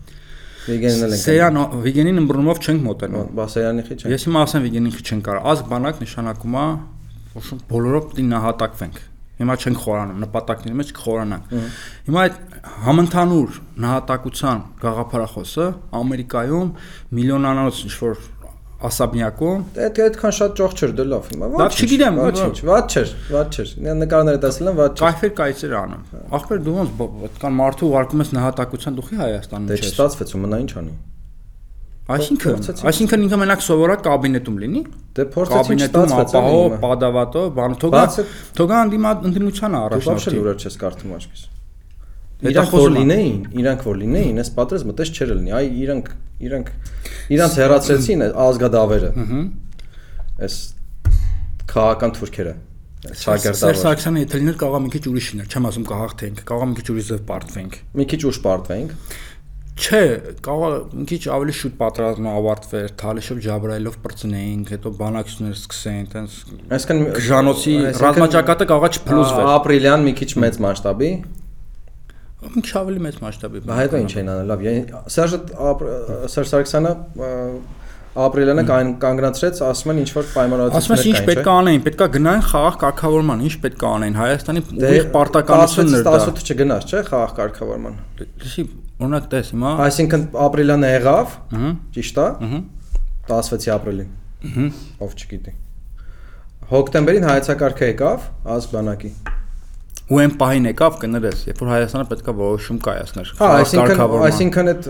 Վիգենին 0.68 1.04
էլ 1.08 1.16
են։ 1.16 1.22
Սերան 1.24 1.60
Վիգենին 1.84 2.22
ըմբռնումով 2.22 2.62
չենք 2.64 2.82
մոտենում։ 2.88 3.28
Բա 3.38 3.46
Սերանի 3.52 3.84
խի 3.88 3.98
չեն։ 3.98 4.12
Ես 4.14 4.26
հիմա 4.28 4.42
ասեմ 4.48 4.66
Վիգենին 4.68 4.96
խի 4.96 5.04
չեն 5.08 5.22
կարող։ 5.28 5.46
Ազգ 5.52 5.70
բանակ 5.72 6.02
նշանակում 6.04 6.58
է, 6.58 6.66
ոչմ 7.38 7.62
բոլորով 7.68 8.08
պետք 8.08 8.18
է 8.18 8.26
նահատակվենք։ 8.28 8.98
Հիմա 9.38 9.54
չենք 9.54 9.78
խորանում, 9.78 10.22
նպատակների 10.24 10.76
մեջ 10.78 10.88
կխորանանք։ 10.98 11.50
Հիմա 12.08 12.22
այդ 12.26 12.38
համընդհանուր 12.88 13.58
նահատակության 13.84 14.64
գաղափարախոսը 14.82 15.66
Ամերիկայում 15.98 16.72
միլիոնանոց 17.18 17.82
ինչ 17.86 17.94
որ 18.02 18.24
ասաբնյակում 18.78 19.62
Այդ 19.84 19.96
այդքան 20.04 20.34
շատ 20.38 20.52
ճոխ 20.58 20.74
չէր 20.78 20.92
դե 20.98 21.04
լավ 21.10 21.24
հիմա։ 21.32 21.48
Լավ, 21.58 21.78
չգիտեմ, 21.82 22.18
ոչինչ, 22.22 22.58
ված 22.68 22.94
չէր, 22.94 23.14
ված 23.34 23.58
չէր։ 23.58 23.72
նկարները 23.98 24.40
տեսել 24.44 24.70
եմ, 24.70 24.76
ված 24.78 24.92
չէր։ 24.94 25.02
կայֆեր 25.02 25.32
կայծեր 25.40 25.74
անում։ 25.78 26.02
Ախպեր 26.38 26.62
դու 26.68 26.74
ոնց 26.78 27.02
այդքան 27.28 27.58
մարդու 27.58 27.88
ուղարկում 27.88 28.22
ես 28.22 28.30
նահատակության 28.38 28.98
դուխի 28.98 29.18
Հայաստանում 29.18 29.68
Դե 29.68 29.78
չես։ 29.78 29.88
չստացվեց 29.88 30.34
ու 30.38 30.42
մնա 30.46 30.60
ինչ 30.62 30.72
անի։ 30.78 30.94
Այսինքն, 32.08 32.62
այսինքն 32.88 33.24
ինքը 33.26 33.38
մենակ 33.42 33.64
սովորակ 33.66 34.04
կաբինետում 34.06 34.56
լինի։ 34.62 34.80
Դե 35.18 35.26
փորձեցի 35.34 35.58
Կաբինետում 35.58 36.06
չստացվեց 36.08 36.32
ապահով, 36.38 36.78
պադավատո, 36.86 37.42
բան 37.58 37.76
թողա 37.84 38.04
թողա 38.62 38.80
անդիմա 38.86 39.12
ընդդիմությանը 39.28 39.76
Դու 39.76 39.84
բավարար 39.84 40.08
առաջնորդի։ 40.08 40.36
լուրեր 40.38 40.64
չես 40.64 40.80
կարդում 40.88 41.16
աչքիս։ 41.18 41.42
Իրանք 42.38 42.74
որ 42.78 42.92
լինեին, 42.94 43.38
իրանք 43.58 43.80
որ 43.88 43.96
լինեին, 43.98 44.36
այս 44.38 44.50
պատրաստ 44.54 44.88
մտես 44.88 45.10
չէր 45.16 45.30
լինի։ 45.34 45.54
Այ 45.58 45.64
իրանք 45.82 46.10
իրանք 46.48 46.68
իրանք 47.34 47.56
հերացրեցին 47.58 48.24
ազգադավերը։ 48.46 49.10
Ահա։ 49.18 49.40
Այս 50.46 50.58
քաղաքական 51.72 52.14
թուրքերը։ 52.18 52.52
Շագերտավը։ 52.98 53.78
Սարգսյանը 53.78 54.22
եթե 54.22 54.38
լիներ 54.42 54.56
կարող 54.58 54.84
մի 54.84 54.92
քիչ 54.94 55.02
ուրիշ 55.10 55.26
լիներ, 55.32 55.48
չեմ 55.54 55.66
ասում 55.68 55.84
կհաղթենք, 55.88 56.40
կարող 56.48 56.68
մի 56.68 56.78
քիչ 56.78 56.86
ուրիշ 56.94 57.08
ձև 57.08 57.20
պարտվենք։ 57.28 57.76
Մի 57.98 58.06
քիչ 58.12 58.20
ուշ 58.28 58.38
պարտվենք։ 58.46 58.94
Չէ, 59.78 60.00
կարող 60.42 60.72
մի 60.98 61.04
քիչ 61.06 61.20
ավելի 61.30 61.52
շուտ 61.54 61.74
պատրաստումը 61.78 62.30
ավարտվեր, 62.34 62.88
թալիշով 62.98 63.42
ջաբրայելով 63.44 63.98
բրծնեինք, 64.02 64.72
հետո 64.74 64.92
բանակցություններ 64.98 65.58
սկսեին, 65.58 66.08
տենց 66.14 66.38
Այսինքն 66.74 67.20
Ժանոցի 67.28 67.74
ռազմաճակատը 68.02 68.66
կարողա 68.72 68.90
չփլուզվեր։ 68.98 69.50
Ապրիլյան 69.54 70.06
մի 70.08 70.14
քիչ 70.18 70.30
մեծ 70.42 70.58
մասշտաբի, 70.66 71.10
Մի 72.38 72.62
քիչ 72.62 72.72
ավելի 72.78 73.00
մեծ 73.02 73.16
մասշտաբի։ 73.24 73.60
հետո 73.78 74.00
ինչ 74.04 74.12
էին 74.14 74.28
անել, 74.30 74.50
լավ։ 74.52 74.60
Սերժը 75.10 75.38
Սերժ 76.30 76.50
Սարգսյանը 76.52 76.92
ապրիլյանը 78.18 78.62
կան 78.68 78.92
կանգնացրեց, 79.02 79.58
ասում 79.68 79.90
են 79.92 79.98
ինչ 80.02 80.10
որ 80.16 80.28
Ասում 80.78 80.94
ես 80.94 81.02
ինչ 81.10 81.20
պետք 81.28 81.48
է 81.48 81.52
անեին, 81.54 81.82
պետք 81.86 82.02
է 82.02 82.08
գնային 82.14 82.44
խաղաղ 82.48 82.78
կարգավորման, 82.82 83.42
ինչ 83.48 83.54
պետք 83.62 83.84
է 83.84 83.88
անեին 83.88 84.16
Հայաստանի 84.18 84.62
ուղիղ 84.78 85.06
պարտականությունն 85.14 85.98
էր 85.98 86.06
դա։ 86.08 86.14
18-ը 86.18 86.46
չգնաց, 86.48 86.88
չէ, 86.88 87.02
խաղաղ 87.08 87.34
կարգավորման։ 87.38 87.98
Լսի, 88.18 88.64
օրինակ 88.98 89.28
տես 89.34 89.52
հիմա։ 89.54 89.72
Այսինքն 89.86 90.26
ապրիլյանը 90.48 90.92
եղավ, 90.94 91.36
ճիշտ 91.98 92.18
է, 92.18 92.28
ահա, 92.48 92.60
16 93.28 93.72
ապրիլին, 93.78 94.10
ահա։ 94.48 94.68
ով 95.04 95.16
չգիտի։ 95.18 95.54
Հոկտեմբերին 96.68 97.28
հայեցակարգը 97.28 97.92
եկավ 97.92 98.26
ազգբանակի։ 98.58 99.12
Ու 100.08 100.18
այն 100.22 100.30
պահին 100.40 100.66
եկավ 100.70 100.94
կներես, 101.02 101.40
երբ 101.50 101.58
որ 101.60 101.68
Հայաստանը 101.68 102.04
պետք 102.08 102.28
է 102.30 102.34
որոշում 102.38 102.78
կայացներ։ 102.86 103.32
Հա, 103.38 103.48
այսինքն 103.58 104.00
այսինքն 104.28 104.70
այդ 104.72 104.88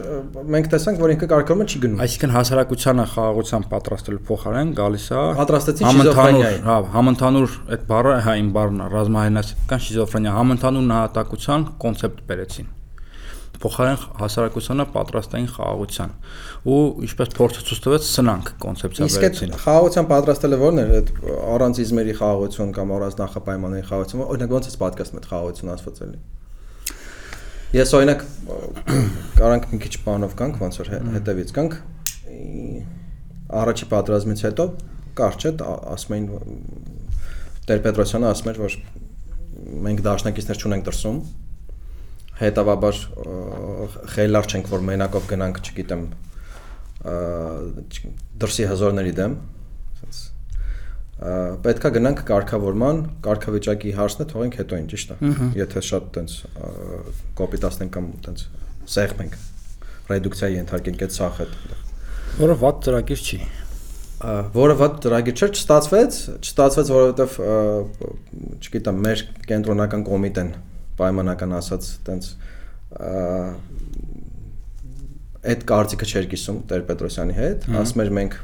մենք 0.55 0.69
տեսանք, 0.75 1.01
որ 1.03 1.15
ինքը 1.15 1.29
կարգավորումը 1.33 1.67
չի 1.67 1.81
գնում։ 1.83 2.05
Այսինքն 2.07 2.35
հասարակությանը 2.37 3.09
խաղաղության 3.17 3.67
պատրաստելու 3.75 4.23
փոխարեն 4.31 4.73
գալիս 4.79 5.09
է 5.11 5.27
համընդհանուր, 5.43 5.99
շիզոֆրենիայի։ 5.99 6.63
հա, 6.69 6.79
համընդհանուր 6.95 7.61
այդ 7.75 7.87
բառը, 7.91 8.17
հա, 8.29 8.39
իմ 8.47 8.51
բառն 8.59 8.79
է, 8.79 8.91
ռազմահայնասական 8.95 9.87
շիզոֆրենիա, 9.89 10.39
համընդհանուր 10.39 10.91
նահատակության 10.95 11.71
կոնցեպտ 11.83 12.27
բերեցին։ 12.31 12.75
Փոխարեն 13.59 13.97
հասարակությանը 14.19 14.85
պատրաստային 14.95 15.49
խաղաղության 15.55 16.11
ու 16.69 16.79
ինչպես 17.09 17.31
փորձը 17.39 17.63
ցույց 17.69 17.81
տվեց 17.85 18.09
սնանք 18.09 18.51
կոնցեպցիա 18.65 19.09
Իսկ 19.09 19.25
այդ 19.29 19.41
խաղաղության 19.65 20.09
պատրաստելը 20.13 20.59
ո՞րն 20.59 20.81
էր, 20.83 20.93
այդ 20.99 21.09
առանց 21.59 21.81
իզմերի 21.83 22.15
խաղաղություն 22.19 22.71
կամ 22.79 22.93
առանց 22.99 23.17
նախապայմանների 23.19 23.87
խաղաղություն, 23.89 24.23
օրինակ 24.29 24.55
ոնց 24.59 24.69
է 24.69 24.75
պատկաստ 24.83 25.19
այդ 25.19 25.29
խաղաղություն 25.33 25.73
ասվածելի։ 25.75 26.21
Ես 27.69 27.91
օրինակ 27.99 28.23
կարանք 29.39 29.67
մի 29.75 29.79
քիչ 29.83 29.95
բանով 30.07 30.37
կանք, 30.39 30.63
ոնց 30.63 30.79
որ 30.79 30.89
հե- 30.95 31.03
հետևից 31.19 31.51
կանք 31.59 31.75
առաջի 33.59 33.89
պատրաստումից 33.93 34.45
հետո 34.49 34.65
կարճ 35.19 35.45
է 35.49 35.53
ասում 35.99 36.15
էին 36.17 36.27
Տեր 37.69 37.83
Պետրոսյանը 37.85 38.29
ասում 38.33 38.51
էր, 38.53 38.59
որ 38.65 38.77
մենք 39.89 40.03
դաշնակիցներ 40.07 40.61
չունենք 40.63 40.87
դրսում 40.89 41.19
հետավաբար 42.39 42.99
խելար 44.15 44.49
չենք 44.49 44.71
որ 44.73 44.83
մենակով 44.89 45.29
գնանք, 45.33 45.61
չգիտեմ, 45.69 46.03
դրսի 48.43 48.67
հզորների 48.73 49.15
դեմ 49.19 49.37
ասենց 49.99 50.21
պետքա 51.67 51.91
գնանք 51.99 52.25
կարգավորման, 52.29 53.01
կարգավիճակի 53.27 53.95
հարցն 53.99 54.23
է 54.23 54.27
թողենք 54.33 54.59
հետո 54.63 54.79
այն 54.79 54.91
ճիշտ 54.93 55.15
է։ 55.15 55.17
Եթե 55.59 55.83
շատ 55.89 56.11
տենց 56.15 56.35
կոպիտացնենք 57.41 57.95
կամ 57.99 58.11
տենց 58.29 58.45
սեղմենք 58.95 59.39
ռեդուկցիայի 60.13 60.59
ենթարկենք 60.63 61.07
այդ 61.09 61.17
սախ 61.19 61.41
այդ 61.45 61.57
Որը 62.39 62.55
վատ 62.63 62.85
ծրագիր 62.87 63.25
չի։ 63.29 63.41
որը 64.19 64.75
ված 64.79 64.95
ծրագիր 65.05 65.37
չէր, 65.39 65.51
չստացվեց, 65.55 66.17
չստացվեց, 66.43 66.89
որովհետև 66.91 67.35
չգիտեմ, 68.59 68.97
մեր 69.05 69.21
կենտրոնական 69.47 70.03
կոմիտեն 70.09 70.49
պայմանական 70.99 71.57
ասած 71.59 71.91
տենց 72.09 72.31
այդ 75.49 75.67
կարծիքը 75.73 76.09
չէր 76.13 76.31
կիսում 76.35 76.63
Տեր 76.71 76.87
Պետրոսյանի 76.89 77.37
հետ, 77.39 77.69
ասում 77.83 78.05
էր 78.05 78.15
մենք 78.19 78.39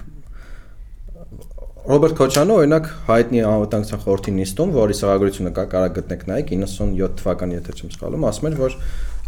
Ռոբերտ 1.85 2.15
Քոչյանը 2.17 2.55
օրինակ 2.55 2.87
հայտնի 3.11 3.41
անվտանգության 3.45 4.01
խորհրդի 4.05 4.33
նիստում, 4.39 4.71
որի 4.73 4.95
սահագրությունը 4.97 5.51
կա, 5.59 5.65
կարող 5.75 5.91
գտնեք 5.99 6.23
նայեք 6.31 6.53
97 6.55 7.19
թվական, 7.21 7.51
եթե 7.53 7.75
չեմ 7.75 7.91
սխալվում, 7.93 8.25
ասում 8.31 8.49
էր, 8.49 8.57
որ 8.63 8.77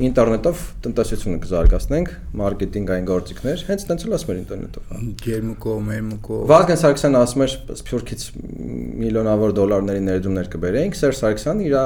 ինտերնետով 0.06 0.62
տնտեսությունը 0.86 1.40
կզարգացնենք, 1.44 2.08
մարքեթինգային 2.40 3.06
գործիքներ, 3.12 3.66
հենց 3.68 3.84
տենց 3.90 4.06
էլ 4.06 4.16
ասում 4.16 4.32
էր 4.32 4.40
ինտերնետով։ 4.40 5.04
Ջերմուկով, 5.26 5.78
մերմուկով։ 5.90 6.48
Վազգեն 6.56 6.80
Սարգսյանը 6.80 7.20
ասում 7.26 7.44
էր 7.44 7.54
Սփյուռքից 7.76 8.26
միլիոնավոր 9.04 9.54
դոլարների 9.60 10.02
ներդրումներ 10.08 10.50
կբերեինք, 10.56 10.96
Սերժ 10.96 11.20
Սարգսյանը 11.20 11.68
իր 11.68 11.76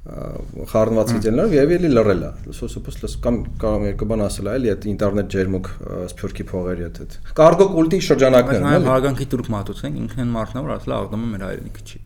խառնված 0.00 1.10
իդեալներով 1.18 1.54
եւ 1.54 1.72
էլի 1.76 1.88
լռել 1.92 2.22
է։ 2.24 2.30
Սոսոպոս 2.56 2.96
լս 3.02 3.16
կամ 3.20 3.36
կարող 3.60 3.82
երկու 3.84 4.06
բան 4.10 4.22
ասել 4.24 4.46
այլ 4.48 4.68
այդ 4.72 4.86
ինտերնետ 4.90 5.26
ջերմուկ 5.34 5.66
ա, 5.70 5.98
Սփյուռքի 6.10 6.46
փողերի 6.50 6.86
հետ 6.86 7.00
այդ։ 7.04 7.16
Կարգո 7.36 7.66
կուլտի 7.74 8.00
շրջանակներն 8.08 8.68
էլի։ 8.70 8.88
հարգանքի 8.90 9.26
դուրք 9.34 9.50
մատուցենք, 9.54 9.98
ինքն 10.00 10.22
են 10.24 10.32
մարդն 10.40 10.56
է, 10.56 10.64
որ 10.64 10.72
ասել 10.80 10.94
է 10.94 10.96
աղդամը 11.00 11.28
մեր 11.34 11.44
հայրենիքը 11.50 11.84
չի։ 11.84 12.00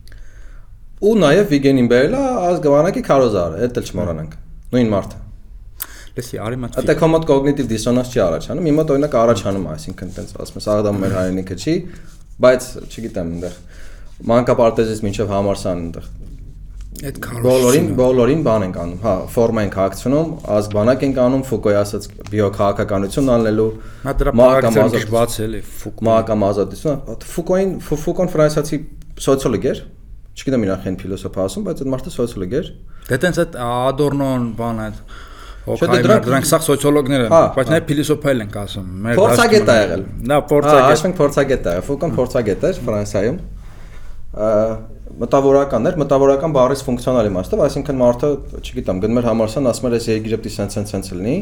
Ու 1.05 1.15
նաեւ 1.23 1.47
Վիգենին 1.55 1.87
բերել 1.95 2.15
է 2.15 2.23
ազգավանակի 2.51 3.05
քարոզարը, 3.05 3.63
դա 3.63 3.79
էլ 3.79 3.89
չմոռանանք։ 3.95 4.35
Նույն 4.75 4.91
մարդը։ 4.95 5.23
Լսի, 6.15 6.37
արի 6.39 6.59
մատ։ 6.63 6.77
Ատե 6.79 6.93
կոմոդ 6.95 7.25
կոգնիտիվ 7.27 7.65
դիսոնանս 7.71 8.11
չի 8.15 8.21
առաջանում, 8.25 8.67
իմ 8.71 8.77
մոտ 8.79 8.93
օրինակ 8.95 9.17
առաջանում 9.19 9.65
է, 9.65 9.73
այսինքն 9.75 10.13
տենց 10.15 10.31
ասում 10.45 10.59
ես 10.61 10.67
աղդամը 10.75 11.01
մեր 11.03 11.15
հայրենիքը 11.19 11.57
չի, 11.59 11.75
բայց 12.45 12.69
չգիտեմ 12.85 13.33
այնտեղ 13.35 13.57
մանկապարտեզից 14.31 15.03
մինչև 15.05 15.33
համարսան 15.35 15.83
այնտեղ 15.85 16.07
Այդ 16.95 17.17
բոլորին 17.43 17.87
բոլորին 17.97 18.41
բան 18.45 18.63
ենք 18.65 18.77
անում, 18.81 18.99
հա, 19.03 19.13
ֆորմա 19.35 19.63
ենք 19.65 19.75
հագցնում, 19.79 20.29
ազգբանակ 20.55 21.01
ենք 21.05 21.17
անում, 21.25 21.41
Ֆուկոյի 21.49 21.77
ասած 21.81 22.05
բիոքաղաքականություն 22.31 23.31
անելու, 23.35 23.65
Նա 24.05 24.13
դրա 24.21 24.31
մահակամ 24.39 24.77
բաղակցել 24.79 24.95
ազատ- 24.95 25.11
բաց 25.15 25.35
էլի 25.45 25.61
ֆուկ։ 25.81 25.97
մահակամ 26.07 26.45
ազատություն, 26.49 26.97
Ֆուկոին 27.35 27.69
Ֆուկոն 27.85 28.31
ֆրանսիացի 28.35 28.77
սոցիոլոգ 29.25 29.67
էր, 29.75 29.79
չգիտեմ 30.39 30.65
իրան 30.65 30.79
խեն 30.85 30.97
ֆիլոսոփ 31.03 31.35
ասում, 31.45 31.63
բայց 31.67 31.77
այդ 31.83 31.89
մարդը 31.95 32.11
սոցիոլոգ 32.15 32.51
էր։ 32.59 32.67
Դե 33.05 33.15
տենց 33.25 33.35
այդ 33.43 33.51
Ադորնոն 33.65 34.43
բան 34.55 34.77
այդ 34.85 34.97
դե 35.65 35.71
Օքայմեր 35.75 36.03
դրանք- 36.25 36.45
սա 36.45 36.57
սոցիոլոգներ 36.65 37.21
են, 37.25 37.31
Հա, 37.35 37.43
բայց 37.55 37.65
հա։ 37.65 37.73
նաև 37.75 37.85
փիլիսոփայել 37.89 38.39
ենք 38.45 38.55
ասում։ 38.65 38.85
Մեր 39.05 39.15
Փորձագետ 39.19 39.65
է 39.65 39.77
եղել։ 39.81 40.03
Նա 40.29 40.35
Հա, 40.35 40.43
փորձագետ։ 40.51 40.91
Աշխենք 40.95 41.15
փորձագետ 41.19 41.63
է, 41.65 41.73
Ֆուկոն 41.89 42.11
փորձագետ 42.19 42.61
էր 42.69 42.75
Ֆրանսիայում։ 42.85 43.37
մտավորական 45.21 45.89
էր, 45.89 45.97
մտավորական 46.01 46.53
բառից 46.55 46.81
ֆունկցիոնալ 46.85 47.29
իմաստով, 47.29 47.63
այսինքն 47.65 47.99
մարդը, 48.01 48.29
չգիտեմ, 48.59 49.01
գնում 49.05 49.19
էր 49.21 49.27
համարսան, 49.29 49.69
ասում 49.71 49.87
էր, 49.89 49.95
այս 49.95 50.07
երկիրը 50.11 50.39
պիտի 50.45 50.53
սենց 50.55 50.77
սենց 50.91 51.11
լինի։ 51.15 51.35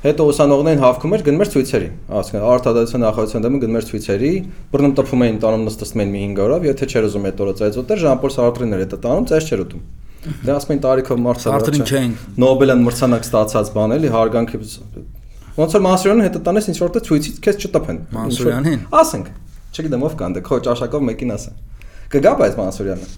Հետո 0.00 0.24
ուսանողներին 0.30 0.80
հավքում 0.80 1.14
էր, 1.16 1.22
գնում 1.26 1.42
էր 1.44 1.50
ցույցերի։ 1.52 1.88
Ասում 2.20 2.44
արտադրության 2.50 3.02
նախարարության 3.04 3.44
դեմ 3.44 3.58
գնում 3.60 3.78
էր 3.80 3.86
ցույցերի, 3.90 4.30
բռնում 4.72 4.94
տփում 4.96 5.24
էին 5.26 5.40
տանում 5.44 5.66
նստում 5.68 6.00
էին 6.00 6.14
մի 6.14 6.22
5 6.30 6.40
օրով, 6.40 6.64
եթե 6.70 6.88
չէր 6.88 7.08
ուզում 7.10 7.26
այդ 7.28 7.42
օրը 7.44 7.54
ծայծոտեր, 7.60 8.00
Ժան-Պոլ 8.00 8.32
Սարտրին 8.40 8.76
էր 8.80 8.84
դա 8.88 8.98
տանում, 9.04 9.26
ծայծ 9.28 9.50
չէր 9.50 9.64
ուտում։ 9.68 9.82
Դե 10.20 10.52
ասում 10.56 10.72
էին 10.72 10.82
տարիքով 10.88 11.20
մարդ 11.20 11.44
Սարտրին 11.44 11.84
չէին։ 11.90 12.16
Նոբելյան 12.40 12.82
մրցանակ 12.88 13.28
ստացած 13.28 13.70
բան 13.76 13.94
էլի 14.00 14.10
հարգանքի 14.16 14.60
ոնց 15.60 15.74
որ 15.76 15.82
Մանսուրյանը 15.84 16.26
հետը 16.26 16.40
տանես 16.46 16.68
ինչ 16.70 16.78
որտեղ 16.80 17.02
ցույցից 17.08 17.40
քեզ 17.44 17.56
չտփեն։ 17.66 17.98
Մանսուրյանին? 18.16 18.84
Ասենք։ 19.00 19.30
Չգիտեմ 19.74 20.04
ով 20.06 20.14
կան, 20.20 20.36
դե 20.36 20.42
քո 20.46 20.58
ճաշակով 20.66 21.04
մեկին 21.10 21.34
ասա։ 21.34 21.50
Կգա 22.10 22.30
բայց 22.40 22.56
Մանսուրյանը։ 22.58 23.08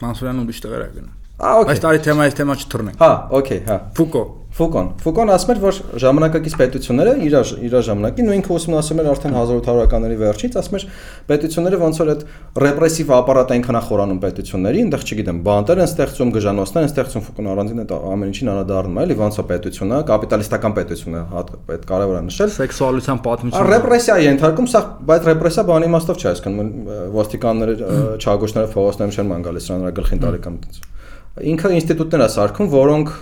Մանսուրյանը 0.00 0.44
ուրիշ 0.46 0.60
տեղեր 0.64 0.84
է 0.84 0.86
գնում։ 0.94 1.21
Ա, 1.42 1.56
օքեյ։ 1.62 1.74
Այս 1.74 1.82
տարի 1.82 2.04
թեմայից 2.06 2.38
թեմա 2.38 2.56
չթռնենք։ 2.62 3.02
Հա, 3.02 3.10
օքեյ, 3.40 3.60
հա։ 3.66 3.80
Ֆուկո։ 3.98 4.22
Ֆուկոն։ 4.52 4.88
Ֆուկոն 5.00 5.30
ասում 5.32 5.50
էր, 5.54 5.60
որ 5.62 5.76
ժամանակակից 6.02 6.54
պետությունները 6.60 7.12
իր 7.24 7.34
իր 7.64 7.76
ժամանակին 7.86 8.26
ու 8.28 8.34
ինքը 8.36 8.50
ուսումնասիրում 8.52 8.98
էր 9.00 9.06
արդեն 9.12 9.36
1800-ականների 9.40 10.18
վերջից, 10.20 10.58
ասում 10.60 10.76
էր 10.76 10.84
պետությունները 11.30 11.78
ոնց 11.80 12.00
որ 12.02 12.10
այդ 12.12 12.26
ռեպրեսիվ 12.62 13.12
ապարատը 13.16 13.56
այնքան 13.56 13.78
է 13.80 13.82
խորանում 13.88 14.20
պետությունների, 14.26 14.82
այնտեղ 14.82 15.06
չգիտեմ, 15.08 15.40
բանտեր 15.48 15.80
են 15.80 15.88
ստեղծում, 15.88 16.32
գժանոցներ 16.36 16.84
են 16.84 16.92
ստեղծում, 16.92 17.24
Ֆուկոն 17.32 17.48
առանձին 17.52 17.82
այդ 17.82 17.96
ամեն 18.12 18.32
ինչին 18.32 18.52
անդրադառնում 18.52 19.00
է, 19.00 19.06
էլի 19.08 19.16
ոնց 19.22 19.40
է 19.40 19.46
պետությունը, 19.48 20.02
կապիտալիստական 20.12 20.76
պետությունը, 20.76 21.24
այդ 21.72 21.88
կարևոր 21.88 22.20
է 22.20 22.22
նշել։ 22.28 22.52
Սեքսուալության 22.60 23.22
պատմություն։ 23.24 23.68
Ռեպրեսիա 23.72 24.20
է 24.20 24.26
ենթարկում, 24.28 24.70
սա 24.72 24.84
բայց 25.08 25.28
ռեպրեսիա 25.32 25.66
բանի 25.72 25.90
իմաստով 25.92 26.22
չէ, 26.22 26.32
այսինքն 26.32 26.72
ոստիկանները, 27.16 27.76
չագոշները 28.20 28.72
փողոցներում 28.76 29.16
չեն 29.16 29.30
ման 29.32 29.46
գալիս, 29.48 29.70
նրանց 29.72 30.00
գլխին 30.02 30.26
կամ 30.42 30.58
այդպես 30.62 30.91
ինքը 31.40 31.70
ինստիտուտներ 31.78 32.22
է 32.22 32.28
սարքում, 32.32 32.70
որոնք 32.72 33.12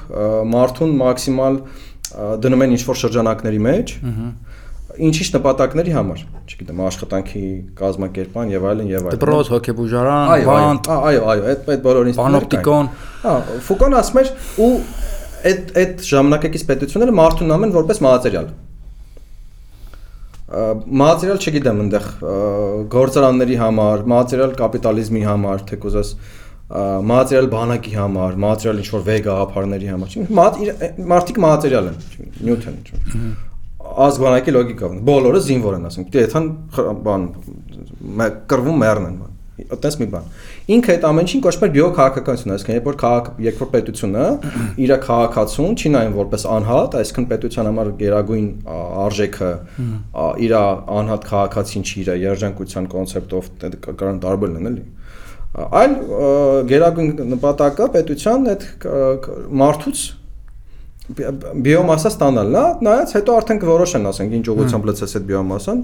մարդուն 0.51 0.95
մաքսիմալ 1.01 1.59
դնում 2.43 2.65
են 2.67 2.73
ինչ-որ 2.77 2.99
շրջանակների 3.01 3.61
մեջ։ 3.67 3.93
Ինչի՞ 5.01 5.27
նպատակների 5.37 5.93
համար, 5.95 6.23
չգիտեմ, 6.51 6.81
աշխատանքի 6.89 7.43
կազմակերպան 7.79 8.49
եւ 8.51 8.65
այլն 8.71 8.89
եւ 8.91 9.05
այլն։ 9.07 9.21
Դպրոց, 9.21 9.51
հոգեբուժարան, 9.55 10.33
բանտ։ 10.49 10.91
Այո, 10.97 11.21
այո, 11.31 11.45
այդ 11.53 11.71
այդ 11.71 11.85
բոլոր 11.85 12.11
ինստիտուտները։ 12.11 12.33
Հա, 13.23 13.37
Ֆուկոն 13.69 13.97
ասում 14.01 14.21
էր 14.21 14.33
ու 14.67 14.73
այդ 15.51 15.71
այդ 15.81 16.03
ժամանակակից 16.11 16.67
պետությունները 16.73 17.15
մարդուն 17.21 17.55
անում 17.55 17.69
են 17.71 17.77
որպես 17.79 18.03
մատերիալ 18.11 18.51
մատերիալ 20.51 21.39
չգիտեմ 21.39 21.81
այնտեղ 21.85 22.07
գործարանների 22.91 23.57
համար, 23.61 24.01
մատերիալ 24.11 24.55
կապիտալիզմի 24.59 25.21
համար, 25.29 25.61
թե 25.69 25.79
կուզես 25.85 26.11
մատերիալ 26.71 27.49
բանակի 27.51 27.95
համար, 27.99 28.37
մատերիալ 28.45 28.83
ինչ 28.83 28.91
որ 28.95 29.03
վեգ 29.09 29.25
գաղափարների 29.27 29.89
համար։ 29.91 30.13
Մարդիկ 31.11 31.41
մատերիալ 31.45 31.91
են, 31.91 31.97
նյութ 32.47 32.69
են։ 32.71 32.79
Ազգանակի 34.07 34.55
լոգիկա 34.55 34.91
ունի։ 34.91 35.03
Բոլորը 35.09 35.41
զինվոր 35.49 35.77
են 35.81 35.89
ասում։ 35.91 36.07
Դե 36.15 36.23
այդքան 36.29 36.49
բան 37.09 37.27
կռվում 38.53 38.81
մեռն 38.85 39.09
են 39.11 39.19
բան 39.19 39.37
այտենց 39.61 39.97
մի 40.01 40.07
բան։ 40.13 40.29
Ինքը 40.75 40.93
այդ 40.95 41.05
ամեն 41.09 41.27
ինչին 41.27 41.43
կոչվում 41.45 41.67
է 41.67 41.71
բիոքաղաքականություն, 41.75 42.53
այսինքն 42.55 42.77
երբ 42.77 42.87
որ 42.89 42.97
քաղաք, 43.01 43.27
երբ 43.45 43.61
որ 43.61 43.69
պետությունը 43.75 44.25
իր 44.85 44.93
քաղաքացուն 45.05 45.77
չի 45.81 45.93
նայում 45.95 46.15
որպես 46.21 46.47
անհատ, 46.55 46.97
այսինքն 47.01 47.29
պետության 47.35 47.69
համար 47.71 47.91
գերագույն 48.01 48.49
արժեքը 49.05 49.51
իր 50.47 50.57
անհատ 51.01 51.29
քաղաքացին 51.31 51.85
չի 51.91 52.01
իր 52.01 52.13
երջանկության 52.25 52.91
կոնցեպտով 52.95 53.53
կարող 54.01 54.21
տարբեր 54.25 54.55
լինել, 54.57 54.81
էլի 54.81 55.00
այլ 55.51 55.95
գերագույն 56.71 57.13
նպատակը 57.35 57.87
պետության 57.97 58.49
այդ 58.53 58.67
մարդուց 59.61 60.03
բիոմասա 61.11 62.13
ստանալն 62.15 62.57
է, 62.61 62.65
նայած 62.87 63.15
հետո 63.19 63.37
արդեն 63.41 63.61
կորոշեն, 63.65 64.07
ասենք, 64.11 64.35
ինչ 64.39 64.47
ուղղությամբ 64.53 64.89
լցես 64.91 65.15
այդ 65.19 65.25
բիոմասան 65.31 65.81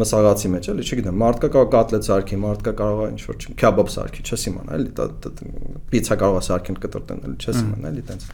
մսաղացի 0.00 0.50
մեջ, 0.52 0.68
էլի, 0.70 0.84
չգիտեմ, 0.86 1.16
մարդկա 1.20 1.48
կարող 1.54 1.70
կատլետ 1.74 2.06
սարքի, 2.06 2.36
մարդկա 2.44 2.72
կարող 2.78 3.00
է 3.00 3.08
ինչ 3.10 3.22
որ 3.26 3.38
քյաբաբ 3.60 3.90
սարքի, 3.94 4.24
չես 4.30 4.44
իմանա, 4.50 4.76
էլի, 4.76 4.90
պիցա 5.90 6.16
կարող 6.20 6.38
է 6.40 6.44
սարքին 6.46 6.78
կտրտեն, 6.84 7.24
էլի, 7.26 7.36
չես 7.40 7.58
իմանա, 7.60 7.90
էլի, 7.90 8.04
տենց։ 8.10 8.28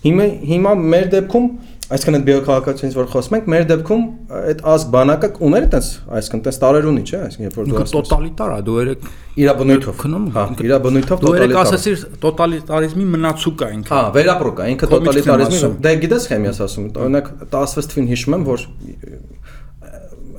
Հիմա 0.00 0.26
հիմա 0.50 0.72
մեր 0.80 1.08
դեպքում 1.12 1.48
այսինքն 1.90 2.16
այդ 2.16 2.24
բիոքաղաքացիից 2.28 2.94
որ 2.96 3.06
խոսում 3.10 3.34
ենք, 3.36 3.46
մեր 3.50 3.64
դեպքում 3.70 4.02
այդ 4.40 4.60
ազգ 4.70 4.90
բանակը 4.94 5.28
ուներ 5.46 5.64
այտենց, 5.66 5.86
այսինքն 6.18 6.40
այտենց 6.40 6.58
տարեր 6.62 6.86
ունի, 6.90 7.02
չէ, 7.02 7.20
այսինքն 7.26 7.46
երբ 7.48 7.56
որ 7.58 7.66
դու 7.70 7.80
ասում 7.80 7.96
տոտալիտար 7.96 8.52
է, 8.54 8.58
դու 8.68 8.76
երեք 8.80 9.08
իր 9.40 9.50
բնույթով 9.60 9.96
քնում, 10.04 10.28
հա, 10.36 10.44
իր 10.62 10.74
բնույթով 10.86 11.24
դու 11.24 11.32
երեք 11.34 11.58
ասացիր 11.60 12.04
տոտալիտարիզմի 12.22 13.06
մնացուկ 13.10 13.64
է 13.66 13.70
ինքը։ 13.74 13.90
Հա, 13.90 14.02
վերապրոկ 14.14 14.62
է, 14.62 14.68
ինքը 14.70 14.90
տոտալիտարիզմի, 14.94 15.70
դե 15.82 15.94
գիտես 16.04 16.28
խեմ 16.30 16.46
ես 16.46 16.62
ասում, 16.70 16.86
օրինակ 17.00 17.32
16 17.50 17.90
թվին 17.90 18.10
հիշում 18.14 18.36
եմ, 18.38 18.46
որ 18.50 18.66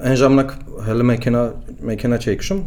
այն 0.02 0.18
ժամանակ 0.22 0.56
հələ 0.88 1.08
մեքենա 1.12 1.44
մեքենա 1.92 2.22
չէի 2.22 2.38
քշում 2.42 2.64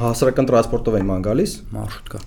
հասարակական 0.00 0.48
տրանսպորտով 0.50 0.98
էին 0.98 1.12
ման 1.12 1.26
գալիս 1.26 1.54
մարշրուտկա 1.76 2.24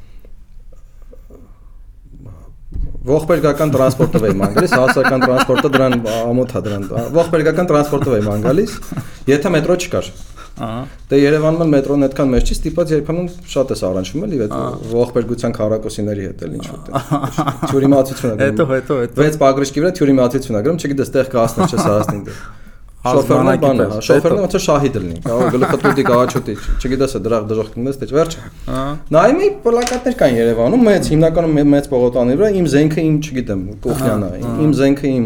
ողբերգական 3.10 3.72
տրանսպորտով 3.76 4.26
էի 4.30 4.36
ման 4.39 4.58
գալիս, 4.58 4.74
հասարակական 4.80 5.24
տրանսպորտը 5.26 5.72
դրան 5.76 5.95
ամոթ 6.19 6.52
է 6.60 6.62
դրան։ 6.65 6.89
Ողբերգական 7.19 7.69
տրանսպորտով 7.69 8.17
էի 8.19 8.26
ման 8.30 8.45
գալիս, 8.45 8.76
եթե 9.30 9.54
մետրո 9.56 9.80
չկար։ 9.80 10.12
Ահա։ 10.60 10.80
Դե 11.08 11.17
Երևանում 11.19 11.62
էլ 11.63 11.69
մետրոն 11.72 12.06
այդքան 12.10 12.32
մեծ 12.34 12.50
չի, 12.50 12.56
ստիպած 12.58 12.89
երբեմն 12.91 13.30
շատ 13.54 13.69
էս 13.76 13.84
առանջվում 13.89 14.26
էլի 14.28 14.39
այդ 14.43 14.56
ողբերգության 14.91 15.56
քարակոսիների 15.56 16.26
հետ 16.28 16.43
էլ 16.48 16.58
ինչ 16.60 16.65
որ։ 16.74 16.82
Թյուրիմացություն 17.72 18.34
է։ 18.34 18.38
Հետո, 18.43 18.65
հետո, 18.74 18.98
հետո։ 19.06 19.28
6 19.30 19.39
բագրիշկի 19.45 19.84
վրա 19.86 19.93
թյուրիմացություն 20.00 20.60
է 20.60 20.63
գրում, 20.67 20.82
չգիտես, 20.84 21.13
տեղ 21.15 21.32
կհասնես, 21.32 21.78
չես 21.80 21.88
հասնի 21.88 22.22
դե։ 22.28 22.36
Շոֆերն 23.00 23.80
է, 23.80 23.86
շոֆերն 24.04 24.42
ոնց 24.44 24.56
է 24.58 24.60
շահիդ 24.60 24.98
լինի, 25.00 25.18
կարող 25.24 25.54
գլուխը 25.54 25.78
տուտի 25.84 26.04
գաչուտի, 26.10 26.56
չգիտես 26.84 27.14
է 27.16 27.22
դրախ 27.24 27.46
դժոխքնես, 27.48 28.00
դե 28.02 28.10
վերջ։ 28.18 28.36
Նայում 29.16 29.40
էի 29.40 29.52
պլակատներ 29.64 30.18
կան 30.20 30.36
Երևանում, 30.36 30.84
մեծ 30.90 31.10
հիմնականում 31.14 31.62
մեծ 31.80 31.88
պողոտաների 31.96 32.40
վրա, 32.44 32.50
իմ 32.60 32.68
զենքը 32.76 33.06
իմ, 33.08 33.16
չգիտեմ, 33.24 33.64
կողքյանն 33.88 34.28
է, 34.28 34.44
իմ 34.68 34.74
զենքը 34.84 35.14
իմ 35.16 35.26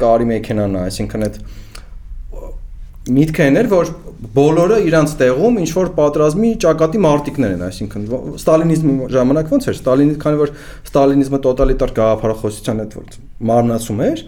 կարի 0.00 0.28
մեքենան 0.34 0.74
է, 0.74 0.82
այսինքն 0.90 1.26
այդ 1.30 1.38
միտքը 3.10 3.46
էր, 3.60 3.68
որ 3.70 3.90
բոլորը 4.34 4.78
իրանց 4.90 5.12
տեղում 5.20 5.54
ինչ 5.62 5.70
որ 5.72 5.88
պատրազմի 5.96 6.50
ճակատի 6.60 7.00
մարտիկներ 7.06 7.54
են, 7.54 7.62
այսինքն 7.70 8.02
ստալինիզմի 8.36 8.96
ժամանակ 9.14 9.54
ոնց 9.54 9.68
էր, 9.70 9.78
Ստալինի, 9.80 10.16
քանի 10.20 10.40
որ 10.42 10.52
ստալինիզմը 10.90 11.40
տոտալիտար 11.46 11.94
գաղափարախոսության 11.96 12.82
հետ 12.84 12.96
որ 13.00 13.16
մարմնացում 13.50 14.04
էր, 14.10 14.22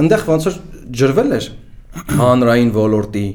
այնտեղ 0.00 0.24
ոնց 0.32 0.48
որ 0.48 0.58
ջրվել 0.96 1.36
էր 1.36 1.50
հանրային 2.16 2.72
ոլորտի 2.76 3.26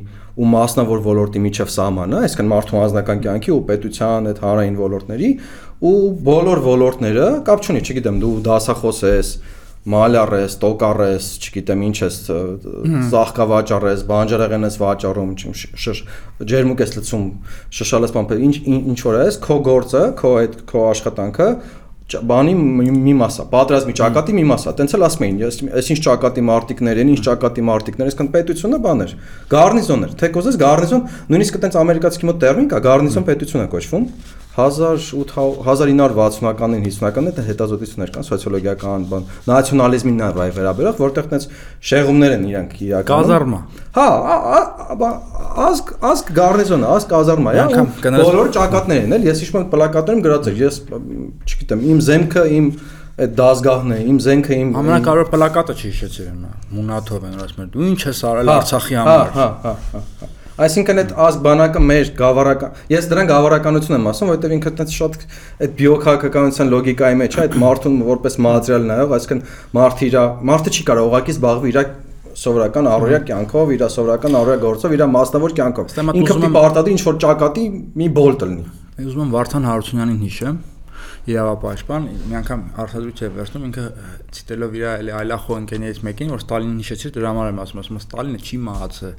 ու 0.41 0.47
մասնավոր 0.51 1.01
ոլորտի 1.05 1.39
միջև 1.43 1.71
սահմանը, 1.75 2.19
այսինքն 2.25 2.51
մարդու 2.51 2.77
անձնական 2.81 3.23
կյանքի 3.25 3.51
ու 3.51 3.63
պետության 3.71 4.29
այդ 4.31 4.43
հանրային 4.45 4.77
ոլորտների 4.79 5.31
ու 5.91 5.95
բոլոր 6.27 6.61
ոլորտները 6.67 7.25
կապ 7.47 7.65
չունի, 7.65 7.81
չգիտեմ, 7.81 8.21
դու 8.21 8.31
դասախոս 8.47 9.01
ես, 9.11 9.31
մալյար 9.91 10.33
ես, 10.37 10.55
տոկար 10.61 10.99
ես, 11.07 11.27
չգիտեմ 11.41 11.83
ինչ 11.87 11.95
ես, 12.03 12.17
ծաղկավաճառ 13.11 13.85
ես, 13.89 14.03
բանջարեղեն 14.11 14.67
ես 14.67 14.75
վաճառում, 14.81 15.31
շշ 15.81 16.01
ջերմուկ 16.51 16.83
ես 16.85 16.93
լցում, 16.99 17.25
շշալ 17.79 18.05
ես 18.05 18.13
բան, 18.13 18.29
ինչ 18.45 18.55
ինչ 18.77 18.99
որ 19.07 19.17
ես, 19.25 19.39
քո 19.41 19.57
գործը, 19.65 20.03
քո 20.21 20.33
այդ 20.41 20.59
քո 20.69 20.83
աշխատանքը 20.91 21.49
բանի 22.31 22.53
մի 22.91 23.13
մասա, 23.21 23.45
պատրաստի 23.51 23.95
ճակատի 24.01 24.35
մի 24.37 24.43
մասա, 24.51 24.73
տենց 24.81 24.95
էլ 24.97 25.05
ասում 25.07 25.25
էին, 25.27 25.39
այսինչ 25.81 25.99
ճակատի 26.07 26.43
մարտիկներ 26.49 27.01
են, 27.01 27.11
ինչ 27.15 27.21
ճակատի 27.27 27.65
մարտիկներ, 27.71 28.11
այսքան 28.11 28.31
պետությունը 28.35 28.79
բաներ, 28.85 29.15
գառնիզոններ, 29.55 30.15
թե 30.19 30.31
կոզես 30.35 30.59
գառնիզոն, 30.61 31.03
նույնիսկ 31.31 31.59
տենց 31.65 31.79
ամերիկացի 31.81 32.29
մոտ 32.31 32.41
տերմին 32.45 32.71
կա, 32.71 32.81
գառնիզոն 32.91 33.27
պետություն 33.31 33.65
է 33.65 33.71
կոչվում, 33.71 34.07
1960-ականներին 34.51 36.83
50-ականներին 36.87 37.45
հետազոտություններ 37.47 38.09
կան 38.15 38.25
սոցիոլոգիական 38.27 39.05
բան 39.11 39.23
նացիոնալիզմին 39.47 40.17
նա 40.21 40.27
վերաբերող 40.35 40.95
որտեղ 41.01 41.25
տենց 41.31 41.43
շեղումներ 41.91 42.31
են 42.35 42.43
իրանք 42.51 42.71
իրականում 42.87 43.21
կազարմա 43.21 43.59
հա 43.95 44.07
ազգ 45.71 45.85
ազգ 46.11 46.25
գառնիզոնը 46.41 46.85
ազգ 46.95 47.07
կազարմա 47.15 47.49
է 47.55 47.57
բոլոր 48.11 48.47
ճակատներ 48.59 48.99
են 49.05 49.11
էլ 49.19 49.23
ես 49.31 49.37
հիշում 49.45 49.59
եմ 49.61 49.67
պլակատներում 49.71 50.23
գրած 50.27 50.43
էր 50.51 50.57
ես 50.65 50.75
չգիտեմ 51.47 51.79
իմ 51.91 51.97
զեմքը 52.11 52.43
իմ 52.59 52.65
այդ 53.21 53.33
դասգահն 53.37 53.91
է, 53.91 53.95
իմ 54.07 54.19
զենքը 54.23 54.53
իմ 54.61 54.69
ամենակարևոր 54.81 55.27
պլակատը 55.33 55.73
չհիշեցի 55.77 56.23
նա։ 56.31 56.51
Մունաթով 56.77 57.25
են 57.27 57.35
ասում, 57.43 57.65
դու 57.73 57.83
ինչ 57.91 57.99
ես 58.07 58.21
արել 58.31 58.51
Արցախի 58.55 58.95
համար։ 59.01 59.33
Հա, 59.35 59.47
հա, 59.65 59.73
հա, 59.91 60.01
հա։ 60.21 60.29
Այսինքն 60.61 61.01
այդ 61.01 61.11
ազգ 61.25 61.41
բանակը 61.45 61.81
մեր 61.81 62.09
գավառական 62.19 62.81
ես 62.91 63.07
դրան 63.09 63.29
գավառականություն 63.31 63.95
եմ 63.97 64.07
ասում, 64.11 64.29
որովհետև 64.31 64.55
ինքը 64.57 64.71
այդպես 64.71 64.95
շատ 64.97 65.15
այդ 65.65 65.73
բիոքաղաքականության 65.79 66.71
լոգիկայի 66.71 67.17
մեջ 67.21 67.37
է, 67.37 67.41
այդ 67.41 67.57
մարդուն 67.63 67.95
որպես 68.11 68.37
մատերիալ 68.45 68.85
նայող, 68.91 69.15
այսինքն 69.17 69.41
մարդը 69.79 70.07
իր 70.11 70.17
մարդը 70.51 70.75
չի 70.75 70.85
կարող 70.91 71.09
ուղակի 71.11 71.35
զբաղվի 71.37 71.71
իր 71.71 71.79
սովորական 72.41 72.87
առօրյա 72.91 73.19
կյանքով, 73.27 73.71
իր 73.75 73.81
սովորական 73.91 74.37
առօրյա 74.39 74.59
գործով, 74.61 74.93
իր 74.95 75.03
մասնավոր 75.11 75.55
կյանքով։ 75.57 75.95
Ինքը 76.21 76.37
պիտի 76.37 76.51
պարտադիր 76.55 76.93
ինչ 76.95 77.01
որ 77.09 77.17
ճակատի 77.25 77.65
մի 78.01 78.07
բոլտ 78.21 78.45
լինի։ 78.47 78.63
Ուզում 79.01 79.25
եմ 79.25 79.33
Վարդան 79.35 79.67
Հարությունյանին 79.67 80.21
հիշեմ, 80.21 80.55
իրավապաշտպան 81.29 82.05
մի 82.31 82.35
անգամ 82.39 82.61
արտադրույց 82.81 83.19
է 83.21 83.27
վերցնում 83.35 83.65
ինքը 83.67 83.83
ցիտելով 84.33 84.75
իր 84.79 84.85
այլ 84.91 85.09
այլախոհ 85.19 85.59
ընկերներից 85.61 85.99
մեկին 86.07 86.31
որ 86.33 86.41
Ստալինին 86.41 86.79
հիշեցի 86.81 87.11
դրա 87.17 87.31
համար 87.31 87.51
եմ 87.51 87.61
ասում 87.61 87.81
ասում 87.81 87.99
Ստալինը 88.01 88.41
չի 88.41 88.59
մահացել 88.65 89.13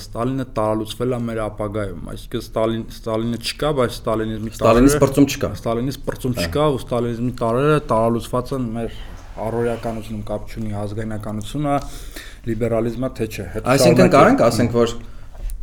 Ստալինը 0.00 0.46
տարալուծվել 0.58 1.14
է 1.14 1.20
մեր 1.28 1.40
ապագայում 1.44 2.08
այսինքն 2.14 2.44
Ստալին 2.44 2.84
Ստալինը 2.94 3.40
չկա 3.44 3.72
բայց 3.84 3.98
ստալինիզմի 4.00 4.54
տարերը 4.64 4.92
Ստալինից 4.94 5.00
բրծում 5.04 5.28
չկա 5.34 5.50
Ստալինից 5.60 5.98
բրծում 6.08 6.36
չկա 6.44 6.68
ու 6.74 6.80
ստալինիզմի 6.84 7.32
տարերը 7.44 7.80
տարալուծված 7.92 8.54
են 8.54 8.68
մեր 8.74 9.00
առօրյականությունում 9.44 10.24
կապ 10.30 10.52
չունի 10.54 10.76
ազգայնականությունը 10.84 11.74
լիբերալիզմը 12.44 13.10
թե 13.18 13.26
չէ 13.34 13.46
այսինքն 13.74 14.12
կարանք 14.14 14.44
ասենք 14.46 14.76
որ 14.78 14.94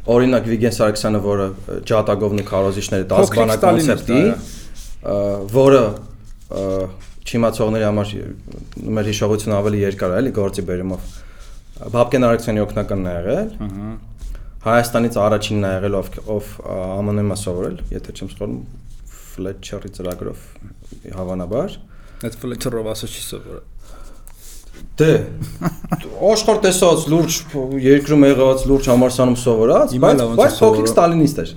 օրինակ 0.09 0.47
Վիգեն 0.49 0.73
Սարգսյանը, 0.75 1.19
որը 1.25 1.45
ջատագովնի 1.89 2.45
քարոզիչների 2.47 3.05
10 3.11 3.33
բանակ 3.37 3.61
կոնցեպտի, 3.61 4.21
որը 5.01 5.83
չիմացողների 7.31 7.85
համար 7.87 8.13
մեր 8.97 9.11
հիշողությունը 9.11 9.57
ավելի 9.57 9.81
երկար 9.81 10.13
է, 10.13 10.21
էլի 10.21 10.31
գործի 10.37 10.63
բերումով։ 10.67 11.11
Բաբկեն 11.91 12.25
Արաքսյանի 12.27 12.63
օգնականն 12.65 13.05
է 13.09 13.13
եղել։ 13.17 13.53
Ահա 13.65 13.91
Հայաստանից 14.61 15.15
առաջինն 15.17 15.63
է 15.65 15.69
եղել 15.71 15.95
ով 15.97 16.09
ով 16.29 16.49
ԱՄՆ-ում 16.61 17.31
է 17.33 17.37
սովորել, 17.41 17.77
եթե 17.95 18.13
չեմ 18.13 18.27
սխալվում, 18.29 18.59
Fletcher-ի 19.31 19.89
ծրագրով 19.95 20.43
հավանաբար։ 21.17 21.77
Այդ 22.29 22.37
Fletcher-ով 22.43 22.89
ասա 22.91 23.09
չի 23.09 23.23
սովորել։ 23.25 23.65
Դե 25.01 25.09
աշխարհ 26.29 26.61
տեսած 26.67 27.07
լուրջ 27.15 27.39
երկրում 27.87 28.27
եղած 28.27 28.67
լուրջ 28.69 28.91
համարսանում 28.91 29.39
սովորած, 29.41 29.97
բայց 30.05 30.23
բայց 30.37 30.61
փոքրիկ 30.61 30.91
ստալինիստ 30.91 31.41
էր։ 31.41 31.55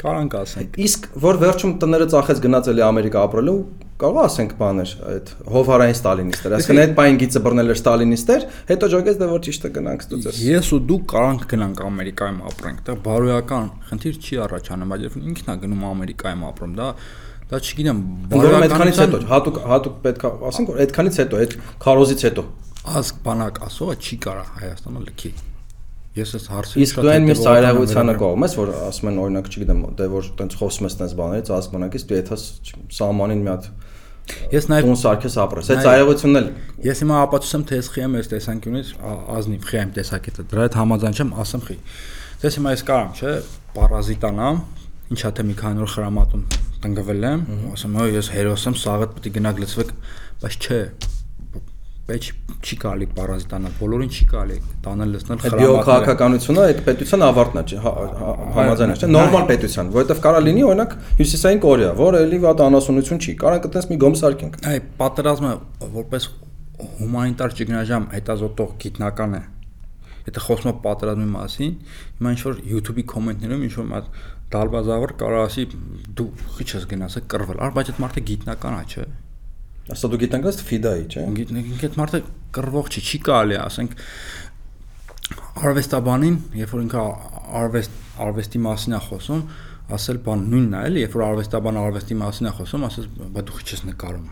Կարանք 0.00 0.34
ասենք։ 0.40 0.76
Իսկ 0.80 1.06
որ 1.20 1.38
վերջում 1.44 1.72
տները 1.82 2.06
ծախեց 2.14 2.38
գնաց 2.46 2.68
էլի 2.72 2.84
Ամերիկա 2.86 3.24
ապրելու, 3.28 3.56
կարող 4.00 4.20
ասենք 4.24 4.52
բաներ, 4.56 4.92
այդ 5.10 5.32
հովհարային 5.52 5.96
ստալինիստեր։ 5.96 6.54
Այսինքն 6.56 6.80
այդ 6.80 6.94
պայն 7.00 7.18
գիծը 7.20 7.42
բռնել 7.44 7.72
էր 7.74 7.80
ստալինիստեր, 7.80 8.46
հետո 8.70 8.88
ջոգեց 8.94 9.18
դե 9.20 9.28
որ 9.30 9.42
ճիշտը 9.44 9.70
գնանք 9.76 10.04
ստուծես։ 10.06 10.38
Ես 10.46 10.70
ու 10.72 10.80
դու 10.88 10.98
կարանք 11.12 11.44
գնանք 11.50 11.82
Ամերիկայում 11.90 12.40
ապրենք, 12.48 12.80
դա 12.88 12.96
բարոյական 13.04 13.68
խնդիր 13.90 14.16
չի 14.24 14.40
առաջանում, 14.46 14.94
բայց 14.94 15.04
երբ 15.04 15.20
ինքն 15.20 15.52
է 15.52 15.58
գնում 15.66 15.84
Ամերիկայում 15.90 16.46
ապրում, 16.48 16.74
դա 16.80 16.88
դա 17.50 17.60
չգիտեմ, 17.60 18.02
բարոյական 18.30 18.66
այդքանից 18.70 19.00
հետո 19.04 19.22
հատուկ 19.34 19.62
հատուկ 19.74 20.00
պետք 20.06 20.26
է 20.30 20.32
ասենք 20.50 20.70
որ 20.70 20.82
այդքանից 20.86 21.20
հետո, 21.20 21.44
այդ 21.44 21.56
քարոզից 21.84 22.26
հետո 22.30 22.48
ազգ 23.00 23.22
բանակ 23.26 23.62
ասողը 23.68 24.00
չի 24.00 24.20
կարա 24.24 24.44
Հայաստանը 24.60 25.08
լքի։ 25.10 25.32
Ես 26.10 26.32
այս 26.36 26.46
հարցը 26.50 26.80
Իսկ 26.82 26.96
դու 27.00 27.10
այն 27.10 27.26
մյուս 27.28 27.40
ծայրահեղությանը 27.44 28.14
կողմ 28.20 28.44
ես, 28.46 28.54
որ 28.58 28.70
ասում 28.90 29.10
են 29.10 29.18
օրինակ, 29.24 29.50
չգիտեմ, 29.50 29.82
դե 30.00 30.06
որ 30.10 30.30
տենց 30.40 30.56
խոսում 30.58 30.88
ես 30.88 30.96
տենց 31.00 31.12
բաներից, 31.20 31.50
ազգ 31.54 31.74
բանակից, 31.76 32.04
դու 32.10 32.18
եթե 32.18 32.38
սահմանին 32.98 33.44
մի 33.46 33.50
հատ 33.54 33.68
Ես 34.50 34.66
նաև 34.70 34.86
տուն 34.86 34.98
սարքես 35.00 35.36
ապրես։ 35.42 35.70
Այդ 35.70 35.80
ծայրահեղությունն 35.86 36.38
էլ 36.40 36.48
Ես 36.86 37.00
հիմա 37.02 37.20
ապացուցեմ 37.24 37.64
թե 37.70 37.78
ես 37.80 37.88
խի 37.94 38.02
եմ 38.04 38.16
այս 38.20 38.28
տեսանկյունից 38.30 38.90
ազնիվ 39.36 39.64
խի 39.70 39.78
եմ 39.80 39.92
տեսակետը։ 39.96 40.44
Դրա 40.50 40.66
հետ 40.66 40.76
համաձայն 40.80 41.18
չեմ, 41.20 41.32
ասեմ 41.40 41.64
խի։ 41.66 41.76
Դες 42.40 42.58
հիմա 42.60 42.74
ես 42.76 42.84
կարամ, 42.90 43.10
չէ, 43.20 43.32
պարազիտանամ, 43.74 44.60
ինչա 45.10 45.32
թե 45.34 45.46
մի 45.50 45.56
քանի 45.60 45.82
օր 45.84 45.90
խրամատում 45.96 46.44
տնկվել 46.80 47.26
եմ, 47.30 47.42
ասում 47.74 47.98
եմ, 48.00 48.12
ես 48.16 48.30
հերոս 48.32 48.66
եմ, 48.70 48.76
սաղդ 48.80 49.16
պետք 49.16 49.26
է 49.28 49.32
գնաք 49.36 49.60
լցվեք, 49.60 49.90
բայց 50.40 50.56
չէ, 50.60 50.80
բայց 52.10 52.26
չի 52.60 52.76
կարելի 52.82 53.06
պարազիտանալ, 53.16 53.74
բոլորին 53.80 54.10
չի 54.10 54.24
կարելի 54.30 54.56
տանել 54.84 55.12
լցնել 55.14 55.38
խրամատները։ 55.40 55.70
Բիոքաղաքականությունը 55.70 56.64
այդ 56.66 56.80
պետության 56.88 57.24
ավարտն 57.26 57.60
է, 57.60 57.62
չէ, 57.70 57.78
հա, 57.84 57.92
հա, 58.20 58.32
համաձայն 58.56 58.90
է, 58.90 58.96
չէ, 59.00 59.08
նորմալ 59.14 59.46
պետության, 59.50 59.92
որովհետև 59.94 60.20
կարա 60.26 60.42
լինի 60.50 60.64
օրինակ 60.70 60.96
Հյուսիսային 61.20 61.62
Կորեա, 61.64 61.92
որը 62.00 62.20
էլի 62.26 62.40
վատ 62.44 62.64
անասունություն 62.66 63.22
չի, 63.24 63.36
կարա 63.40 63.62
կտես 63.64 63.88
մի 63.90 64.00
գոմ 64.04 64.18
սարքենք։ 64.20 64.60
Այ 64.70 64.82
պատերազմը 65.00 65.54
որպես 66.00 66.28
հումանիտար 67.00 67.56
ճգնաժամ 67.60 68.04
հետազոտող 68.16 68.76
գիտնական 68.84 69.40
է 69.40 69.42
եթե 70.20 70.42
խոսում 70.44 70.70
եմ 70.70 70.78
պատերազմի 70.84 71.28
մասին, 71.32 71.72
հիմա 72.20 72.32
ինչ 72.34 72.40
որ 72.44 72.58
YouTube-ի 72.70 73.04
կոմենտներում 73.14 73.64
ինչ 73.66 73.72
որ 73.80 74.10
դալբազավր 74.50 75.14
կարող 75.22 75.42
ասի 75.46 75.64
դու 76.18 76.28
քիչ 76.58 76.68
ես 76.76 76.86
գնացել 76.90 77.26
կռվել, 77.30 77.60
արդ 77.66 77.76
բայց 77.78 77.90
այդ 77.92 78.00
մարդը 78.04 78.24
գիտնական 78.30 78.78
է, 78.80 78.84
չէ՞ 78.90 79.06
Ասա 79.90 80.10
դու 80.10 80.20
գիտենքս 80.24 80.60
ֆիդայի, 80.70 81.04
չէ՞։ 81.10 81.24
Գիտենք 81.40 81.84
այդ 81.88 81.96
մարդը 82.00 82.20
կռվող 82.54 82.90
չի, 82.90 83.00
չի 83.10 83.18
կարելի, 83.26 83.56
ասենք 83.60 83.96
արվեստաբանին, 85.70 86.36
երբ 86.60 86.74
որ 86.74 86.84
ինքը 86.84 87.02
արվեստ 87.60 87.98
արվեստի 88.20 88.60
մասին 88.64 88.96
է 88.96 89.00
խոսում, 89.06 89.40
ասել 89.96 90.20
բան 90.26 90.44
նույնն 90.50 90.76
է, 90.76 90.82
էլի, 90.90 91.02
երբ 91.04 91.16
որ 91.16 91.24
արվեստաբանը 91.26 91.82
արվեստի 91.86 92.16
մասին 92.20 92.50
է 92.50 92.52
խոսում, 92.58 92.84
ասես, 92.90 93.08
բա 93.34 93.44
դու 93.48 93.56
քիչ 93.60 93.68
ես 93.70 93.82
նկարում։ 93.90 94.28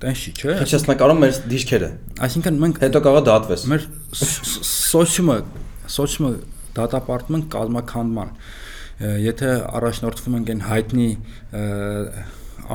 Տենց 0.00 0.20
չի, 0.24 0.32
չէ՞։ 0.40 0.54
Քիչ 0.60 0.70
ես 0.72 0.84
նկարում 0.88 1.20
մեր 1.20 1.38
դիշքերը։ 1.50 1.90
Այսինքն 2.24 2.60
մենք 2.64 2.80
հետո 2.80 3.02
կարող 3.04 3.24
դատվես։ 3.28 3.64
Մեր 3.70 3.86
սոցիումը, 4.20 5.36
սոցիումը 5.96 6.30
դատապարտում 6.78 7.36
են 7.36 7.44
կազմակերպման։ 7.52 8.32
Եթե 9.00 9.50
առաջնորդվում 9.80 10.38
ենք 10.40 10.52
այն 10.54 10.62
հայտնի 10.70 11.08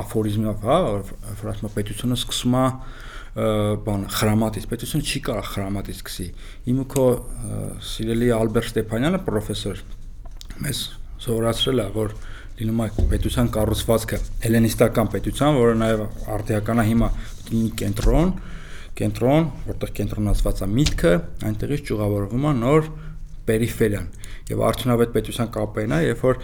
աֆորիզմով, 0.02 0.66
հա, 0.66 0.78
որ 1.36 1.52
ասում 1.52 1.70
է 1.70 1.74
պետությունը 1.76 2.18
սկսում 2.20 2.56
է 2.56 2.66
բան 3.36 4.04
խրամատից, 4.16 4.66
պետությունը 4.72 5.06
չի 5.12 5.22
կարող 5.26 5.48
խրամատից 5.52 5.98
սկսի։ 6.00 6.28
Իմ 6.72 6.78
ու 6.80 6.86
քո 6.94 7.06
սիրելի 7.84 8.30
Ալբերտ 8.36 8.70
Ստեփանյանը 8.72 9.20
պրոֆեսոր 9.26 9.82
մեզ 10.66 10.80
սովորացրել 11.26 11.84
է, 11.84 11.88
որ 11.96 12.16
լինում 12.56 12.84
է 12.86 12.88
պետության 13.12 13.50
կառուցվածքը 13.56 14.20
հելենիստական 14.46 15.10
պետության, 15.12 15.58
որը 15.60 15.74
նաև 15.82 16.04
արդիական 16.36 16.80
է 16.80 16.86
հիմա 16.90 17.10
լինի 17.50 17.72
կենտրոն, 17.82 18.32
կենտրոն, 18.96 19.50
որտեղ 19.66 19.92
կենտրոնացված 20.00 20.62
է 20.64 20.70
միտքը, 20.76 21.12
այնտեղից 21.50 21.84
ճյուղավորվում 21.90 22.46
է 22.46 22.54
նոր 22.62 22.88
պերիֆերիան 23.50 24.08
եւ 24.46 24.62
արդյունավետ 24.70 25.12
պետության 25.16 25.52
կապերն 25.56 25.96
է, 25.96 26.00
երբ 26.06 26.24
որ 26.26 26.40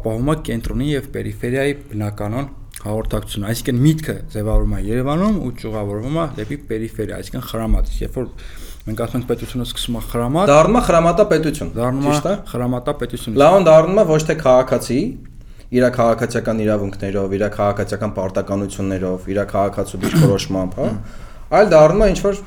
ապահովում 0.00 0.30
է 0.32 0.36
կենտրոնի 0.48 0.88
եւ 0.90 1.10
պերիֆերիայի 1.14 1.76
բնականon 1.90 2.48
հաղորդակցություն, 2.80 3.46
այսինքն 3.50 3.80
միտքը 3.84 4.14
ձևավորվում 4.32 4.74
է 4.76 4.80
Երևանում 4.86 5.38
ու 5.40 5.50
ճյուղավորվում 5.60 6.18
է 6.20 6.26
դեպի 6.38 6.58
պերիֆերիա, 6.70 7.18
այսինքն 7.20 7.44
խրամատ։ 7.50 7.90
Երբ 8.00 8.14
որ 8.20 8.28
մենք 8.86 9.02
ասում 9.04 9.20
ենք 9.20 9.26
պետությունը 9.30 9.66
սկսում 9.68 9.98
է 10.00 10.02
խրամատ, 10.10 10.50
դառնում 10.50 10.78
է 10.80 10.82
խրամատա 10.86 11.26
պետություն։ 11.30 11.72
Ճիշտ 11.76 12.28
է։ 12.30 12.34
Խրամատա 12.50 12.94
պետություն։ 13.00 13.36
Լավն 13.40 13.66
դառնում 13.68 14.00
է 14.00 14.04
ոչ 14.10 14.20
թե 14.30 14.36
քաղաքացի, 14.40 15.00
իր 15.70 15.84
քաղաքացիական 16.00 16.62
իրավունքներով, 16.64 17.34
իր 17.36 17.44
քաղաքացիական 17.60 18.14
պարտականություններով, 18.16 19.28
իր 19.30 19.42
քաղաքացու 19.52 20.00
դիրքորոշմամբ, 20.06 20.72
հա, 20.80 20.88
այլ 21.60 21.70
դառնում 21.76 22.02
է 22.06 22.08
ինչ 22.10 22.20
որ 22.24 22.40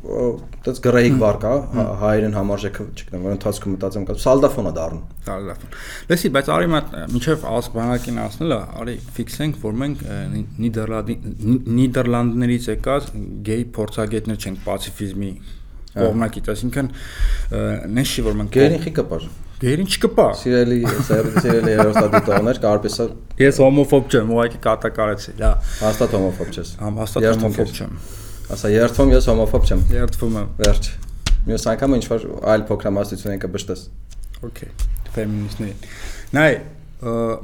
այդպես 0.00 0.78
գրեիկ 0.84 1.16
վար 1.20 1.38
կա 1.42 1.52
հայերեն 2.00 2.36
համարժեքը, 2.38 2.84
չգիտեմ, 2.96 3.24
որ 3.26 3.34
ընթացքում 3.36 3.74
մտածեմ 3.74 4.06
կա 4.08 4.16
սալդաֆոնա 4.24 4.72
դառնում։ 4.78 5.02
Սալդաֆոն։ 5.26 5.74
Լսի, 6.10 6.30
բայց 6.36 6.50
արի 6.54 6.70
մատ 6.72 6.94
միջև 7.14 7.44
ասբանակին 7.50 8.20
ասնելը, 8.24 8.58
արի 8.80 8.96
ֆիքսենք, 9.18 9.60
որ 9.60 9.76
մենք 9.80 10.04
Նիդերլանդի 10.64 11.16
Նիդերլանդներից 11.80 12.70
եկած 12.70 13.12
գեյ 13.50 13.66
փորձագետներ 13.76 14.40
չենք 14.40 14.64
պացիֆիզմի 14.70 15.30
կողմնակից, 15.90 16.50
այսինքն 16.54 16.90
նշի 18.00 18.26
որ 18.30 18.40
մենք 18.40 18.56
Գերին 18.56 18.84
խի 18.86 18.92
կպար։ 19.00 19.30
Գերին 19.60 19.88
չկպա։ 19.90 20.26
Սիրելի, 20.40 20.76
սիրելի 21.10 21.72
հերոստատիտողներ, 21.76 22.60
կարպեսա 22.62 23.06
Ես 23.42 23.60
հոմոֆոբ 23.60 24.08
չեմ, 24.14 24.32
ուղղակի 24.38 24.62
կատակարեցի, 24.64 25.36
լա։ 25.42 25.52
Հաստատ 25.82 26.16
հոմոֆոբ 26.16 26.56
չես։ 26.56 26.72
Համ 26.80 27.00
հաստատ 27.04 27.28
հոմոֆոբ 27.28 27.76
չեմ։ 27.76 28.00
Ասա 28.50 28.66
երթվում 28.72 29.12
ես 29.12 29.26
հոմոֆոբ 29.30 29.66
չեմ։ 29.68 29.82
Երթվում 29.94 30.36
եմ։ 30.40 30.46
Վերջ։ 30.58 30.86
Մյուս 31.46 31.66
անգամ 31.70 31.92
ինչ 31.96 32.06
որ 32.10 32.24
այլ 32.50 32.64
փոքրամասնություն 32.66 33.34
ենք 33.36 33.44
կբշտես։ 33.44 33.84
Okay, 34.48 34.70
ֆեմինիստներ։ 35.14 35.84
Նայ, 36.34 36.48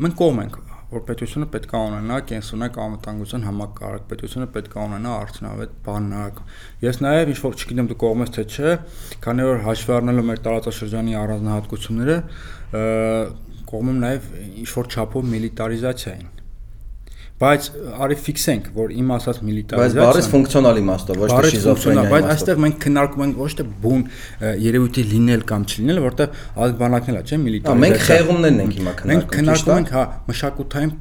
մենք 0.02 0.16
կողմ 0.18 0.40
ենք, 0.42 0.58
որ 0.96 1.04
պետությունը 1.06 1.48
պետք 1.54 1.76
է 1.76 1.82
ունենա 1.86 2.18
կենսունակ 2.32 2.78
անվտանգության 2.86 3.46
համակարգ, 3.46 4.04
պետությունը 4.10 4.48
պետք 4.56 4.74
է 4.74 4.82
ունենա 4.82 5.14
արդյունավետ 5.22 5.76
բանակ։ 5.86 6.40
Ես 6.82 7.00
նաև 7.06 7.32
ինչ 7.36 7.40
որ 7.46 7.58
չգիտեմ 7.62 7.90
դու 7.92 7.98
կողմ 8.02 8.24
ես 8.26 8.34
թե 8.34 8.46
չէ, 8.50 8.76
քանի 9.26 9.46
որ 9.46 9.62
հաշվի 9.66 9.94
առնելով 10.00 10.30
մեր 10.32 10.42
տարածաշրջանի 10.46 11.18
առանձնահատկությունները, 11.22 12.18
կողմ 13.70 13.92
եմ 13.94 14.02
նաև 14.06 14.32
ինչ 14.66 14.70
որ 14.74 14.90
չափով 14.96 15.30
միլիտարիզացիային 15.36 16.34
Բայց 17.36 17.66
արի 18.00 18.16
ֆիքսենք, 18.26 18.68
որ 18.76 18.92
իմ 18.96 19.10
ասած 19.12 19.40
միլիտարիզացիան 19.44 19.96
Բայց 19.96 19.96
բառից 20.06 20.28
ֆունկցիոնալ 20.32 20.78
իմաստով, 20.80 21.18
ոչ 21.20 21.28
թե 21.36 21.50
շիզոֆրենիա։ 21.52 22.04
Բայց 22.12 22.28
այստեղ 22.32 22.62
մենք 22.64 22.78
քննարկում 22.86 23.24
ենք 23.26 23.40
ոչ 23.42 23.50
թե 23.58 23.66
բուն 23.82 24.06
երևույթի 24.64 25.04
լինել 25.10 25.44
կամ 25.52 25.66
չլինել, 25.66 26.00
որտեղ 26.06 26.40
ազգբանակն 26.66 27.16
է, 27.16 27.24
չէ՞, 27.26 27.40
միլիտարիզացիա։ 27.44 27.82
Մենք 27.84 28.06
խեղումներն 28.06 28.64
ենք 28.64 28.78
հիմա 28.80 28.96
քննարկում։ 28.96 29.12
Մենք 29.12 29.36
քննարկում 29.36 29.76
ենք, 29.76 29.92
հա, 29.96 30.06
մշակութային 30.32 30.96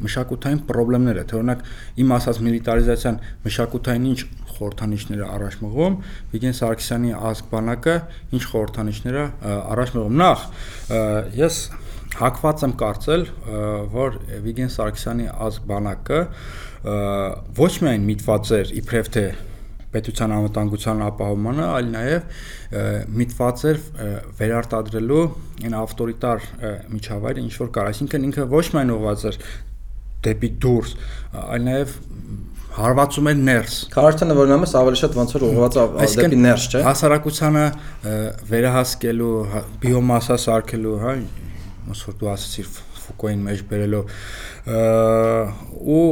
մշակութային 0.00 0.58
խնդիրները, 0.68 1.22
թե 1.30 1.36
օրինակ 1.40 1.62
իմ 2.00 2.10
ասած 2.16 2.38
միլիտարիզացիան 2.46 3.18
մշակութային 3.46 4.08
ինչ 4.10 4.20
խորհրդանիշները 4.60 5.28
առաջ 5.36 5.54
մղում, 5.64 5.94
Վիգեն 6.34 6.56
Սարգսյանի 6.60 7.12
ազգբանակը 7.30 7.94
ինչ 8.36 8.42
խորհրդանիշները 8.50 9.24
առաջ 9.72 9.94
մղում։ 9.96 10.20
Նախ 10.20 10.44
ես 11.40 11.60
հակված 12.18 12.64
եմ 12.66 12.72
կարծել, 12.80 13.22
որ 13.94 14.18
Վիգեն 14.46 14.72
Սարգսյանի 14.74 15.28
ազգբանակը 15.46 16.18
ոչ 17.60 17.72
միայն 17.84 18.04
միտված 18.08 18.52
էր 18.58 18.74
իբրև 18.80 19.10
թե 19.14 19.24
պետության 19.90 20.34
անվտանգության 20.36 21.00
ապահովմանը, 21.06 21.64
այլ 21.76 21.88
նաև 21.94 23.14
միտված 23.20 23.64
էր 23.70 23.80
վերարտադրելու 24.38 25.24
այն 25.66 25.74
ավտորիտար 25.80 26.46
միջավայրը, 26.94 27.42
ինչ 27.46 27.54
որ 27.58 27.72
կար, 27.74 27.90
այսինքն 27.90 28.28
ինքը 28.30 28.46
ոչ 28.54 28.64
միայն 28.76 28.94
ուղղված 28.94 29.24
էր 29.30 29.40
դեպի 30.30 30.50
դուրս, 30.62 30.94
այլ 31.40 31.66
նաև 31.66 31.94
հարվածում 32.70 33.28
էր 33.30 33.38
ներս։ 33.50 33.76
Քարակտերն 33.90 34.36
որ 34.38 34.50
նամս 34.50 34.74
ավելի 34.78 34.98
շատ 35.00 35.16
ոնց 35.18 35.32
որ 35.34 35.44
ուղղված 35.48 35.78
դեպի 36.20 36.38
ներս, 36.38 36.66
չէ։ 36.70 36.82
Հասարակությանը 36.86 37.64
վերահասկելու, 38.50 39.32
հա, 39.50 39.62
բիոմասա 39.82 40.36
սարքելու, 40.44 40.98
հա, 41.02 41.14
ոնց 41.90 42.04
որ 42.10 42.18
դու 42.20 42.30
ասացիր 42.34 42.68
Ֆուկոին 43.00 43.40
մեջ 43.50 43.64
բերելով 43.70 44.04
ու 46.00 46.04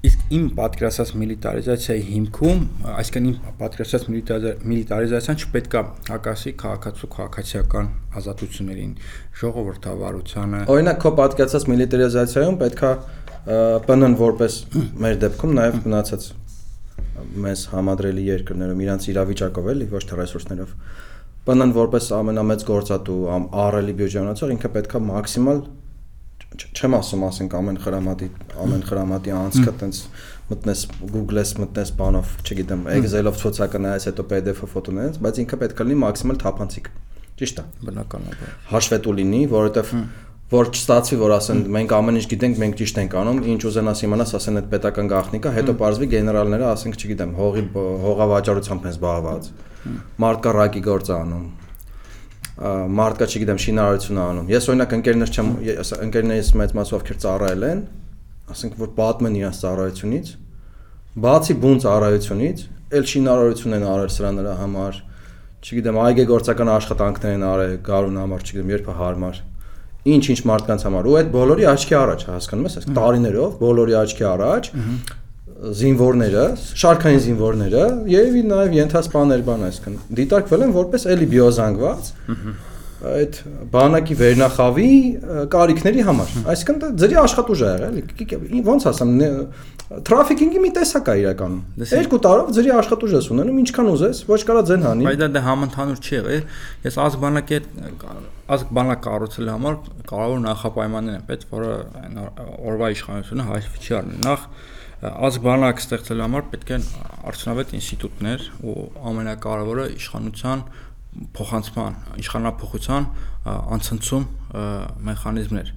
իսկ 0.00 0.30
իմ 0.32 0.44
պատկերացած 0.56 1.10
միլիտարիզացիայի 1.20 2.04
հիմքում, 2.08 2.60
այսինքն 2.88 3.26
իմ 3.30 3.34
պատկերացած 3.60 4.06
միլիտարիզացիան 4.70 5.40
չպետքա 5.44 5.82
հակասի 6.08 6.52
քաղաքացու 6.62 7.10
քաղաքացիական 7.16 7.90
ազատություններին, 8.20 8.94
ժողովրդավարությանը։ 9.42 10.62
Օրինակ, 10.72 11.00
քո 11.04 11.12
պատկերացած 11.20 11.68
միլիտարիզացիայում 11.74 12.58
պետքա 12.64 12.92
ՊՆ-ն 13.50 14.16
որպես 14.20 14.56
մեր 15.04 15.20
դեպքում 15.20 15.54
նաև 15.60 15.78
մնացած 15.84 16.30
մեզ 17.44 17.62
համադրելի 17.74 18.24
երկրներում 18.30 18.82
իրանց 18.84 19.06
իրավիճակով 19.12 19.70
էլի 19.74 19.86
ոչ 19.90 20.02
թե 20.08 20.18
ռեսուրսներով 20.20 20.74
ՊՆ-ն 21.48 21.74
որպես 21.76 22.10
ամենամեծ 22.20 22.64
գործատու 22.68 23.20
ԱՌԼ-ի 23.30 23.94
բյուջեանացող 24.00 24.52
ինքը 24.56 24.70
պետքա 24.76 25.00
մաքսիմալ 25.10 25.62
չեմ 26.50 26.94
ասում 26.98 27.22
ասենք 27.30 27.52
ամեն 27.60 27.78
խրամատի 27.84 28.28
ամեն 28.64 28.82
խրամատի 28.90 29.32
անցքը 29.40 29.72
տենց 29.80 30.00
մտնես 30.50 30.80
Google-ես 31.00 31.52
մտնես 31.60 31.92
բանով, 32.00 32.32
չգիտեմ, 32.42 32.82
Excel-ով 32.96 33.36
ցուցականայես, 33.40 34.06
հետո 34.10 34.24
PDF-ը 34.32 34.68
ֆոտոներես, 34.72 35.20
բայց 35.26 35.38
ինքը 35.44 35.58
պետք 35.60 35.82
է 35.84 35.86
լինի 35.86 35.98
մաքսիմալ 36.00 36.40
թափանցիկ։ 36.42 36.90
Ճիշտ 37.40 37.60
է։ 37.60 37.64
Բնականաբար։ 37.86 38.50
Հաշվետու 38.72 39.14
լինի, 39.20 39.40
որովհետև 39.54 39.94
որ 40.50 40.70
չստացվի, 40.74 41.16
որ 41.20 41.32
ասեն 41.36 41.60
մենք 41.76 41.92
ամեն 41.94 42.16
ինչ 42.18 42.26
գիտենք, 42.30 42.56
մենք 42.60 42.78
ճիշտ 42.80 42.96
ենք 43.00 43.12
անում, 43.20 43.36
ինչ 43.54 43.60
ուզենաս 43.70 44.00
իմանաս, 44.10 44.32
ասեն 44.40 44.60
այդ 44.60 44.70
պետական 44.72 45.10
գաղտնիքա, 45.12 45.52
հետո 45.60 45.74
պարզվի 45.78 46.08
գեներալները, 46.10 46.66
ասենք, 46.74 46.98
չգիտեմ, 46.98 47.34
հողի 47.38 47.62
հողավաճառությամբ 48.04 48.88
են 48.90 48.96
զբաղված։ 48.96 49.50
Մարդկա 50.20 50.54
ռակի 50.60 50.82
գործ 50.86 51.10
անում 51.16 51.48
մարդկա, 52.60 53.26
չգիտեմ, 53.30 53.58
շինարարություն 53.64 54.18
անում։ 54.20 54.48
Ես 54.52 54.66
օրինակ 54.68 54.90
ընկերներ 54.98 55.30
չեմ, 55.32 55.52
ընկերներից 56.04 56.50
մեծ 56.60 56.74
մասով 56.76 56.96
ովքեր 56.98 57.18
ծառայել 57.22 57.64
են, 57.70 57.78
ասենք 58.52 58.74
որ 58.80 58.90
պատմեն 58.98 59.38
իրենց 59.40 59.60
ծառայությունից, 59.64 60.32
բացի 61.24 61.56
բուն 61.64 61.80
ծառայությունից, 61.86 62.64
ել 63.00 63.06
շինարարություն 63.10 63.76
են 63.78 63.86
արել 63.94 64.12
սրա 64.12 64.32
նրա 64.36 64.56
համար, 64.60 65.00
չգիտեմ, 65.60 66.00
այգեգործական 66.04 66.72
աշխատանքներ 66.74 67.34
են 67.38 67.46
արել 67.48 67.74
գարուն 67.88 68.20
համար, 68.20 68.44
չգիտեմ, 68.44 68.74
երբ 68.76 68.92
հարմար 69.00 69.40
ինչ-ինչ 70.10 70.40
մարդկանց 70.48 70.84
համար 70.86 71.08
ու 71.10 71.16
այդ 71.20 71.32
բոլորի 71.34 71.66
աչքի 71.70 71.96
առաջ 72.00 72.22
հասկանում 72.30 72.68
ես, 72.70 72.76
այս 72.80 72.86
տարիներով 72.96 73.56
բոլորի 73.60 73.96
աչքի 74.00 74.24
առաջ 74.30 74.70
զինվորները, 75.60 76.44
շարքային 76.80 77.22
զինվորները 77.26 77.84
երևի 78.10 78.42
նաև 78.48 78.76
ենթասպաներ 78.78 79.42
բան 79.48 79.64
այսքան 79.68 79.98
դիտարկվել 80.20 80.66
են 80.66 80.74
որպես 80.76 81.06
էլի 81.14 81.28
բիոզանգված 81.34 82.10
այդ 83.10 83.36
բանակի 83.72 84.16
վերնախավի 84.20 84.88
կարիքների 85.52 86.02
համար 86.08 86.32
այսինքն 86.52 86.80
դա 86.80 86.88
ձերի 87.00 87.18
աշխատուժ 87.20 87.60
է 87.60 87.70
եղել 87.70 88.00
էլի 88.00 88.64
ոնց 88.70 88.88
ասեմ 88.90 89.14
Թրաֆիկինգի 89.90 90.60
մի 90.62 90.68
տեսակ 90.76 91.08
է 91.10 91.14
իրականում։ 91.18 91.86
Երկու 91.90 92.18
տարով 92.22 92.50
ձերի 92.54 92.70
աշխատուժ 92.76 93.14
ես 93.16 93.28
ունենում, 93.34 93.56
ինչքան 93.64 93.88
ուզես, 93.90 94.20
ոչ 94.28 94.38
կարա 94.46 94.60
ձեն 94.68 94.84
հանի։ 94.86 95.06
Բայց 95.08 95.16
դա 95.18 95.28
դե 95.34 95.40
համընդհանուր 95.46 95.98
չի 95.98 96.14
եղել։ 96.14 96.44
Ես 96.86 96.98
ազգ 97.06 97.24
բանակի 97.24 97.56
հետ 97.56 97.66
ազգ 98.54 98.70
բանակ 98.78 99.02
կառուցելու 99.08 99.50
համար 99.56 99.80
կարևոր 100.12 100.44
նախապայմաններ 100.46 101.18
են 101.18 101.26
պետք, 101.26 101.50
որը 101.58 101.74
օրվա 102.70 102.92
իշխանությունը 102.94 103.48
հաշվի 103.50 103.82
չի 103.82 103.98
առնում։ 103.98 104.22
Նախ 104.30 104.46
ազգ 105.00 105.44
բանակ 105.46 105.78
ստեղծելու 105.80 106.24
համար 106.26 106.42
պետք 106.52 106.70
են 106.76 106.82
արդյունավետ 107.30 107.70
ինստիտուտներ 107.78 108.42
ու 108.68 108.74
ամենակարևորը 109.10 109.86
իշխանության 109.96 110.64
փոխանցման, 111.36 111.96
իշխանապողության 112.20 113.06
անցնցում 113.48 114.26
մեխանիզմներ։ 115.08 115.72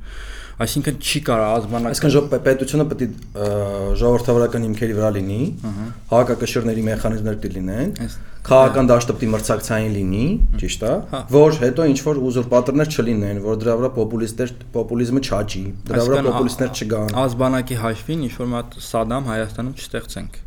Այսինքն 0.63 0.99
չի 1.03 1.19
կարա 1.27 1.47
ազգանակ 1.57 1.95
Այսինքն 1.97 2.39
պետությունը 2.45 2.85
պետք 2.91 3.03
է 3.03 3.47
ժողովրդավարական 4.01 4.67
հիմքերի 4.67 4.95
վրա 4.99 5.09
լինի, 5.17 5.39
հակակշիռների 6.13 6.85
մեխանիզմներ 6.87 7.39
պետք 7.43 7.57
լինեն, 7.57 7.91
քաղաքական 8.47 8.89
դաշտը 8.91 9.15
պետք 9.17 9.27
է 9.27 9.31
մրցակցային 9.33 9.97
լինի, 9.97 10.23
ճիշտ 10.63 10.87
է, 10.87 10.93
հա։ 11.13 11.21
որ 11.33 11.59
հետո 11.63 11.89
ինչ 11.93 11.99
որ 12.07 12.21
ուզուրպատորներ 12.29 12.93
չլինեն, 12.93 13.43
որ 13.43 13.59
դրա 13.63 13.75
վրա 13.81 13.91
պոպուլիստներ 13.97 14.55
պոպուլիզմը 14.77 15.25
չաճի, 15.27 15.65
դրա 15.89 16.07
վրա 16.09 16.23
պոպուլիստներ 16.29 16.73
չգան։ 16.79 17.13
Ազգանակի 17.23 17.83
հաշվին 17.83 18.25
ինչ 18.29 18.33
որ 18.43 18.51
մատ 18.57 18.81
Սադամ 18.93 19.29
Հայաստանում 19.33 19.77
չստեղծենք 19.79 20.41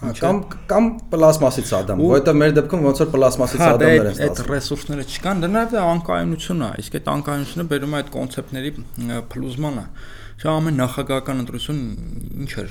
կամ 0.00 0.38
կամ 0.70 0.86
պլաստմասից 1.12 1.70
Ադամ, 1.76 2.00
որովհետեւ 2.00 2.36
մեր 2.40 2.54
դեպքում 2.56 2.84
ոնց 2.88 3.00
որ 3.02 3.08
պլաստմասից 3.14 3.60
հա, 3.60 3.68
Ադամներ 3.74 4.06
են 4.10 4.14
ստացվում։ 4.14 4.30
Այդ 4.30 4.50
ռեսուրսները 4.50 5.04
չկան, 5.10 5.42
դա 5.44 5.50
նաև 5.56 5.76
անկայունություն 5.80 6.64
է, 6.64 6.70
իսկ 6.80 6.96
այդ 7.00 7.10
անկայունությունը 7.14 7.66
բերում 7.70 7.92
է 7.92 8.00
այդ 8.00 8.10
կոնցեպտների 8.16 8.72
փլուզմանը։ 9.34 9.84
Չէ՞ 10.40 10.48
ամեն 10.50 10.80
նախագահական 10.80 11.42
ընտրություն 11.44 11.80
ինչ 12.40 12.52
էր 12.64 12.70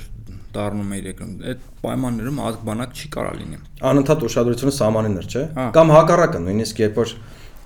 դառնում 0.50 0.90
է 0.90 0.98
երկրում։ 1.00 1.34
Այդ 1.50 1.66
պայմաններում 1.84 2.40
ազգ 2.50 2.64
բանակ 2.66 2.94
չի 2.98 3.10
կարա 3.14 3.34
լինի։ 3.38 3.58
Անընդհատ 3.90 4.24
ուշադրությունը 4.26 4.72
սահմանին 4.80 5.20
էր, 5.20 5.28
չէ՞։ 5.30 5.44
հա։ 5.54 5.66
Կամ 5.76 5.92
հակառակը, 5.94 6.40
նույնիսկ 6.50 6.80
երբ 6.82 6.98
որ 6.98 7.12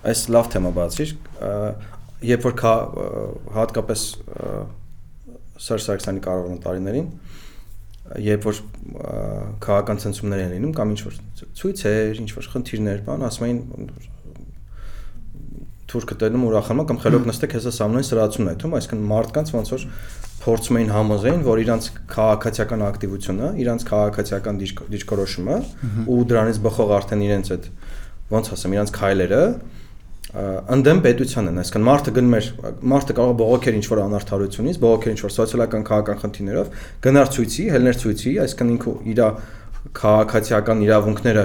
այս 0.05 0.25
լավ 0.35 0.51
թեմա 0.53 0.73
բացիր, 0.77 1.15
երբ 2.29 2.45
որ 2.45 2.55
հատկապես 3.55 4.05
Սերժ 5.65 5.85
Սարգսյանի 5.89 6.23
կառավարման 6.25 6.61
տարիներին 6.65 7.09
երբ 8.05 8.45
որ 8.45 8.59
քաղաքական 9.65 10.01
ցնցումներ 10.03 10.43
են 10.45 10.53
լինում 10.55 10.75
կամ 10.77 10.91
ինչ 10.95 11.01
որ 11.07 11.15
ցույցեր, 11.61 12.21
ինչ 12.25 12.31
որ 12.37 12.49
խնդիրներ, 12.53 12.99
բան, 13.07 13.25
ասում 13.31 13.47
էին 13.49 13.61
թուրքը 15.95 16.17
տենում 16.21 16.45
ուրախանում 16.49 16.89
կամ 16.91 17.01
խելոք 17.05 17.27
նստեք 17.31 17.55
հեսա 17.55 17.73
սամնոյին 17.79 18.09
սրացումն 18.09 18.51
է 18.51 18.55
թվում, 18.61 18.77
այսինքն 18.79 19.05
մարդկանց 19.15 19.53
ոնց 19.55 19.73
որ 19.75 19.85
փորձում 20.45 20.79
էին 20.81 20.91
համոզեին, 20.95 21.45
որ 21.47 21.61
իրանց 21.65 21.87
քաղաքացիական 22.11 22.83
ակտիվությունը, 22.85 23.51
իրանց 23.65 23.85
քաղաքացիական 23.89 24.59
դիրքորոշումը 24.95 25.59
ու 26.11 26.19
դրանից 26.35 26.59
բխող 26.67 26.93
արդեն 26.99 27.25
իրենց 27.25 27.53
այդ 27.55 27.69
ոնց 28.35 28.51
ասեմ, 28.59 28.75
իրանց 28.75 28.93
քայլերը 28.99 29.43
ընդդեմ 30.35 31.01
պետության 31.05 31.49
են, 31.51 31.59
այսինքն 31.63 31.85
մարդը 31.87 32.13
գնում 32.15 32.33
էր, 32.39 32.47
մարդը 32.91 33.15
կարող 33.15 33.35
է 33.35 33.37
բողոքեր 33.39 33.77
ինչ 33.79 33.85
որ 33.87 34.01
անարթարությունից, 34.05 34.79
բողոքեր 34.83 35.13
ինչ 35.15 35.21
որ 35.25 35.35
սոցիալական 35.35 35.85
քաղաքական 35.87 36.23
խնդիրներով, 36.25 36.73
գնար 37.07 37.31
ցույցի, 37.35 37.67
հելներ 37.75 38.01
ցույցի, 38.03 38.33
այսինքն 38.45 38.73
ինքը 38.75 38.95
իր 39.15 39.21
քաղաքացիական 39.95 40.83
իրավունքները 40.85 41.45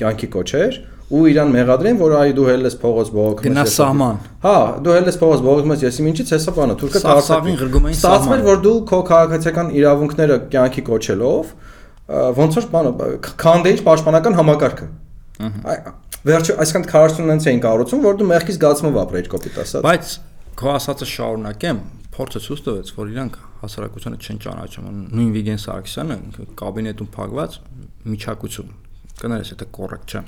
կյանքի 0.00 0.28
կոչեր 0.38 0.78
ու 1.08 1.22
իրան 1.28 1.52
մեղադրեն, 1.56 1.98
որ 1.98 2.14
այ 2.18 2.32
դու 2.36 2.46
հել 2.48 2.68
ես 2.68 2.76
փողոց 2.82 3.10
բողոքում 3.16 3.48
ես։ 3.48 3.52
Գնա 3.52 3.64
սահման։ 3.74 4.18
Հա, 4.44 4.56
դու 4.84 4.94
հել 4.94 5.08
ես 5.08 5.18
փողոց 5.22 5.44
բողոքում 5.44 5.72
ես, 5.74 5.84
ես 5.88 6.00
ինչից 6.08 6.32
հեսա 6.36 6.54
բանը, 6.58 6.76
թուրքը 6.82 7.02
քաղաքացին 7.04 7.58
ղրգում 7.62 7.88
էին 7.88 7.98
սահման։ 7.98 8.18
Ստացվում 8.18 8.34
էր, 8.36 8.42
որ 8.48 8.60
դու 8.68 8.74
քո 8.92 8.98
քաղաքացիական 9.08 9.72
իրավունքները 9.78 10.36
կյանքի 10.52 10.84
կոչելով 10.88 11.54
ոնց 12.38 12.58
որ 12.58 12.68
բանը 12.76 12.92
քանդեիր 13.44 13.82
պաշտպանական 13.88 14.38
համակարգը։ 14.38 14.90
Ահա 15.48 15.96
վերջը 16.26 16.56
այսքան 16.64 16.88
քարոզություն 16.88 17.32
այնց 17.34 17.46
էին 17.52 17.62
կառուցում, 17.62 18.02
որ 18.08 18.18
դու 18.18 18.28
մեղքի 18.32 18.56
զգացումով 18.58 18.98
ապրեիր 19.04 19.30
կոպիտ 19.34 19.60
ասած։ 19.62 19.86
Բայց 19.86 20.12
քո 20.58 20.72
ասածը 20.74 21.08
շարունակեմ, 21.12 21.80
փորձը 22.18 22.42
ցույց 22.48 22.62
տվեց, 22.66 22.92
որ 22.98 23.12
իրանք 23.14 23.38
հասարակությունը 23.62 24.18
չեն 24.18 24.42
ճանաչում։ 24.48 24.90
Նույն 25.14 25.32
Վիգեն 25.38 25.62
Սարգսյանը 25.62 26.18
կաբինետում 26.58 27.10
փակված 27.14 27.58
միջակություն 28.08 28.76
կներես 29.18 29.50
եթե 29.52 29.66
կոռեկտ 29.74 30.12
չէ 30.14 30.20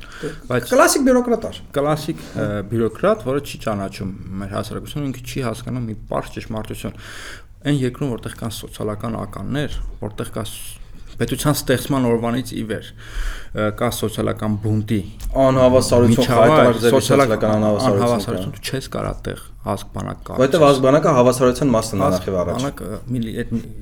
բայց 0.50 0.70
կլասիկ 0.70 1.04
բյուրոկրատ 1.06 1.44
էր 1.50 1.58
կլասիկ 1.76 2.22
բյուրոկրատ 2.70 3.24
որը 3.28 3.42
չի 3.46 3.60
ճանաչում 3.66 4.10
մեր 4.40 4.54
հասարակությունը 4.56 5.10
ինքը 5.10 5.22
չի 5.30 5.44
հասկանում 5.46 5.86
մի 5.90 5.96
բարձ 6.10 6.32
ճշմարտություն 6.36 6.98
այն 7.70 7.78
երկրում 7.80 8.12
որտեղ 8.16 8.36
կան 8.40 8.54
սոցիալական 8.56 9.16
ականներ 9.20 9.78
որտեղ 10.00 10.32
կա 10.34 10.44
պետության 11.20 11.56
ստեղծման 11.60 12.08
օրվանից 12.10 12.52
ի 12.56 12.64
վեր 12.70 12.90
կա 13.76 13.88
սոցիալական 14.00 14.58
բունտի 14.64 15.00
անհավասարություն 15.44 16.28
հայտարարել 16.30 16.92
սոցիալական 16.94 17.54
անհավասարություն 17.56 18.52
դու 18.56 18.62
չես 18.70 18.90
կարա 18.94 19.14
տեղ 19.26 19.40
ազգբանակ 19.74 20.20
կա 20.26 20.36
որովհետև 20.40 20.66
ազգբանակը 20.70 21.14
հավասարության 21.18 21.72
մասն 21.74 21.96
է 21.96 22.10
նախև 22.14 22.38
առաջ 22.40 22.62
բանակ 22.62 22.84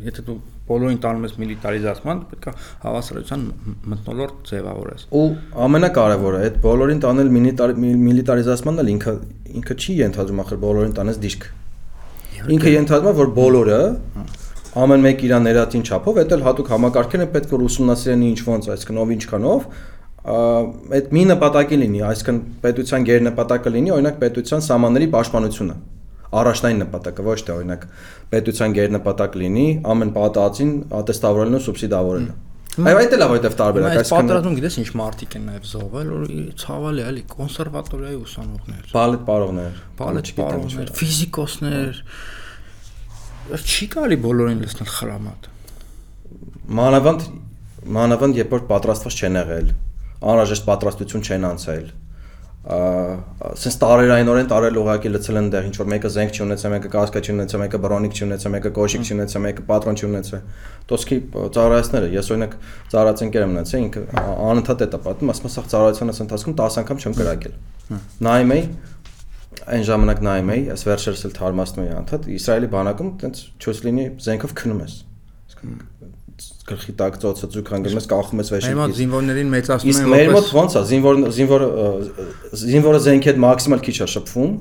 եթե 0.09 0.25
դու 0.29 0.39
բոլորին 0.69 0.99
տանում 1.05 1.29
ես 1.29 1.37
միլիտարիզացման 1.43 2.25
պետք 2.33 2.49
է 2.49 2.55
հավասարության 2.83 3.45
մտնոլորտ 3.93 4.51
ձևավորես 4.51 5.07
ու 5.21 5.29
ամենակարևորը 5.69 6.43
այդ 6.49 6.59
բոլորին 6.67 7.01
տանել 7.05 7.31
միլիտարիզացմանն 8.09 8.83
էլ 8.83 8.93
ինքը 8.97 9.15
ինքը 9.63 9.79
չի 9.79 9.97
ենթադրում 10.03 10.43
ախր 10.45 10.61
բոլորին 10.67 10.99
տանես 10.99 11.23
դիշկ 11.25 11.49
ինքը 12.59 12.75
ենթադրում 12.75 13.09
է 13.09 13.19
որ 13.23 13.33
բոլորը 13.39 13.81
ամեն 14.77 15.05
մեկ 15.09 15.23
իր 15.29 15.35
ներածին 15.49 15.85
չափով, 15.89 16.19
դա 16.29 16.37
էլ 16.39 16.43
հատուկ 16.49 16.73
համակարգեր 16.75 17.23
են 17.25 17.31
պետք 17.35 17.53
որ 17.55 17.63
ուսումնասիրեն 17.69 18.25
ինչ 18.29 18.41
ոնց, 18.49 18.69
այսինքն 18.75 18.99
ով 19.03 19.13
ինչքանով, 19.19 19.69
այդ 20.99 21.13
մի 21.15 21.23
նպատակի 21.33 21.79
լինի, 21.83 22.03
այսինքն 22.09 22.41
պետության 22.65 23.07
գեր 23.09 23.23
նպատակը 23.29 23.73
լինի, 23.79 23.95
օրինակ 23.97 24.19
պետության 24.25 24.67
սահմանների 24.69 25.09
պաշտպանությունը։ 25.15 25.77
առաջնային 26.29 26.83
նպատակը, 26.85 27.25
ոչ 27.25 27.39
թե 27.49 27.53
օրինակ 27.55 27.85
պետության 28.35 28.75
գերնպատակ 28.77 29.37
լինի 29.41 29.67
ամեն 29.89 30.11
պատածին 30.19 30.73
ատեստավորելն 30.99 31.57
ու 31.57 31.63
սուբսիդավորելը։ 31.65 32.35
Այո, 32.79 32.99
այդ 32.99 33.15
էլ 33.17 33.23
է 33.25 33.29
որովհետև 33.29 33.55
տարբերակ, 33.59 33.95
այսինքն 33.99 34.29
պատրաստում 34.29 34.59
գիտես 34.59 34.77
ինչ 34.79 34.91
մարտիկ 35.01 35.33
են 35.39 35.47
նաև 35.49 35.65
զոհվել, 35.73 36.11
որ 36.15 36.27
ցավալի 36.63 37.03
էլի 37.09 37.23
կոնսերվատորիայի 37.33 38.19
ուսանողներ, 38.29 38.85
բալետ 38.93 39.25
պարողներ, 39.29 39.81
բալետ 39.99 40.31
պարողներ, 40.39 40.93
ֆիզիկոսներ։ 41.01 42.03
Չի 43.49 43.87
կարի 43.95 44.17
բոլորին 44.21 44.59
լցնել 44.61 44.89
խրամատ։ 44.93 45.47
Մանավանդ 46.79 47.23
մանավանդ 47.97 48.41
երբ 48.43 48.51
որ 48.53 48.65
պատրաստված 48.69 49.15
չեն 49.23 49.39
եղել, 49.41 49.71
անհրաժեշտ 50.33 50.67
պատրաստություն 50.69 51.25
չեն 51.29 51.47
անցել 51.49 51.87
ասես 52.69 53.77
տարերայինորեն 53.81 54.49
տարել 54.51 54.79
ուղակի 54.83 55.11
լցել 55.15 55.39
են 55.41 55.47
դեր 55.55 55.69
ինչ 55.69 55.77
որ 55.79 55.87
մեկը 55.89 56.11
զենք 56.13 56.35
չի 56.35 56.43
ունեցել, 56.45 56.73
մեկը 56.75 56.91
կասկա 56.93 57.23
չի 57.25 57.33
ունեցել, 57.33 57.61
մեկը 57.63 57.81
բրոնիկ 57.85 58.19
չի 58.19 58.25
ունեցել, 58.27 58.53
մեկը 58.59 58.73
կոշիկ 58.77 59.07
չի 59.09 59.15
ունեցել, 59.17 59.43
մեկը 59.47 59.65
պատրոն 59.71 59.97
չի 59.97 60.07
ունեցել։ 60.09 60.43
Տոսկի 60.91 61.19
ծառայացները, 61.57 62.11
ես 62.19 62.29
օրինակ 62.35 62.59
ծառայացնկեր 62.93 63.47
եմ 63.47 63.55
ունեցել, 63.57 63.87
ինքը 63.89 64.05
անընդհատ 64.49 64.85
է 64.85 64.91
տպատում, 64.99 65.33
ասում 65.33 65.49
եմ, 65.49 65.55
սա 65.55 65.65
ծառայությունս 65.73 66.23
ընթացքում 66.29 66.59
10 66.61 66.79
անգամ 66.83 66.99
չեմ 66.99 67.17
կրակել։ 67.23 67.55
Նայում 68.29 68.53
էի 68.59 68.65
այն 69.75 69.85
ժամանակ 69.89 70.23
նայում 70.29 70.53
էի, 70.55 70.63
այս 70.75 70.85
վերջերս 70.89 71.25
էլ 71.29 71.35
թարմացնում 71.39 71.85
էի 71.85 71.95
անդադ 71.99 72.29
Իսրայելի 72.39 72.69
բանակում 72.75 73.11
տենց 73.23 73.43
չոս 73.59 73.83
լինի 73.89 74.07
զենքով 74.29 74.55
քնում 74.59 74.81
ես 74.85 74.95
գլխի 76.69 76.93
տակ 76.99 77.17
ծոցը 77.23 77.49
ձուկ 77.55 77.71
հանգում 77.73 77.99
ես 77.99 78.07
կախում 78.13 78.41
ես 78.43 78.51
վեշի։ 78.55 78.71
Հիմա 78.73 78.87
զինվորներին 78.99 79.49
մեծացնում 79.55 79.89
են 79.89 79.95
Իսկ 79.95 80.11
մեր 80.13 80.29
մոտ 80.37 80.51
ո՞նց 80.61 80.77
է 80.79 80.83
զինվոր 80.91 81.21
զինվոր 81.39 81.65
զինվորը 82.63 83.01
զենքի 83.09 83.31
հետ 83.33 83.41
մաքսիմալ 83.45 83.83
քիչ 83.89 83.97
է 83.99 84.09
շփվում 84.13 84.53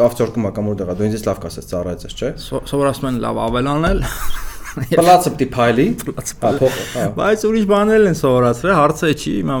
կավճորկում 0.00 0.48
ա 0.48 0.52
կամ 0.56 0.70
որտեղ 0.72 0.90
է 0.90 0.96
դու 0.98 1.06
ինձ 1.06 1.26
լավ 1.28 1.38
կասես 1.44 1.68
ծառայեցես 1.70 2.16
չէ 2.18 2.30
Սովոր 2.44 2.88
ասում 2.90 3.08
են 3.12 3.20
լավ 3.22 3.40
ավելանել 3.44 4.02
Պլացը 4.74 5.30
պիտի 5.34 5.46
փայլի, 5.54 5.84
բայց 7.14 7.44
ուրիշ 7.48 7.66
բաներ 7.70 8.06
են 8.08 8.16
սովորացրել, 8.18 8.74
հարցը 8.74 9.10
չի, 9.14 9.34
հիմա 9.38 9.58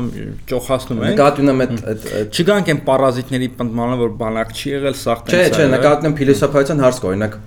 ճոխացնում 0.50 1.02
են։ 1.04 1.14
Նկատի 1.14 1.44
ունեմ 1.44 1.62
այդ 1.64 1.74
այդ 1.94 2.40
չգանք 2.40 2.70
են 2.74 2.80
պարազիտների 2.88 3.48
պնդմանը, 3.60 3.98
որ 4.02 4.12
բանակ 4.24 4.54
չի 4.58 4.74
եղել, 4.74 4.98
սաղ 5.04 5.24
տենց։ 5.28 5.38
Չէ, 5.38 5.54
չէ, 5.54 5.68
նկատի 5.74 6.04
ունեմ 6.04 6.16
փիլիսոփայության 6.18 6.84
հարց 6.84 7.00
կա, 7.04 7.12
օրինակ 7.14 7.38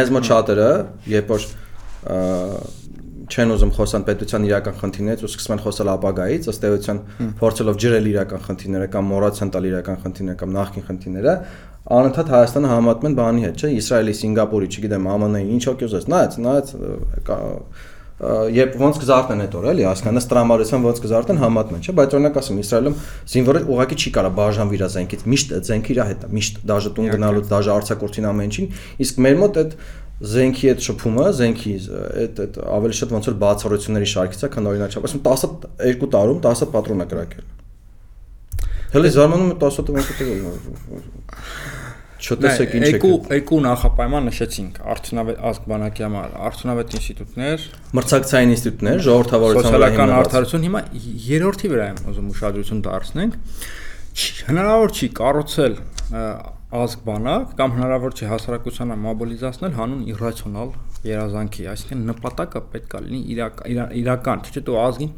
մեզ 0.00 0.12
մոտ 0.16 0.30
շատերը, 0.30 0.70
երբ 1.12 1.34
որ 1.34 1.48
չեն 3.30 3.52
ուզում 3.54 3.72
խոսան 3.76 4.04
պետության 4.08 4.46
իրական 4.48 4.76
խնդիրներից 4.80 5.20
ու 5.22 5.28
սկսում 5.30 5.54
են 5.54 5.60
խոսալ 5.62 5.90
ապագայից, 5.92 6.46
ըստ 6.50 6.64
էության 6.66 7.00
փորձելով 7.38 7.76
ջրել 7.84 8.08
իրական 8.10 8.42
խնդիրները 8.46 8.88
կամ 8.94 9.10
մոռացան 9.10 9.52
տալ 9.54 9.68
իրական 9.70 10.00
խնդիրները 10.04 10.40
կամ 10.40 10.54
նախկին 10.56 10.86
խնդիրները, 10.88 11.34
անընդհատ 11.90 12.28
Հայաստանը 12.34 12.68
համատում 12.70 13.08
են 13.10 13.16
բանի 13.18 13.46
հետ, 13.46 13.60
չէ, 13.60 13.70
Իսրայելի, 13.80 14.14
Սինգապուրի, 14.20 14.68
չգիտեմ, 14.70 15.08
ԱՄՆ-ի, 15.10 15.42
ինչ 15.56 15.64
օկյուզ 15.74 15.96
ես, 15.98 16.06
նայած, 16.10 16.36
նայած 16.44 16.74
երբ 18.20 18.74
ոնց 18.76 18.98
կզարտեն 19.00 19.42
այդ 19.46 19.54
օրը, 19.56 19.68
էլի, 19.70 19.84
հասկանաս 19.88 20.26
տրամարության 20.28 20.82
ոնց 20.84 20.98
կզարտեն 21.00 21.38
համատում 21.40 21.76
են, 21.78 21.84
չէ, 21.86 21.94
բայց 21.96 22.16
օրինակ 22.18 22.34
ասեմ, 22.36 22.58
Իսրայելում 22.60 22.96
զինվորը 23.32 23.62
ուղակի 23.72 23.96
չի 23.96 24.10
կարա 24.16 24.32
բաժանվի 24.36 24.76
իր 24.76 24.84
զենքից, 24.92 25.24
միշտ 25.32 25.54
զենքը 25.70 25.94
իր 25.94 26.00
հետ 26.04 26.20
է, 26.20 26.30
միշտ 26.36 26.60
դաժե 26.68 26.92
տուն 27.00 27.08
գնալուց, 27.16 27.48
դաժե 27.48 27.72
արցակուրտին 27.80 28.28
ամեն 28.28 28.50
ինչին, 28.50 28.68
իսկ 29.00 29.22
մեր 29.24 29.40
մոտ 29.40 29.60
այդ 29.64 29.72
զենքի 30.20 30.68
այդ 30.68 30.84
շփումը, 30.84 31.26
զենքի 31.40 31.72
այդ 32.20 32.40
այդ 32.44 32.58
ավելի 32.76 32.98
շատ 33.00 33.14
ոնց 33.16 33.30
որ 33.30 33.36
բացառությունների 33.40 34.08
շարքից 34.10 34.44
է, 34.44 34.50
քան 34.52 34.68
օրինակ, 34.68 34.98
ասում 35.00 35.22
10 35.24 35.48
2 35.80 36.10
տարում 36.12 36.42
10 36.44 36.68
պատրոն 36.76 37.00
է 37.00 37.08
կրակել։ 37.14 37.48
Հələ 38.90 39.08
զարմանում 39.16 39.48
եմ 39.54 39.58
10 39.64 39.80
ոնց 39.96 40.08
է 40.10 41.19
Չտեսեք 42.20 42.74
ինչ 42.76 42.84
է։ 42.84 42.90
Երկու 42.90 43.12
երկու 43.32 43.58
նախապայման 43.64 44.26
նշեցինք 44.28 44.80
արդյունավետ 44.92 45.40
ազգ 45.50 45.66
բանակի 45.70 46.04
համար, 46.06 46.34
արդյունավետ 46.50 46.94
ինստիտուտներ, 47.00 47.64
մրցակցային 47.96 48.52
ինստիտուտներ, 48.54 49.02
ժողովրդավարության 49.06 49.68
Սոցիալական 49.70 50.14
արդարություն 50.20 50.66
հիմա 50.68 50.82
երրորդի 51.30 51.70
վրա 51.72 51.88
եմ 51.90 52.00
ուզում 52.10 52.30
ուշադրություն 52.34 52.82
դարձնենք։ 52.90 53.38
Հնարավոր 54.50 54.94
չի 55.00 55.08
կառուցել 55.20 55.74
ազգ 56.70 57.00
բանակ 57.02 57.54
կամ 57.58 57.72
հնարավոր 57.74 58.12
չէ 58.14 58.26
հասարակությանը 58.30 58.96
մոբիլիզացնել 59.02 59.72
հանուն 59.80 60.02
իրացիոնալ 60.12 60.68
երազանքի, 61.08 61.64
այսինքն 61.72 62.04
նպատակը 62.10 62.62
պետք 62.74 62.94
է 62.94 63.00
լինի 63.06 63.20
իրական, 64.00 64.44
չէ՞ 64.46 64.62
դու 64.68 64.78
ազգին 64.84 65.10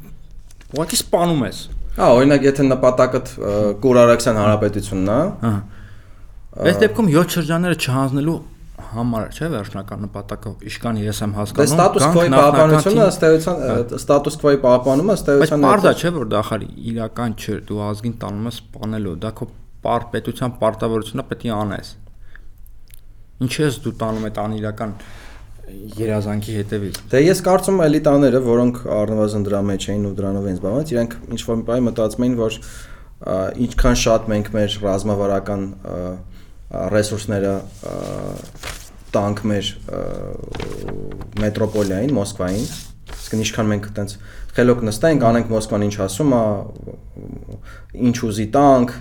ուղղակի 0.72 0.98
սպանում 1.02 1.44
ես։ 1.44 1.58
Հա, 1.92 2.06
օրինակ 2.16 2.46
եթե 2.48 2.64
նպատակը 2.70 3.20
Կուրարաքսյան 3.82 4.38
հանրապետությունն 4.40 5.10
է, 5.12 5.18
հա։ 5.42 5.52
Այս 6.52 6.80
դեպքում 6.82 7.06
7 7.16 7.36
շրջանները 7.36 7.78
չհանձնելու 7.80 8.40
համար 8.92 9.30
չէ 9.32 9.48
վերջնական 9.52 10.02
նպատակը 10.04 10.50
իշքան 10.68 10.98
ես 11.00 11.20
եմ 11.24 11.32
հասկանում 11.38 11.72
ստատուս 11.72 12.04
քվոյի 12.12 12.32
պահպանությունը 12.34 13.06
ըստ 13.08 13.24
էության 13.28 13.62
ստատուս 13.98 14.36
քվոյի 14.42 14.60
պահպանումը 14.66 15.16
ըստ 15.16 15.30
էության 15.32 15.64
բայց 15.64 15.64
բարձա 15.64 15.92
չէ 16.02 16.12
որ 16.18 16.28
դա 16.32 16.42
խարի 16.48 16.68
իրական 16.92 17.36
չէ 17.40 17.56
դու 17.70 17.80
ազգին 17.88 18.16
տանում 18.22 18.48
ես 18.50 18.58
սպանելու 18.62 19.16
դա 19.22 19.32
քո 19.38 19.48
պար 19.82 20.06
պետության 20.12 20.54
պարտավորությունը 20.60 21.24
պետք 21.32 21.46
է 21.48 21.52
անես։ 21.56 21.92
Ինչ 23.42 23.52
ես 23.62 23.78
դու 23.82 23.92
տանում 24.02 24.26
այդ 24.28 24.40
անիրական 24.42 24.92
երազանքի 25.98 26.54
հետևից։ 26.58 27.00
Դե 27.12 27.22
ես 27.22 27.40
կարծում 27.46 27.78
եմ 27.78 27.84
էլիտաները, 27.86 28.40
որոնք 28.46 28.80
առնվազն 28.92 29.46
դրա 29.46 29.60
մեջ 29.72 29.86
էին 29.92 30.06
ու 30.06 30.12
դրանով 30.18 30.48
են 30.52 30.58
զբաղված, 30.58 30.92
իրենք 30.92 31.16
ինչ 31.32 31.40
որ 31.48 31.58
մի 31.62 31.66
բան 31.70 31.84
մտածում 31.88 32.26
էին, 32.26 32.36
որ 32.42 32.58
ինչքան 33.62 33.98
շատ 34.02 34.28
մենք 34.32 34.50
մեր 34.58 34.76
ռազմավարական 34.82 35.66
ռեսուրսները 36.72 37.56
տանք 39.12 39.42
մեր 39.50 39.70
մետրոպոլիային, 41.42 42.14
Մոսկվային, 42.16 42.64
իսկ 43.12 43.34
ինչքան 43.36 43.68
մենք 43.72 43.88
այտենց 43.90 44.14
խելոք 44.56 44.80
նստենք, 44.88 45.26
անենք 45.28 45.52
Մոսկվան 45.52 45.84
ինչ 45.88 45.94
ասում 46.06 46.32
է, 46.32 46.40
ինչ 48.08 48.16
ուզի 48.28 48.46
տանք, 48.56 48.94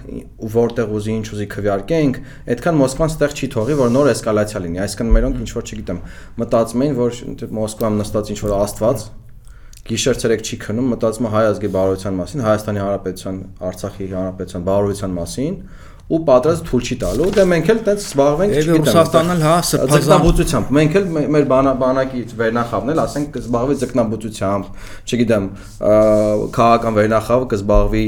որտեղ 0.55 0.93
ուզի 0.97 1.15
ինչ 1.21 1.25
ուզի 1.35 1.47
քվյարկենք, 1.55 2.19
այդքան 2.55 2.79
Մոսկվան 2.81 3.11
ստեղ 3.11 3.35
չի 3.39 3.49
թողի, 3.55 3.77
որ 3.81 3.91
նոր 3.95 4.11
էսկալացիա 4.11 4.61
լինի։ 4.65 4.81
Այսինքն 4.85 5.11
մերոնք 5.15 5.41
ինչ 5.41 5.49
որ 5.55 5.67
չգիտեմ, 5.71 5.99
մտածում 6.43 6.85
էին, 6.85 6.95
որ 7.01 7.19
Մոսկվայում 7.61 7.99
նստած 8.01 8.31
ինչ 8.31 8.39
որ 8.47 8.55
աստված 8.61 9.09
գիշեր 9.81 10.17
ցերեկ 10.21 10.43
չի 10.45 10.57
քնում, 10.61 10.89
մտածում 10.93 11.25
է 11.25 11.29
հայ 11.33 11.41
ազգի 11.51 11.69
բարոյության 11.73 12.17
մասին, 12.19 12.41
Հայաստանի 12.45 12.81
Հանրապետության, 12.81 13.39
Արցախի 13.65 14.09
Հանրապետության 14.11 14.65
բարոյության 14.67 15.15
մասին, 15.17 15.55
ու 16.11 16.19
պատրաստ 16.27 16.65
թույլ 16.67 16.87
չի 16.87 16.95
տալու։ 17.01 17.27
Դե 17.37 17.43
մենք 17.51 17.69
էլ 17.71 17.79
տենց 17.87 18.05
զբաղվենք, 18.11 18.55
չգիտեմ։ 18.61 18.79
Ռուսաստանն 18.81 19.33
էլ 19.35 19.43
հա 19.45 19.53
սրբազանությամբ։ 19.69 20.71
Մենք 20.77 20.97
էլ 20.99 21.05
մեր 21.35 21.45
բանակից 21.51 22.33
վերնախավն 22.41 22.91
էլ 22.91 23.01
ասենք 23.05 23.29
կզբաղվի 23.37 23.77
ձկնաբուծությամբ, 23.81 24.71
չգիտեմ, 25.07 25.45
քաղաքական 26.57 26.97
վերնախավը 26.99 27.47
կզբաղվի 27.55 28.05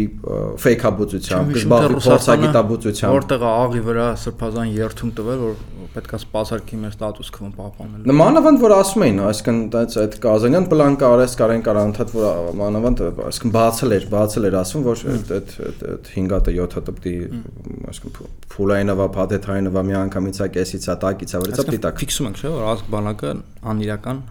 ֆեյքաբուծությամբ, 0.63 1.53
կզբաղվի 1.57 2.01
փորձագիտաբուծությամբ։ 2.03 3.17
Որտեղ 3.23 3.47
աղի 3.53 3.83
վրա 3.87 4.07
սրբազան 4.23 4.73
երթում 4.83 5.13
տվել, 5.23 5.43
որ 5.43 5.55
պետքա 5.93 6.17
սպասարկի 6.23 6.77
մեր 6.83 6.93
ստատուս 6.93 7.27
քվոն 7.33 7.51
պահպանել։ 7.53 8.13
Մանավանդ 8.17 8.61
որ 8.63 8.73
ասում 8.79 9.03
էին, 9.05 9.19
այսինքն 9.29 9.59
այդ 9.77 9.97
այդ 10.03 10.15
Կազանյան 10.23 10.65
պլան 10.71 10.95
կա, 11.03 11.09
արես 11.13 11.35
կարեն 11.37 11.63
կար 11.67 11.79
անդադ 11.83 12.13
որ 12.17 12.47
մանավանդ 12.63 13.03
այսինքն 13.27 13.53
բացել 13.53 13.95
էր, 13.97 14.07
բացել 14.13 14.47
էր 14.49 14.57
ասում, 14.63 14.85
որ 14.87 15.03
այդ 15.13 15.33
այդ 15.37 16.09
5 16.09 16.33
հատը 16.33 16.55
7 16.57 16.77
հատը 16.79 16.95
պիտի 16.97 17.13
այսինքն 17.93 18.37
փուլայինովա, 18.53 19.09
փաթեթայինովա 19.17 19.83
մի 19.89 19.97
անգամից 20.03 20.39
է 20.43 20.47
կեսից 20.57 20.87
է, 20.89 20.95
տակից 21.03 21.33
է, 21.33 21.41
որից 21.43 21.59
է 21.59 21.65
պիտի 21.67 21.81
տակ։ 21.83 21.99
Ֆիքսում 22.03 22.29
ենք, 22.29 22.39
չէ՞, 22.41 22.53
որ 22.53 22.65
ազգ 22.73 22.89
բանակը 22.93 23.33
անիրական 23.73 24.23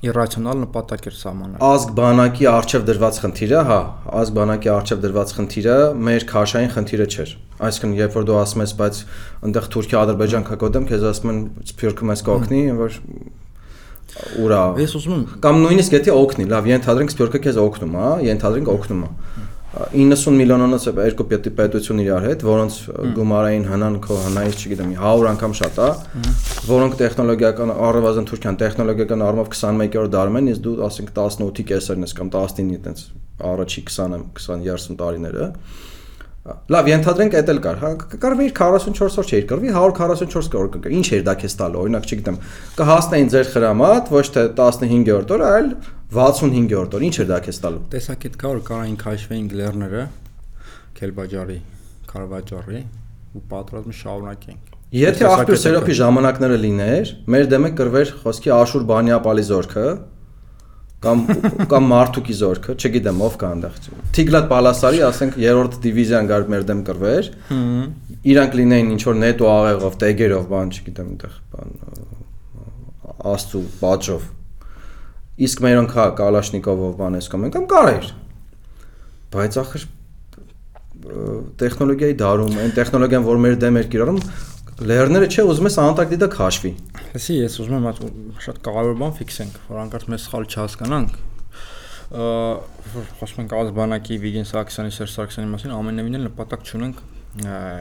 իրացիոնալ 0.00 0.60
նպատակ 0.64 1.06
էր 1.10 1.16
սահմանել։ 1.20 1.64
Ազգ 1.66 1.90
բանակի 1.98 2.46
արժև 2.50 2.84
դրված 2.88 3.18
խնդիրը, 3.20 3.58
հա, 3.68 3.80
ազգ 4.20 4.36
բանակի 4.38 4.70
արժև 4.72 5.02
դրված 5.04 5.34
խնդիրը 5.36 5.74
մեր 6.08 6.24
քաշային 6.30 6.72
խնդիրը 6.76 7.06
չէր։ 7.10 7.34
Այսինքն, 7.68 7.92
երբ 8.00 8.16
որ 8.16 8.24
դու 8.30 8.38
ասում 8.40 8.64
ես, 8.64 8.72
բայց 8.80 9.02
այնտեղ 9.44 9.68
Թուրքիա, 9.76 10.00
Ադրբեջան 10.00 10.46
կկոդեմ, 10.48 10.88
քեզ 10.88 11.04
ասում 11.10 11.32
են, 11.34 11.42
սփյուրքը 11.68 12.08
մեզ 12.10 12.24
կօգնի, 12.30 12.62
որ 12.80 12.96
ուրա։ 14.40 14.62
Ես 14.80 14.96
ուզում 14.98 15.12
եմ 15.20 15.26
կամ 15.44 15.60
նույնիսկ 15.60 15.94
եթե 16.00 16.14
օգնի, 16.16 16.46
լավ, 16.50 16.70
ենթադրենք 16.70 17.12
սփյուրքը 17.12 17.40
քեզ 17.44 17.60
օգնում, 17.60 17.92
հա, 18.00 18.08
ենթադրենք 18.30 18.72
օգնում 18.72 19.04
է 19.04 19.10
90 19.70 20.34
միլիոնանոց 20.34 20.84
է 20.90 20.92
երկու 21.06 21.26
պետի 21.30 21.50
պետություն 21.58 22.00
իրար 22.02 22.24
հետ, 22.26 22.40
որոնց 22.42 22.78
գումարային 23.14 23.66
հնան 23.70 23.98
քո 24.02 24.16
հնայից, 24.24 24.64
չգիտեմ, 24.64 24.94
100 24.98 25.28
անգամ 25.30 25.54
շատ 25.60 25.78
է, 25.78 25.90
որոնք 26.70 26.96
տեխնոլոգիական 27.02 27.72
առավազն 27.74 28.26
Թուրքիան 28.30 28.58
տեխնոլոգիական 28.64 29.22
առումով 29.28 29.52
21-րդ 29.54 30.14
դարում 30.16 30.40
են, 30.40 30.50
իսկ 30.50 30.64
դու 30.66 30.74
ասենք 30.88 31.14
18-ի 31.14 31.66
կեսերն 31.70 32.08
ես 32.08 32.16
կամ 32.18 32.32
19-ի 32.34 32.80
այտենց 32.80 33.06
առաջի 33.50 33.86
20 33.94 34.26
20-30 34.50 35.00
տարիները, 35.00 35.46
Լավ, 36.72 36.86
ենթադրենք 36.88 37.34
էդ 37.36 37.50
էլ 37.52 37.58
կար։ 37.62 37.80
Հա 37.82 37.88
կկարվի 38.00 38.46
44 38.56 39.18
օր 39.20 39.26
չէր, 39.28 39.42
կրվի 39.50 39.72
144 39.76 40.56
օր 40.56 40.70
կկար։ 40.72 40.94
Ինչ 40.96 41.08
էր 41.18 41.24
դա 41.26 41.34
քեզ 41.42 41.56
տալու։ 41.60 41.82
Օրինակ, 41.84 42.06
չգիտեմ, 42.08 42.38
կհասնեին 42.80 43.28
ձեր 43.34 43.50
խրամատ, 43.52 44.08
ոչ 44.16 44.24
թե 44.36 44.44
15-րդ 44.56 45.34
օր, 45.36 45.44
այլ 45.50 45.68
65-րդ 46.10 46.96
օր։ 46.98 47.04
Ինչ 47.06 47.16
էր 47.22 47.28
դա 47.30 47.38
քեզ 47.46 47.60
տալու։ 47.64 47.82
Տեսակ 47.94 48.24
այդ 48.28 48.38
կա 48.40 48.50
որ 48.50 48.62
կարային 48.66 48.96
քաշվեին 49.00 49.50
գլերները 49.50 50.04
Քելբաջարի, 51.00 51.58
Կարվաճարի 52.10 52.80
ու 53.30 53.42
պատրաստում 53.50 53.96
շարունակենք։ 54.00 54.72
Եթե 54.90 55.26
աղբյուր 55.30 55.60
սերոփի 55.62 55.94
ժամանակները 56.00 56.56
լիներ, 56.64 57.12
մեր 57.30 57.44
դեմը 57.52 57.70
կրվեր 57.78 58.10
խոսքի 58.24 58.52
Աշուր 58.56 58.86
Բանյապալի 58.90 59.44
զորքը 59.50 59.84
կամ 61.04 61.22
կամ 61.70 61.86
Մարտուկի 61.92 62.36
զորքը, 62.40 62.74
չգիտեմ 62.74 63.22
ով 63.24 63.36
կա 63.40 63.52
այնտեղ։ 63.54 63.78
Թիգլատ 64.18 64.50
Պալասարի, 64.50 65.00
ասենք, 65.06 65.38
երրորդ 65.40 65.78
դիվիզիան 65.86 66.28
գար 66.30 66.44
մեր 66.50 66.66
դեմ 66.70 66.82
կրվեր։ 66.90 67.30
Իրանք 68.34 68.58
լինեին 68.60 68.90
ինչ 68.96 69.00
որ 69.06 69.16
նետո 69.22 69.48
աղեղով, 69.54 69.96
տեգերով, 70.02 70.44
բան, 70.50 70.74
չգիտեմ, 70.74 71.14
այնտեղ 71.14 71.38
բան 71.54 71.72
աստու 73.30 73.64
պատժով։ 73.80 74.28
Իսկ 75.40 75.62
մերոնք 75.64 75.96
հա 75.96 76.06
Կալաշնիկովով 76.20 76.94
բան 77.00 77.18
էս 77.20 77.30
կամ 77.32 77.48
կամ 77.54 77.66
կարեր։ 77.70 78.08
Բայց 79.30 79.58
ախր 79.60 79.86
տեխնոլոգիայի 81.60 82.16
դարում, 82.20 82.56
այն 82.60 82.72
տեխնոլոգիան, 82.76 83.22
որ 83.24 83.38
մեր 83.40 83.54
դեմ 83.62 83.78
էր 83.80 83.86
կիրառում, 83.94 84.18
Լերները 84.80 85.26
չէ, 85.28 85.42
ուզում 85.44 85.66
ես 85.68 85.74
Անտարկտիդա 85.82 86.26
քաշվի։ 86.32 86.70
Հեսի, 87.12 87.34
ես 87.36 87.56
ուզում 87.60 87.74
եմ 87.76 88.12
շատ 88.40 88.60
կարևոր 88.64 88.94
բան 89.00 89.10
ֆիքսենք, 89.18 89.58
որ 89.68 89.80
անկարծ 89.82 90.06
մեզ 90.08 90.22
սխալ 90.24 90.46
չհասկանանք։ 90.48 91.18
Խոսում 93.20 93.42
ենք 93.42 93.52
Ազբանակի 93.60 94.16
Վիգեն 94.24 94.48
Սարգսյանի, 94.48 94.94
Սերժ 94.96 95.12
Սարգսյանի 95.18 95.50
մասին, 95.52 95.74
ամենևին 95.76 96.16
էլ 96.16 96.24
նպատակ 96.30 96.64
չունենք 96.70 97.02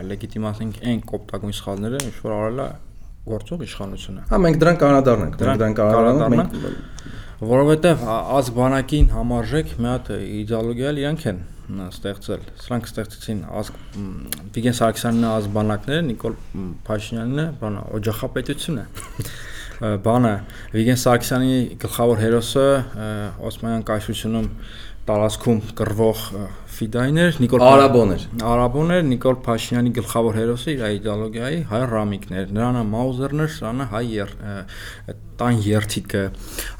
լեգիտիմացնենք 0.10 0.84
այն 0.92 1.00
կոպտագույն 1.10 1.56
սխալները, 1.56 2.04
ինչ 2.10 2.16
որ 2.20 2.36
արել 2.36 2.60
է 2.60 2.68
գործող 3.30 3.64
իշխանությունը։ 3.70 4.28
Հա, 4.30 4.42
մենք 4.44 4.60
դրան 4.60 4.78
կանադառնանք, 4.84 5.40
մենք 5.40 5.60
դրան 5.64 5.78
կանադառնանք, 5.80 6.54
որովհետև 7.40 8.02
Ազբանակին 8.40 9.06
համարժեք 9.14 9.70
մի 9.80 9.88
հատ 9.90 10.10
իդեոլոգիա 10.20 10.90
իրանք 11.00 11.22
են 11.30 11.38
ստեղծել։ 11.70 12.42
Սրանք 12.60 12.90
ստեղծեցին 12.90 13.40
Վիգեն 14.56 14.76
Սարգսյանն 14.80 15.24
է 15.24 15.30
ազբանակները, 15.30 16.04
Նիկոլ 16.10 16.36
Փաշինյանն 16.90 17.40
է, 17.40 17.46
բանը 17.62 17.84
օջախապետությունը։ 18.00 18.86
Բանը 19.80 20.34
Վիգեն 20.76 21.00
Սարգսյանի 21.00 21.54
գլխավոր 21.80 22.22
հերոսը 22.26 22.66
Օսմանյան 23.50 23.86
կայսրությունում 23.88 24.50
տարածքում 25.10 25.62
կռվող 25.80 26.26
ֆիդայներ 26.80 27.40
Նիկոլ 27.44 27.66
Արաբոներ 27.70 28.24
Արաբոներ 28.54 29.04
Նիկոլ 29.10 29.38
Փաշինյանի 29.46 29.94
գլխավոր 30.00 30.40
հերոսը 30.40 30.74
իր 30.76 30.84
իդեոլոգիայի 31.00 31.60
հայ 31.74 31.82
ռամիկներ 31.94 32.56
նրանը 32.56 32.86
Մաուզերներ 32.94 33.54
սրանը 33.60 33.90
հայ 33.94 34.06
տան 35.40 35.62
երթիկը 35.70 36.24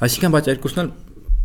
այսինքն 0.08 0.36
բայց 0.36 0.50
երկուսն 0.54 0.84
էլ 0.84 0.90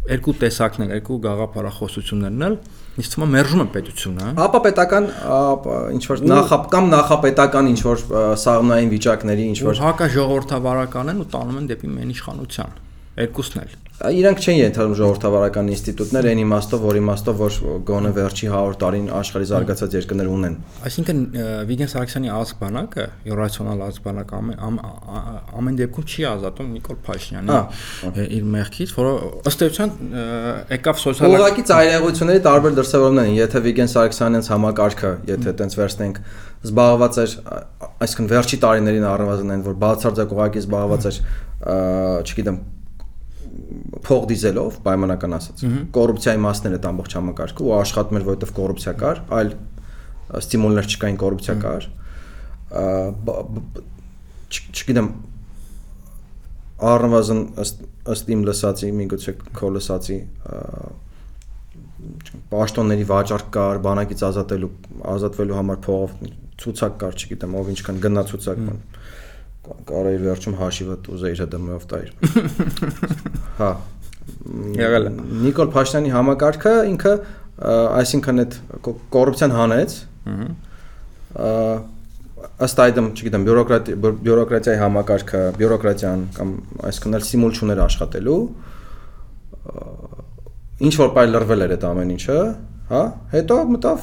երկու 0.06 0.34
տեսակն 0.42 0.86
են, 0.86 0.92
երկու 1.00 1.16
գաղափարախոսություններն 1.24 2.46
էլ 2.46 2.58
ինձ 3.02 3.08
թվում 3.14 3.26
է 3.26 3.30
մերժում 3.36 3.64
են 3.64 3.72
պետությունը։ 3.76 4.28
Ապա 4.46 4.60
պետական 4.66 5.08
ինչ 5.96 6.04
որ 6.12 6.22
նախապ 6.30 6.68
կամ 6.76 6.92
նախապետական 6.94 7.72
ինչ 7.72 7.80
որ 7.88 8.04
սաղմնային 8.44 8.94
վիճակների 8.94 9.48
ինչ 9.56 9.60
որ 9.66 9.82
հակա 9.86 10.10
ժողովրդավարական 10.20 11.12
են 11.16 11.26
ու 11.26 11.28
տանում 11.34 11.60
են 11.64 11.68
դեպի 11.74 11.92
մեն 11.96 12.14
իշխանության։ 12.16 12.80
Երկուսն 13.26 13.66
էլ 13.66 13.76
իրանք 13.96 14.42
չեն 14.44 14.58
ենթադրում 14.60 14.96
ժողովրդավարական 15.00 15.70
ինստիտուտներ 15.72 16.26
այն 16.28 16.40
իմաստով, 16.42 16.82
որ 16.84 16.98
իմաստով 17.00 17.38
որ 17.40 17.60
գոնե 17.88 18.10
վերջի 18.18 18.50
100 18.52 18.74
տարին 18.82 19.06
աշխարհի 19.16 19.48
զարգացած 19.52 19.96
երկրներ 19.96 20.32
ունեն։ 20.36 20.58
Այսինքն 20.90 21.22
Վիգեն 21.70 21.92
Սարգսյանի 21.94 22.34
ազգբանակը, 22.36 23.06
իրացիոնալ 23.32 23.86
ազգբանակ 23.86 24.34
ամեն 24.36 24.60
ամեն 25.56 25.80
դեպքում 25.80 26.10
չի 26.12 26.28
ազատում 26.34 26.74
Նիկոլ 26.76 27.00
Փաշինյանի 27.08 28.26
իր 28.36 28.46
մեղքից, 28.56 28.94
որը 29.00 29.14
ըստ 29.48 29.66
էության 29.66 29.96
եկավ 30.76 31.02
սոցիալ 31.06 31.36
Ուղղակի 31.40 31.66
ծայրահեղությունների 31.72 32.44
տարբեր 32.52 32.78
դրսևորումներ 32.84 33.32
են, 33.32 33.40
եթե 33.40 33.64
Վիգեն 33.66 33.92
Սարգսյանից 33.96 34.52
համակարգը, 34.52 35.12
եթե 35.32 35.56
տենց 35.64 35.80
վերցնենք 35.80 36.22
զբաղված 36.66 37.20
էր, 37.26 37.36
այսինքն 38.06 38.30
վերջի 38.36 38.60
տարիներին 38.66 39.06
առնվազն 39.16 39.56
այն 39.56 39.66
որ 39.66 39.76
բացարձակ 39.86 40.34
ուղղակի 40.36 40.64
զբաղված 40.66 41.10
էր, 41.12 41.20
չգիտեմ, 42.26 42.58
փող 44.06 44.26
դիզելով, 44.32 44.80
պայմանական 44.86 45.36
ասած։ 45.38 45.64
Կոռուպցիայի 45.96 46.42
մասն 46.46 46.68
էր 46.70 46.76
այդ 46.78 46.88
ամբողջ 46.90 47.16
համակարգը 47.20 47.66
ու 47.66 47.74
աշխատում 47.76 48.20
էր, 48.20 48.26
որովհետև 48.30 48.54
կոռուպցիա 48.60 48.94
կար, 49.02 49.22
այլ 49.40 49.52
ստիմուլներ 50.42 50.90
չկային, 50.96 51.18
կոռուպցիա 51.24 51.56
կար։ 51.66 51.88
Չգիտեմ 54.56 55.10
առնվազն 56.86 57.42
ըստ 57.64 57.84
ըստ 58.16 58.32
իմ 58.36 58.42
լսածի, 58.46 58.90
միգուցե 59.00 59.34
քո 59.56 59.70
լսածի 59.76 60.18
պաշտոնների 62.52 63.06
վաճառք 63.10 63.48
կար, 63.56 63.80
բանակից 63.86 64.24
ազատելու 64.28 64.72
ազատվելու 65.16 65.58
համար 65.60 65.80
փողով 65.86 66.12
ցուցակ 66.62 67.00
կար, 67.02 67.16
չգիտեմ, 67.22 67.56
ով 67.60 67.72
ինչքան 67.74 68.02
գնա 68.06 68.24
ցուցակ 68.30 68.62
բան 68.66 68.84
կարա 69.90 70.12
իր 70.16 70.24
վերջում 70.26 70.56
հաշիվը 70.60 70.96
ուզեիր 71.16 71.42
ՀԴՄ-ով 71.46 71.86
տայր։ 71.92 72.10
Հա։ 73.60 73.72
Եղել 74.80 75.08
է։ 75.10 75.12
Նիկոլ 75.46 75.72
Փաշինյանի 75.76 76.14
համակարգը 76.16 76.74
ինքը 76.92 77.14
այսինքն 77.56 78.44
այդ 78.44 78.56
կոռուպցիան 79.16 79.56
հանեց։ 79.56 79.96
ըստ 82.66 82.82
այդմ, 82.86 83.08
չգիտեմ, 83.16 83.46
բյուրոկրատիա 83.48 84.12
բյուրոկրատիայի 84.26 84.80
համակարգը, 84.82 85.42
բյուրոկրատիան 85.60 86.22
կամ 86.36 86.52
այսինքն 86.90 87.18
էլ 87.18 87.26
սիմուլ 87.30 87.58
չուներ 87.60 87.82
աշխատելու։ 87.86 88.38
Ինչ 90.86 90.94
որ 91.02 91.12
բայ 91.16 91.26
լրվել 91.32 91.66
էր 91.66 91.74
այդ 91.76 91.86
ամեն 91.90 92.14
ինչը, 92.16 92.38
հա, 92.86 93.00
հետո 93.32 93.56
մտավ 93.74 94.02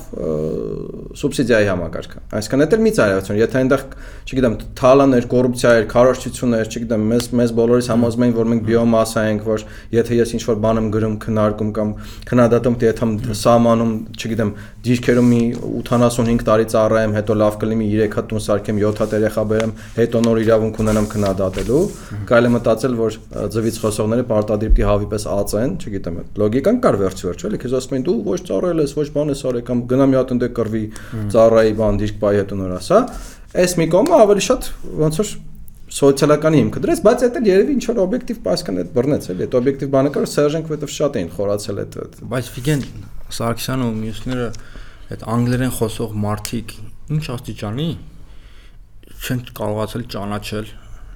սուբսիդիայի 1.20 1.68
համակարգը։ 1.70 2.22
Այսինքն 2.38 2.64
դա 2.72 2.78
մի 2.82 2.92
ծայրացություն, 2.96 3.38
եթե 3.38 3.58
այնտեղ, 3.60 3.84
չգիտեմ, 4.26 4.56
թալաներ, 4.80 5.28
կոռուպցիա 5.32 5.74
էր, 5.78 5.86
քարոշչություն 5.92 6.56
էր, 6.58 6.70
չգիտեմ, 6.72 7.04
մեզ 7.12 7.28
մեզ 7.38 7.54
բոլորիս 7.62 7.90
համոզում 7.92 8.26
էին, 8.26 8.34
որ 8.40 8.50
մենք 8.52 8.66
բիոմասա 8.72 9.24
ենք, 9.30 9.46
որ 9.46 9.64
եթե 9.94 10.18
ես 10.18 10.34
ինչ-որ 10.38 10.58
բան 10.66 10.82
եմ 10.82 10.90
գրում, 10.98 11.16
քննարկում 11.22 11.72
կամ 11.78 11.94
քննադատում, 12.32 12.78
եթե 12.82 13.10
սահմանում, 13.42 13.94
չգիտեմ, 14.18 14.52
դիրքերում 14.82 15.28
մի 15.30 15.42
85 15.82 16.42
տարի 16.48 16.66
ծառայեմ, 16.72 17.12
հետո 17.18 17.36
լավ 17.38 17.58
կլինի 17.62 17.86
3 17.92 18.16
հատ 18.18 18.28
տուն 18.32 18.42
սարքեմ, 18.42 18.80
7 18.82 19.02
հատ 19.02 19.14
երեխա 19.18 19.44
բերեմ, 19.52 19.74
հետո 20.00 20.22
նոր 20.26 20.40
իրավունք 20.42 20.80
ունենամ 20.82 21.06
քննադատելու, 21.12 21.82
կարելի 22.32 22.50
է 22.50 22.54
մտածել, 22.56 22.96
որ 22.98 23.18
ձվից 23.54 23.78
խոսողները 23.82 24.26
պարտադիր 24.32 24.72
պիտի 24.72 24.88
հավի 24.90 25.08
պես 25.12 25.28
ած 25.36 25.54
են, 25.62 25.76
չգիտեմ, 25.82 26.18
լոգիկան 26.42 26.82
կար 26.82 26.98
վերջ 27.02 27.24
վերջ, 27.28 27.46
էլի, 27.46 27.62
քեզ 27.62 27.76
ասում 27.78 27.98
են 28.00 28.06
դու 28.10 28.16
ոչ 28.26 28.40
ծառայ 28.48 28.72
կորել 28.72 28.82
ես, 28.86 28.92
ոչ 28.96 29.08
բան 29.12 29.32
ես 29.32 29.42
արել 29.48 29.64
կամ 29.68 29.80
գնա 29.90 30.04
մի 30.08 30.16
հատ 30.18 30.32
ընդ 30.32 30.44
կռվի 30.56 30.82
ծառայի 31.32 31.72
բան 31.78 31.98
դիրք 32.02 32.20
բայ 32.22 32.32
հետ 32.38 32.54
նոր 32.56 32.74
ասա։ 32.78 33.00
Այս 33.62 33.74
մի 33.78 33.86
կողմը 33.92 34.20
ավելի 34.22 34.44
շատ 34.48 34.68
ոնց 35.02 35.18
որ 35.20 35.32
սոցիալականի 35.92 36.60
հիմքը 36.62 36.82
դրեց, 36.86 37.02
բայց 37.04 37.24
դա 37.36 37.42
երևի 37.52 37.74
ինչ 37.76 37.84
որ 37.90 38.00
օբյեկտիվ 38.06 38.38
պասկան 38.48 38.80
այդ 38.80 38.92
բռնեց 38.96 39.26
էլի, 39.34 39.48
այդ 39.48 39.56
օբյեկտիվ 39.60 39.90
բանը 39.92 40.12
կար 40.16 40.30
Սերժենք 40.32 40.72
որովհետև 40.72 40.94
շատ 40.96 41.18
էին 41.20 41.34
խորացել 41.36 41.82
այդ 41.82 41.98
Բայց 42.32 42.48
Վիգեն 42.56 42.86
Սարգսյանը 43.38 43.88
ու 43.88 43.96
մյուսները 44.02 44.48
այդ 45.12 45.26
անգլերեն 45.32 45.74
խոսող 45.78 46.14
մարդիկ 46.22 46.76
ինչ 47.12 47.24
աստիճանի 47.36 47.88
չեն 49.22 49.42
կարողացել 49.58 50.06
ճանաչել 50.12 50.70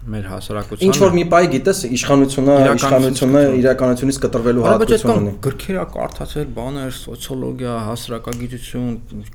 մեր 0.07 0.27
հասարակությանը 0.31 0.87
ինչ 0.87 0.99
որ 1.03 1.15
մի 1.17 1.23
բայ 1.33 1.41
գիտես 1.51 1.81
իշխանությունը 1.97 2.57
իշխանությունը 2.77 3.41
իրականությունից 3.61 4.19
կտրվելու 4.23 4.67
հատկություն 4.67 5.13
ունի 5.17 5.33
գրքերա 5.47 5.87
կարդացել 5.97 6.47
բաներ 6.59 6.95
սոցիոլոգիա 7.01 7.75
հասարակագիտություն 7.89 8.87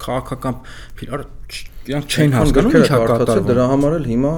քաղաքական 0.05 0.61
իրար 1.07 1.25
իրանք 1.91 2.15
չեն 2.15 2.37
հասկանում 2.39 2.79
ինչ 2.79 2.87
է 2.87 3.03
կատարվում 3.11 3.51
դրա 3.51 3.67
համար 3.73 3.99
էլ 3.99 4.09
հիմա 4.13 4.33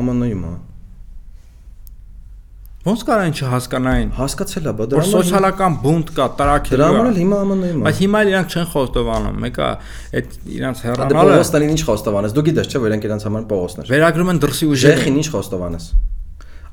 ԱՄՆ-ում 0.00 0.48
է 0.48 0.69
Ոնց 2.80 3.02
կարա 3.04 3.24
ինչ 3.28 3.40
հասկանային։ 3.44 4.12
Հասկացել 4.16 4.68
է, 4.70 4.72
բա 4.78 4.84
դրա 4.88 5.02
համար 5.04 5.10
սոցիալական 5.12 5.74
բունտ 5.82 6.12
կա, 6.16 6.28
տարակել։ 6.38 6.78
Դրա 6.80 6.86
համար 6.88 7.08
էլ 7.10 7.18
հիմա 7.20 7.40
ԱՄՆ-ում 7.44 7.60
է։ 7.60 7.72
Բայց 7.84 7.98
հիմա 8.00 8.22
իրանք 8.30 8.54
չեն 8.56 8.68
խոստովանում։ 8.72 9.42
Մեկը 9.44 9.66
այդ 10.16 10.38
իրանք 10.56 10.80
դե 10.80 10.86
հեռանալը։ 10.88 11.34
Պողոստանին 11.34 11.74
ինչ 11.76 11.82
խոստովանես։ 11.90 12.36
Դու 12.40 12.44
գիտես, 12.48 12.70
չէ՞, 12.72 12.80
որ 12.80 12.88
իրանք 12.88 13.04
իրանք 13.10 13.26
համար 13.28 13.44
Պողոստներ։ 13.52 13.92
Վերագրում 13.92 14.32
են 14.32 14.40
դրսի 14.40 14.70
ուժերը։ 14.70 14.96
Ժեխին 14.96 15.20
ինչ 15.20 15.28
խոստովանես։ 15.36 15.84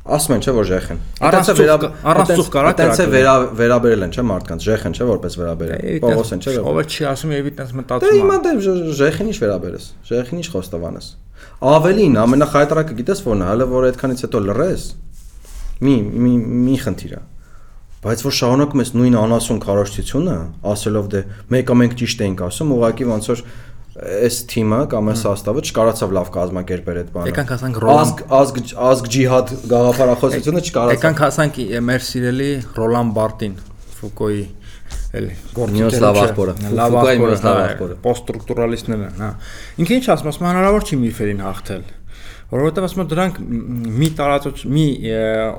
Ասում 0.08 0.34
են, 0.38 0.44
չէ՞ 0.48 0.52
որ 0.56 0.68
ժեխեն։ 0.68 1.00
Այդտեղ 1.28 1.58
վերա 1.58 1.76
առանց 2.08 2.30
ծուխ 2.38 2.50
կարա 2.54 2.70
կրակել։ 2.78 2.92
Այդտեղ 2.94 3.10
վերա 3.12 3.34
վերաբերել 3.60 4.06
են, 4.08 4.14
չէ՞ 4.16 4.24
մարդկանց, 4.24 4.68
ժեխեն, 4.68 4.94
չէ՞ 4.96 5.08
որպես 5.10 5.36
վերաբերել։ 5.42 6.00
Պողոս 6.08 6.32
են, 6.32 6.44
չէ՞ 6.48 6.54
Ով 6.64 6.80
չի 6.88 7.08
ասում 7.12 7.34
եւի 7.36 7.52
տես 7.58 7.74
մտածում։ 7.76 8.08
Դե 8.08 8.14
հիմա 8.16 8.38
դե 8.48 8.54
ժեխին 9.04 9.28
ինչ 9.28 9.38
վերաբերես։ 9.44 9.90
Ժեխին 10.08 10.40
ինչ 10.40 10.48
խոստովանես։ 10.56 11.10
Ավելին, 11.68 12.16
ամենախայտարակը 12.24 12.98
գիտես 13.02 13.26
ո՞րն 13.28 13.44
է, 13.44 13.50
հələ 13.52 13.68
որ 13.68 13.90
այդքանից 13.92 14.24
հետո 14.28 14.42
լռես, 14.48 14.86
մի 15.84 15.96
մի 16.26 16.34
մի 16.68 16.78
խնդիր 16.84 17.16
է 17.18 17.22
բայց 18.08 18.24
որ 18.28 18.36
շարունակում 18.38 18.82
ես 18.84 18.92
նույն 18.98 19.16
անասուն 19.20 19.62
քարոշչությունը 19.64 20.36
ասելով 20.74 21.08
դե 21.14 21.22
մեկը 21.54 21.78
մենք 21.82 21.96
ճիշտ 22.02 22.22
էինք 22.28 22.44
ասում 22.48 22.74
ուղղակի 22.78 23.08
ոնց 23.10 23.30
որ 23.32 23.42
այս 23.98 24.36
թիմը 24.52 24.80
կամ 24.92 25.08
այս 25.12 25.24
հաստավը 25.26 25.64
չկարացավ 25.66 26.12
լավ 26.18 26.28
կազմակերպել 26.36 27.00
այդ 27.02 27.10
բանը 27.16 27.32
եկանք 27.32 27.54
ասանք 27.56 27.80
Ռոլան 27.82 28.12
ազգ 28.38 28.60
ազգ 28.88 29.10
ջիհադ 29.16 29.54
գաղափարախոսությունը 29.74 30.62
չկարացավ 30.68 30.98
եկանք 30.98 31.24
ասանք 31.28 31.60
մեր 31.88 32.06
սիրելի 32.08 32.52
Ռոլան 32.78 33.14
Բարտին 33.18 33.58
Ֆուկոյի 33.98 34.44
էլ 35.18 35.30
գործիչը 35.58 36.02
լավ 36.06 36.22
ախորը 36.28 36.58
Ֆուկոյի 36.62 37.22
մյուս 37.26 37.46
լավ 37.48 37.62
ախորը 37.66 38.02
պոստստրուկտուրալիստներն 38.06 39.22
հա 39.24 39.32
ինքը 39.82 39.98
ինչ 39.98 40.06
ասում 40.14 40.32
ասում 40.34 40.50
հնարավոր 40.52 40.86
չի 40.88 41.00
միֆերին 41.08 41.42
հաղթել 41.48 41.88
որովհետև 42.48 42.86
ասում 42.88 43.02
եմ 43.04 43.10
դրանք 43.12 43.40
մի 44.02 44.08
տարածոց 44.18 44.62
մի 44.72 44.86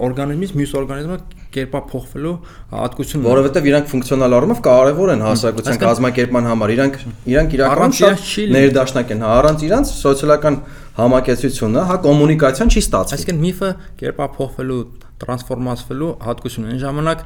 օրգանիզմից 0.09 0.55
մյուս 0.59 0.71
օրգանիզմը 0.79 1.19
կերպա 1.53 1.81
փոխվելու 1.89 2.33
հատկություն 2.73 3.19
ունեն։ 3.19 3.29
Որովհետև 3.29 3.69
իրանք 3.69 3.91
ֆունկցիոնալ 3.93 4.37
առումով 4.39 4.63
կարևոր 4.69 5.13
են 5.15 5.25
հասարակության 5.25 5.81
կազմակերպման 5.85 6.49
համար։ 6.49 6.73
Իրանք 6.75 6.99
իրանք 7.33 7.57
իրականում 7.59 7.95
շատ 7.99 8.27
ներդաշնակ 8.57 9.13
են, 9.17 9.25
հա, 9.25 9.33
առանց 9.39 9.65
իրանք 9.69 9.91
սոցիալական 9.99 10.59
համակեցությունը, 10.99 11.85
հա, 11.89 11.99
կոմունիկացիան 12.09 12.73
չի 12.73 12.83
ստացվում։ 12.85 13.19
Այսինքն 13.19 13.43
միֆը 13.49 13.71
կերպա 14.03 14.29
փոխվելու 14.39 14.81
տրանսֆորմացվելու 15.19 16.11
հատկություն 16.29 16.69
այն 16.69 16.81
ժամանակ 16.85 17.23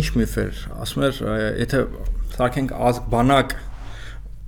ինչ 0.00 0.06
միֆ 0.18 0.36
էր 0.42 0.62
ասում 0.82 1.04
էր 1.06 1.20
եթե 1.62 1.82
սարքենք 2.36 2.74
ազգ 2.90 3.10
բանակ 3.12 3.54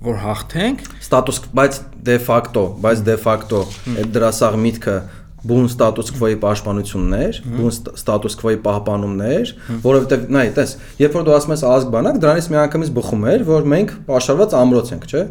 որ 0.05 0.19
հաղթենք 0.23 0.83
ստատուս 1.03 1.39
բայց 1.59 1.79
դե 2.07 2.17
ֆակտո 2.27 2.65
բայց 2.83 3.01
դե 3.07 3.15
ֆակտո 3.23 3.63
այդ 3.95 4.13
դրա 4.15 4.29
սաղ 4.39 4.59
միտքը 4.63 4.97
բուն 5.39 5.67
ստատուս 5.69 6.09
քվոյի 6.15 6.37
պաշտպանությունն 6.43 7.13
էր, 7.15 7.37
բուն 7.47 7.75
ստատուս 7.95 8.35
քվոյի 8.39 8.57
պահպանումն 8.65 9.21
էր, 9.29 9.51
որովհետև 9.85 10.25
նայ, 10.35 10.47
տես, 10.57 10.73
երբ 10.99 11.15
որ 11.15 11.25
դու 11.27 11.35
ասում 11.37 11.53
ես 11.55 11.63
ազգ 11.69 11.93
բանակ, 11.95 12.19
դրանից 12.25 12.49
միանգամից 12.55 12.91
բխում 12.97 13.23
էր, 13.33 13.45
որ 13.47 13.69
մենք 13.73 13.93
պաշարված 14.09 14.55
ամրոց 14.59 14.91
ենք, 14.95 15.07
չէ՞։ 15.09 15.23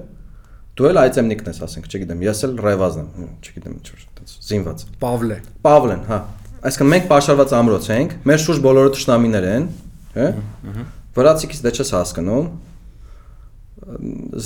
Դու 0.78 0.88
էլ 0.88 1.00
այծեմնիկն 1.02 1.50
ես, 1.52 1.60
ասենք, 1.68 1.88
չգիտեմ, 1.92 2.20
ես 2.24 2.42
էլ 2.48 2.52
ռևազն 2.64 3.04
եմ, 3.04 3.30
չգիտեմ, 3.44 3.76
ինչ 3.78 4.38
զինված։ 4.48 4.84
Պավլե։ 5.02 5.38
Պավլեն, 5.66 6.04
հա։ 6.08 6.18
Այսինքն 6.68 6.92
մենք 6.92 7.08
պաշարված 7.10 7.54
ամրոց 7.58 7.88
ենք, 7.98 8.14
մեր 8.28 8.40
շուրջ 8.44 8.62
բոլորը 8.68 8.92
ճշնամիներ 8.94 9.48
են, 9.48 9.66
հա։ 10.14 10.28
Վրացիկից 11.18 11.60
դե 11.66 11.72
չես 11.74 11.92
հասկանում, 11.98 12.48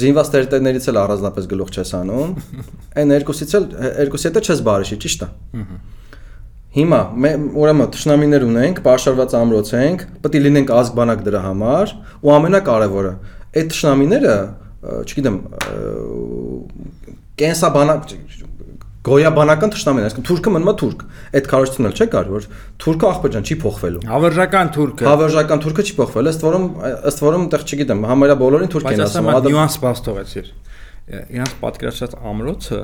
զինված 0.03 0.31
տերտերներից 0.33 0.87
էլ 0.93 0.99
առանձնապես 1.03 1.49
գլուխ 1.53 1.73
չես 1.73 1.93
անում։ 1.99 2.33
Այն 3.03 3.15
երկուսից 3.17 3.55
էլ 3.59 3.67
երկուսի 4.03 4.29
հետ 4.29 4.41
չես 4.43 4.63
բարիշի, 4.69 4.99
ճիշտ 5.05 5.25
է։ 5.27 5.29
Հիմա 6.73 7.01
ուրեմն 7.63 7.91
ճշնամիներ 7.93 8.45
ունենք, 8.49 8.79
պաշարված 8.87 9.35
ամրոց 9.37 9.73
ենք, 9.77 10.05
պետք 10.25 10.37
է 10.39 10.41
լինենք 10.47 10.71
ազգբանակ 10.73 11.25
դրա 11.27 11.43
համար, 11.47 11.93
ու 12.25 12.33
ամենակարևորը, 12.33 13.13
այդ 13.61 13.75
ճշնամիները, 13.75 14.37
չգիտեմ, 15.03 15.37
կենսաբանակ 17.43 18.09
գոյաբանական 19.03 19.73
ճշտամին, 19.75 20.05
այսինքն 20.07 20.27
թուրքը 20.29 20.51
մնում 20.55 20.71
է 20.71 20.75
թուրք։ 20.83 21.01
Այդ 21.33 21.49
քարոշցունն 21.51 21.89
էլ 21.89 21.95
չէ 21.99 22.07
կար, 22.13 22.29
որ 22.33 22.45
թուրքը 22.83 23.09
աղբեջան 23.13 23.47
չի 23.49 23.57
փոխվելու։ 23.63 24.03
Հավերժական 24.13 24.71
թուրքը։ 24.77 25.09
Հավերժական 25.11 25.63
թուրքը 25.67 25.87
չի 25.89 25.97
փոխվել, 25.99 26.31
ըստ 26.33 26.45
որում 26.47 26.67
ըստ 27.11 27.23
որում 27.27 27.47
այդտեղ 27.49 27.65
չգիտեմ, 27.67 28.05
համարյա 28.13 28.37
բոլորին 28.43 28.73
թուրք 28.73 28.91
են 28.93 29.03
ասում։ 29.03 29.31
Բայց 29.33 29.49
նյուանս 29.51 29.79
բաց 29.83 30.03
թողեցիր։ 30.07 30.53
Իրանց 31.33 31.57
պատկերացած 31.63 32.15
ամրոցը 32.31 32.81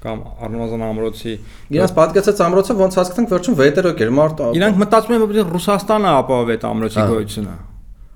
կամ 0.00 0.20
առնվազն 0.46 0.84
ամրոցի 0.86 1.32
Իրանց 1.76 1.92
պատկերացած 1.98 2.38
ամրոցը 2.46 2.76
ոնց 2.78 2.94
հասկացանք 3.00 3.34
վերջում 3.34 3.58
վետերոկ 3.58 4.00
էր 4.06 4.12
մարդ 4.16 4.44
Իրանք 4.56 4.78
մտածում 4.80 5.16
են 5.16 5.24
որ 5.26 5.50
Ռուսաստանը 5.50 6.14
ապահով 6.20 6.54
այդ 6.54 6.64
ամրոցի 6.70 7.04
գոյությունը 7.10 7.56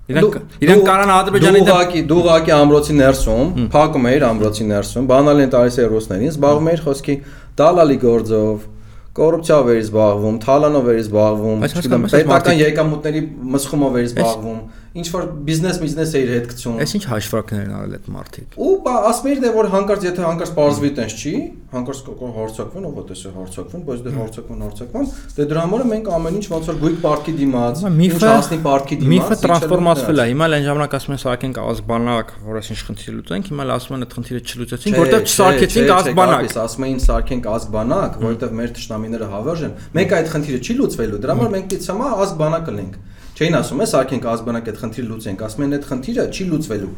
Իրանք 0.05 0.35
իրանք 0.61 0.83
կարան 0.85 1.11
Ադրբեջանի 1.15 1.61
դեմ 1.61 1.67
դուղակի 1.67 2.01
դուղակի 2.11 2.51
ամրոցի 2.55 2.95
ներսում, 2.99 3.47
փակում 3.73 4.03
էիր 4.11 4.25
ամրոցի 4.27 4.65
ներսում, 4.69 5.07
բանալ 5.09 5.41
են 5.45 5.51
տալիս 5.55 5.77
է 5.81 5.87
ռուսներին, 5.95 6.29
զբաղվում 6.35 6.69
էիր 6.69 6.83
խոսքի 6.85 7.15
դալալի 7.61 7.97
գործով, 8.05 8.67
կոռուպցիայով 9.15 9.71
էիր 9.73 9.81
զբաղվում, 9.85 10.37
թալանով 10.45 10.89
էիր 10.93 11.01
զբաղվում, 11.05 11.65
չգիտեմ, 11.65 12.07
պետական 12.13 12.61
եկամուտների 12.61 13.21
մսխումով 13.55 13.97
էիր 14.01 14.09
զբաղվում 14.11 14.59
ինչ 14.95 15.07
որ 15.11 15.25
բիզնես 15.47 15.79
բիզնես 15.81 16.11
էիր 16.15 16.29
հետ 16.31 16.45
գցում։ 16.51 16.75
Այս 16.85 16.91
ինչ 16.95 17.03
հաշվարկներ 17.11 17.63
են 17.65 17.71
արել 17.75 17.95
այդ 17.95 18.05
մարդիկ։ 18.15 18.53
Ու 18.55 18.69
ասում 18.95 19.27
էիր 19.31 19.41
դե 19.43 19.49
որ 19.55 19.67
հանկարծ 19.75 20.05
եթե 20.05 20.23
հանկարծ 20.25 20.51
բարձվի 20.55 20.91
տենց 20.95 21.15
չի, 21.19 21.33
հանկարծ 21.75 21.99
կոկո 22.05 22.29
հարցակվեն, 22.35 22.85
ով 22.85 22.99
է 23.01 23.31
հարցակվեն, 23.35 23.83
բայց 23.85 24.03
դե 24.05 24.13
հարցակվեն, 24.15 24.61
հարցակվեն, 24.65 25.09
դե 25.35 25.47
դրա 25.51 25.63
համար 25.65 25.83
մենք 25.91 26.07
ամեն 26.15 26.37
ինչ 26.39 26.45
ոնց 26.55 26.69
որ 26.71 26.77
գույք 26.85 26.99
պարտքի 27.03 27.33
դիմաց, 27.35 27.81
ինչ 28.05 28.19
հասնի 28.23 28.59
պարտքի 28.65 28.97
դիմաց։ 29.01 29.11
Միֆը 29.15 29.37
տրանսֆորմացվել 29.43 30.21
է։ 30.23 30.27
Հիմա 30.31 30.47
այն 30.55 30.65
ժամանակ 30.69 30.95
ասում 30.95 31.15
են 31.15 31.21
սարքենք 31.25 31.59
ազգբանակ, 31.65 32.31
որ 32.45 32.59
այսինչ 32.61 32.79
խնդիր 32.85 33.15
լուծենք, 33.15 33.49
հիմա 33.51 33.67
ասում 33.75 33.95
են 33.95 34.05
այդ 34.05 34.15
խնդիրը 34.15 34.41
չլուծեցինք, 34.45 34.99
որտեղ 35.01 35.25
չսարքեցինք 35.25 35.93
ազգբանակ։ 35.95 36.55
Ասում 36.65 36.85
էին 36.85 37.01
սարքենք 37.05 37.49
ազգբանակ, 37.55 38.19
որտեղ 38.25 38.55
մեր 38.55 38.73
ճշտամիները 38.79 39.29
հավերժ 39.35 39.65
են։ 39.65 39.75
Մենք 39.95 40.15
այդ 40.15 40.31
խնդիրը 40.35 40.59
չի 40.65 40.77
լուծվելու, 40.79 41.21
դրա 41.25 41.35
համար 41.35 41.53
մենք 41.55 41.69
դից 41.75 41.89
հիմա 41.91 42.09
ազգբանակ 42.25 42.65
կլինենք։ 42.69 43.03
Չէին 43.35 43.55
ասում 43.59 43.81
է 43.83 43.85
սարքենք 43.91 44.25
ազգանակ 44.31 44.67
այդ 44.71 44.77
խնդիրը 44.79 45.07
լուծենք, 45.09 45.41
ասում 45.43 45.63
են 45.65 45.75
այդ 45.75 45.87
խնդիրը 45.89 46.23
չի 46.31 46.45
լուծվելու։ 46.51 46.91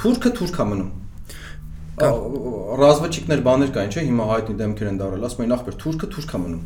Թուրքը 0.00 0.30
թուրք 0.38 0.60
է 0.62 0.64
մնում։ 0.70 0.90
Ռազմաճիկներ 2.80 3.42
բաներ 3.44 3.72
կային, 3.76 3.92
չէ՞, 3.92 4.04
հիմա 4.08 4.28
հայտնի 4.32 4.56
դեմքեր 4.62 4.88
են 4.88 5.00
դարել, 5.02 5.26
ասում 5.28 5.44
են 5.44 5.52
ախպեր 5.58 5.76
թուրքը 5.82 6.08
թուրք 6.16 6.32
է 6.32 6.40
մնում։ 6.42 6.62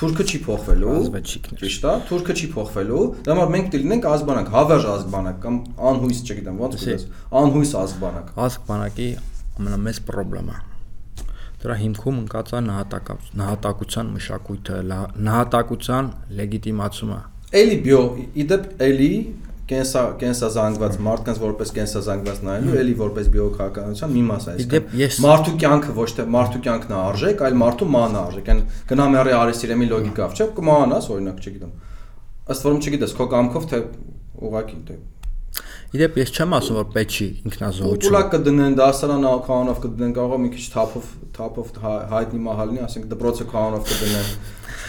Թուրքը 0.00 0.26
չի 0.30 0.38
փոխվելու։ 0.46 0.94
Ռազմաճիկներ։ 0.94 1.60
Ճիշտ 1.60 1.88
է, 1.90 1.94
թուրքը 2.10 2.36
չի 2.38 2.46
փոխվելու։ 2.54 3.02
Դա 3.26 3.34
համար 3.34 3.50
մենք 3.58 3.66
դիլնենք 3.74 4.06
ազգանակ, 4.10 4.52
հավերժ 4.54 4.86
ազգանակ 4.94 5.42
կամ 5.42 5.56
անհույս, 5.90 6.20
չգիտեմ, 6.30 6.62
ոնց 6.62 6.78
կոչես, 6.78 7.04
անհույս 7.42 7.72
ազգանակ։ 7.80 8.30
Ազգանակի 8.46 9.08
ամենամեծ 9.58 10.02
խնդրը 10.06 10.60
դրա 11.60 11.74
հիմքում 11.76 12.20
ընկած 12.22 12.50
է 12.56 12.60
նահատակության 12.70 14.12
մշակույթը, 14.14 14.76
նահատակության 15.26 16.06
լեգիտիմացումը 16.38 17.18
Էլի 17.50 17.76
բիո, 17.82 18.00
իդեպ 18.44 18.66
էլի 18.86 19.12
կենսա 19.70 20.02
կենսազանգված 20.20 20.96
մարդկանց 21.06 21.40
որպես 21.42 21.72
կենսազանգված 21.76 22.40
նայելու, 22.46 22.76
էլի 22.80 22.94
որպես 23.00 23.30
բիոքականության 23.34 24.14
մի 24.14 24.22
մաս 24.30 24.46
է 24.46 24.54
այս։ 24.54 25.18
Մարդու 25.24 25.54
կյանքը 25.62 25.94
ոչ 25.98 26.08
թե 26.18 26.26
մարդու 26.36 26.62
կյանքն 26.66 26.94
է 26.94 26.98
արժեք, 27.00 27.44
այլ 27.46 27.58
մարդու 27.60 27.88
մանը 27.94 28.20
արժեք։ 28.20 28.50
Այն 28.54 28.62
գնամերի 28.90 29.36
արիստիրեմի 29.40 29.88
լոգիկավ, 29.90 30.34
չէ՞, 30.38 30.48
կմանաս 30.58 31.10
օրինակ, 31.14 31.40
չգիտեմ։ 31.46 31.72
Ըստ 32.50 32.66
որում 32.70 32.82
չգիտես, 32.86 33.16
քո 33.18 33.30
կամքով 33.34 33.70
թե 33.70 33.82
ուղակի 34.50 34.78
թե 34.90 34.98
Իդեպ 35.90 36.20
ես 36.20 36.30
չեմ 36.30 36.52
ասում 36.54 36.76
որ 36.78 36.90
պետք 36.94 37.14
չի 37.16 37.26
ինքնազոհություն։ 37.50 38.02
Պուլակ 38.04 38.28
կդնեն 38.34 38.76
դասարան 38.78 39.24
ականով 39.30 39.80
կդնեն 39.84 40.12
կարող 40.20 40.40
մի 40.44 40.50
քիչ 40.54 40.66
թափով 40.76 41.08
թափով 41.34 41.72
հայտնի 42.12 42.42
մահալնի, 42.46 42.82
ասենք 42.86 43.08
դպրոցը 43.10 43.46
կանոնով 43.50 43.90
կդնեն 43.90 44.30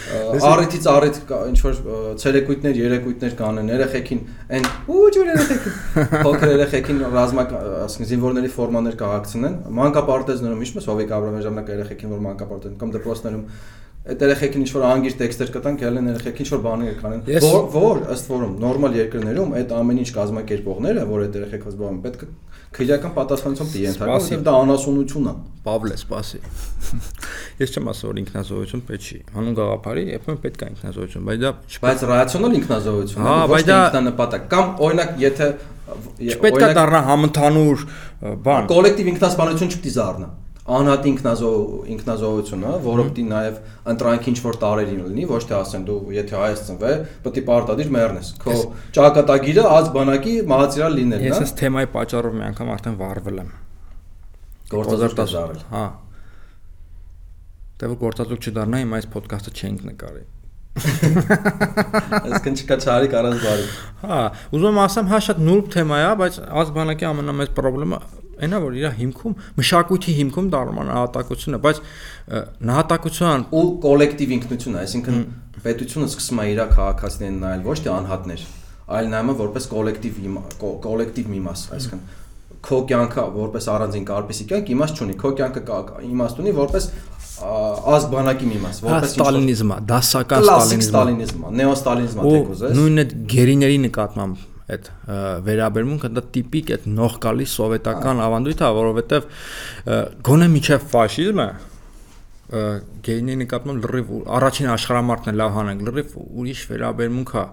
Առիթից 0.02 0.86
առիթ 0.90 1.18
ինչ 1.30 1.58
որ 1.62 1.76
ցերեկույթներ, 2.20 2.78
երեկույթներ 2.80 3.36
կանեն 3.38 3.68
երեխեքին, 3.72 4.22
այն 4.56 4.66
ու 4.90 5.04
ջուր 5.14 5.30
երեխեքին։ 5.30 5.76
Փոքր 6.26 6.52
երեխեքին 6.52 7.04
ռազմակ, 7.14 7.54
ասենք 7.86 8.08
զինվորների 8.10 8.50
ֆորմաներ 8.56 8.98
կհագցնեն։ 9.02 9.56
Մանկապարտեզներում 9.78 10.64
իշ 10.66 10.74
մես 10.76 10.90
Հովիկ 10.90 11.14
Աբրամյան 11.18 11.46
ժամանակ 11.46 11.72
երեխեքին 11.76 12.12
որ 12.12 12.24
մանկապարտեզ 12.26 12.76
կամ 12.82 12.94
դպրոցներում 12.98 13.46
այդ 14.02 14.22
երեխեքին 14.26 14.62
ինչ 14.66 14.70
որ 14.74 14.84
անգիր 14.88 15.12
տեքստեր 15.20 15.50
կտան, 15.54 15.76
գալեն 15.78 16.08
երեխեքին 16.10 16.42
ինչ 16.42 16.52
որ 16.52 16.62
բաներ 16.64 16.94
կանեն։ 17.02 17.20
Որ 17.44 17.66
որ 17.74 18.00
ըստ 18.10 18.30
որում 18.32 18.56
նորմալ 18.62 18.96
երկրներում 18.98 19.52
այդ 19.60 19.74
ամեն 19.78 20.00
ինչ 20.02 20.08
կազմակերպողները, 20.16 21.04
որ 21.12 21.22
այդ 21.22 21.38
երեխեքը 21.38 21.70
զբաղվում, 21.72 22.00
պետք 22.02 22.24
է 22.26 22.30
քրեական 22.72 23.12
պատասխանատվություն 23.16 23.70
տի 23.72 23.80
ենթարկել, 23.82 24.12
որովհետև 24.16 24.44
դա 24.46 24.52
անասունություն 24.62 25.26
է։ 25.28 25.34
Պավլե, 25.62 25.96
սպասի։ 26.02 26.38
Ես 27.62 27.74
չեմ 27.76 27.90
ասում 27.92 28.08
որ 28.08 28.20
ինքնազոհություն 28.22 28.84
պետք 28.88 29.08
չի։ 29.12 29.18
Հանուն 29.36 29.56
գաղափարի 29.60 30.04
երբեմն 30.08 30.40
պետք 30.42 30.62
է 30.62 30.70
ինքնազոհություն, 30.72 31.26
բայց 31.28 31.42
դա 31.42 31.52
բայց 31.84 32.04
ռացիոնալ 32.12 32.56
ինքնազոհություն 32.62 33.28
է, 33.28 33.36
ոչ 33.52 33.60
թե 33.68 33.76
ինքնանպատակ։ 33.76 34.46
Կամ 34.52 34.72
օրինակ 34.88 35.12
եթե 35.22 35.50
չպետք 36.32 36.62
է 36.62 36.70
դառնա 36.80 37.02
համընդհանուր 37.12 37.84
բան։ 38.48 38.72
Կոլեկտիվ 38.72 39.12
ինքնասպանություն 39.12 39.72
չպետք 39.76 39.92
է 39.92 39.98
դառնա 40.00 40.30
անհատ 40.62 41.06
ինքնազոհ 41.10 41.86
ինքնազոհությունը, 41.90 42.72
որը 42.84 43.04
պետք 43.08 43.16
է 43.18 43.24
նաև 43.32 43.56
ընտրանքի 43.92 44.28
ինչ 44.30 44.38
որ 44.44 44.58
տարերին 44.62 45.00
լինի, 45.08 45.24
ոչ 45.32 45.40
թե 45.48 45.56
ասեն 45.58 45.86
դու 45.88 45.96
եթե 46.14 46.36
հայց 46.38 46.62
ծնվե, 46.68 46.92
պետք 47.24 47.40
է 47.40 47.44
պարտադիր 47.48 47.90
մեռնես։ 47.96 48.30
Քո 48.44 48.54
ճակատագիրը 48.98 49.64
ազ 49.72 49.90
բանակի 49.96 50.34
մահացիրալ 50.52 50.96
լինելն 51.00 51.26
է։ 51.26 51.32
Ես 51.32 51.42
այս 51.42 51.54
թեմայի 51.58 51.90
պատճառով 51.96 52.36
մի 52.38 52.46
անգամ 52.52 52.70
արդեն 52.76 52.96
վառվել 53.02 53.42
եմ։ 53.42 53.50
Գործազուրկ 54.72 55.18
դառել։ 55.18 55.66
Հա։ 55.72 55.84
Դե 57.82 57.90
որ 57.90 57.98
գործազուրկ 58.06 58.46
չդառնա, 58.46 58.82
հիմա 58.86 59.02
այս 59.02 59.10
ոդկասթը 59.18 59.52
չենք 59.58 59.84
նկարի։ 59.90 60.24
Այսինքն 62.22 62.54
չկա 62.62 62.76
չարի 62.80 63.08
կարած 63.12 63.42
բարի։ 63.42 63.66
Հա, 64.06 64.20
ուզում 64.56 64.70
եմ 64.70 64.78
ասեմ, 64.86 65.10
հա 65.10 65.18
շատ 65.26 65.42
նուրբ 65.50 65.66
թեմա 65.74 65.98
է, 66.00 66.06
բայց 66.22 66.38
ազգբանակի 66.62 67.08
ամենամեծ 67.10 67.50
խնդրումը 67.58 67.98
այնա 68.42 68.58
որ 68.62 68.78
իր 68.80 68.86
հիմքում 68.98 69.36
մշակույթի 69.58 70.14
հիմքում 70.18 70.48
դառնան 70.52 70.90
նահատակությունը, 70.92 71.60
բայց 71.62 71.82
նահատակության 72.72 73.46
ու 73.52 73.66
կոլեկտիվ 73.86 74.34
ինքնությունը, 74.38 74.82
այսինքն 74.82 75.22
պետությունը 75.62 76.08
սկսում 76.10 76.42
է 76.42 76.46
իր 76.52 76.60
քաղաքացիներին 76.72 77.38
նայել 77.42 77.62
ոչ 77.68 77.78
թե 77.82 77.92
անհատներ, 77.92 78.44
այլ 78.92 79.12
նայում 79.12 79.32
է 79.32 79.36
որպես 79.42 79.68
կոլեկտիվ 79.72 80.12
կոլեկտիվ 80.62 81.30
մի 81.32 81.40
մաս, 81.46 81.64
այսինքն 81.76 82.02
քո 82.62 82.78
կյանքը 82.90 83.22
որպես 83.34 83.64
առանձին 83.72 84.04
կարպիսի 84.06 84.44
կյանք 84.52 84.68
իմաստ 84.72 85.00
չունի, 85.02 85.14
քո 85.22 85.30
կյանքը 85.38 85.78
իմաստ 86.06 86.42
ունի 86.42 86.52
որպես 86.58 86.84
ազգբանակի 87.42 88.46
մի 88.52 88.58
մաս, 88.62 88.78
որպես 88.86 89.14
ստալինիզմը, 89.16 89.78
դասական 89.90 90.46
ստալինիզմը, 90.46 90.86
ստալինիզմը, 90.86 91.52
նեոստալինիզմը 91.58 92.26
թեկուզ 92.28 92.62
է։ 92.62 92.70
Նույնն 92.78 93.02
այդ 93.02 93.14
գերիների 93.32 93.78
նկատմամբ 93.88 94.51
այդ 94.70 94.88
վերաբերմունքը 95.48 96.12
դա 96.16 96.24
տիպիկ 96.36 96.72
այդ 96.76 96.88
նող 97.00 97.18
գալի 97.26 97.48
սովետական 97.56 98.22
ավանդույթ 98.28 98.62
է, 98.62 98.70
որովհետև 98.78 99.28
գոնե 100.30 100.48
միջև 100.56 100.88
ֆաշիզմը 100.92 101.48
գեյների 102.52 103.38
նկատմամբ 103.40 103.84
լրիվ 103.86 104.08
առաջին 104.36 104.66
աշխարհամարտն 104.74 105.30
է 105.30 105.34
լավ 105.40 105.52
հանենք 105.56 105.84
լրիվ 105.86 106.16
ուրիշ 106.20 106.64
վերաբերմունք 106.72 107.30
է 107.32 107.44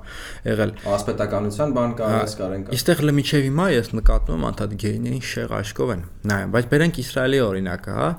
եղել 0.50 0.74
ասպետականության 0.96 1.76
բան 1.78 1.94
կա 2.00 2.10
այս 2.18 2.34
կարեն 2.40 2.66
կա 2.68 2.76
Իստեղ 2.76 3.04
լմիչև 3.08 3.46
հիմա 3.48 3.68
ես 3.76 3.92
նկատում 3.96 4.36
եմ 4.36 4.48
անդադ 4.50 4.74
գեյներին 4.84 5.24
շեղ 5.30 5.54
աշկով 5.60 5.94
են 5.96 6.04
նայում 6.34 6.52
բայց 6.58 6.68
բերենք 6.74 7.00
Իսրայելի 7.06 7.40
օրինակը 7.46 7.96
հա 8.00 8.10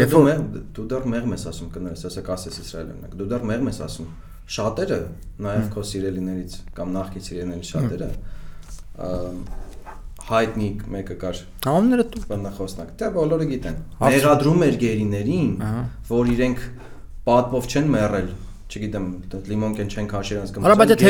Երբ 0.00 0.16
դու 0.80 0.86
դեռ 0.94 1.10
մեղմ 1.12 1.36
ես 1.36 1.46
ասում 1.52 1.74
կներես 1.76 2.08
ասեք 2.08 2.32
ասես 2.36 2.58
Իսրայելի 2.64 2.96
օրինակ 2.96 3.20
դու 3.20 3.28
դեռ 3.34 3.46
մեղմ 3.52 3.70
ես 3.74 3.82
ասում 3.90 4.10
շատերը 4.46 4.98
նաև 5.42 5.70
քո 5.74 5.82
սիրելիներից 5.90 6.56
կամ 6.76 6.92
նախկին 6.96 7.24
սիրելիներից 7.26 7.70
շատերը 7.72 8.10
հայտնի 10.26 10.68
մեկը 10.94 11.16
կար 11.22 11.40
համները 11.66 12.04
դու 12.14 12.22
բնախոսնակ 12.30 12.92
դա 13.00 13.10
բոլորը 13.16 13.48
գիտեն 13.52 13.76
մեղադրում 14.02 14.64
էր 14.66 14.78
գերիներին 14.82 15.50
որ 16.10 16.30
իրենք 16.36 16.64
պատվով 17.26 17.68
չեն 17.72 17.90
մեռել 17.96 18.30
չգիտեմ, 18.66 19.04
լիմոնկեն 19.46 19.90
չեն 19.94 20.06
քաշել 20.10 20.38
անց 20.42 20.52
կամ 20.54 20.64
Արա 20.66 20.76
բայց 20.80 20.92
այդ 20.92 21.02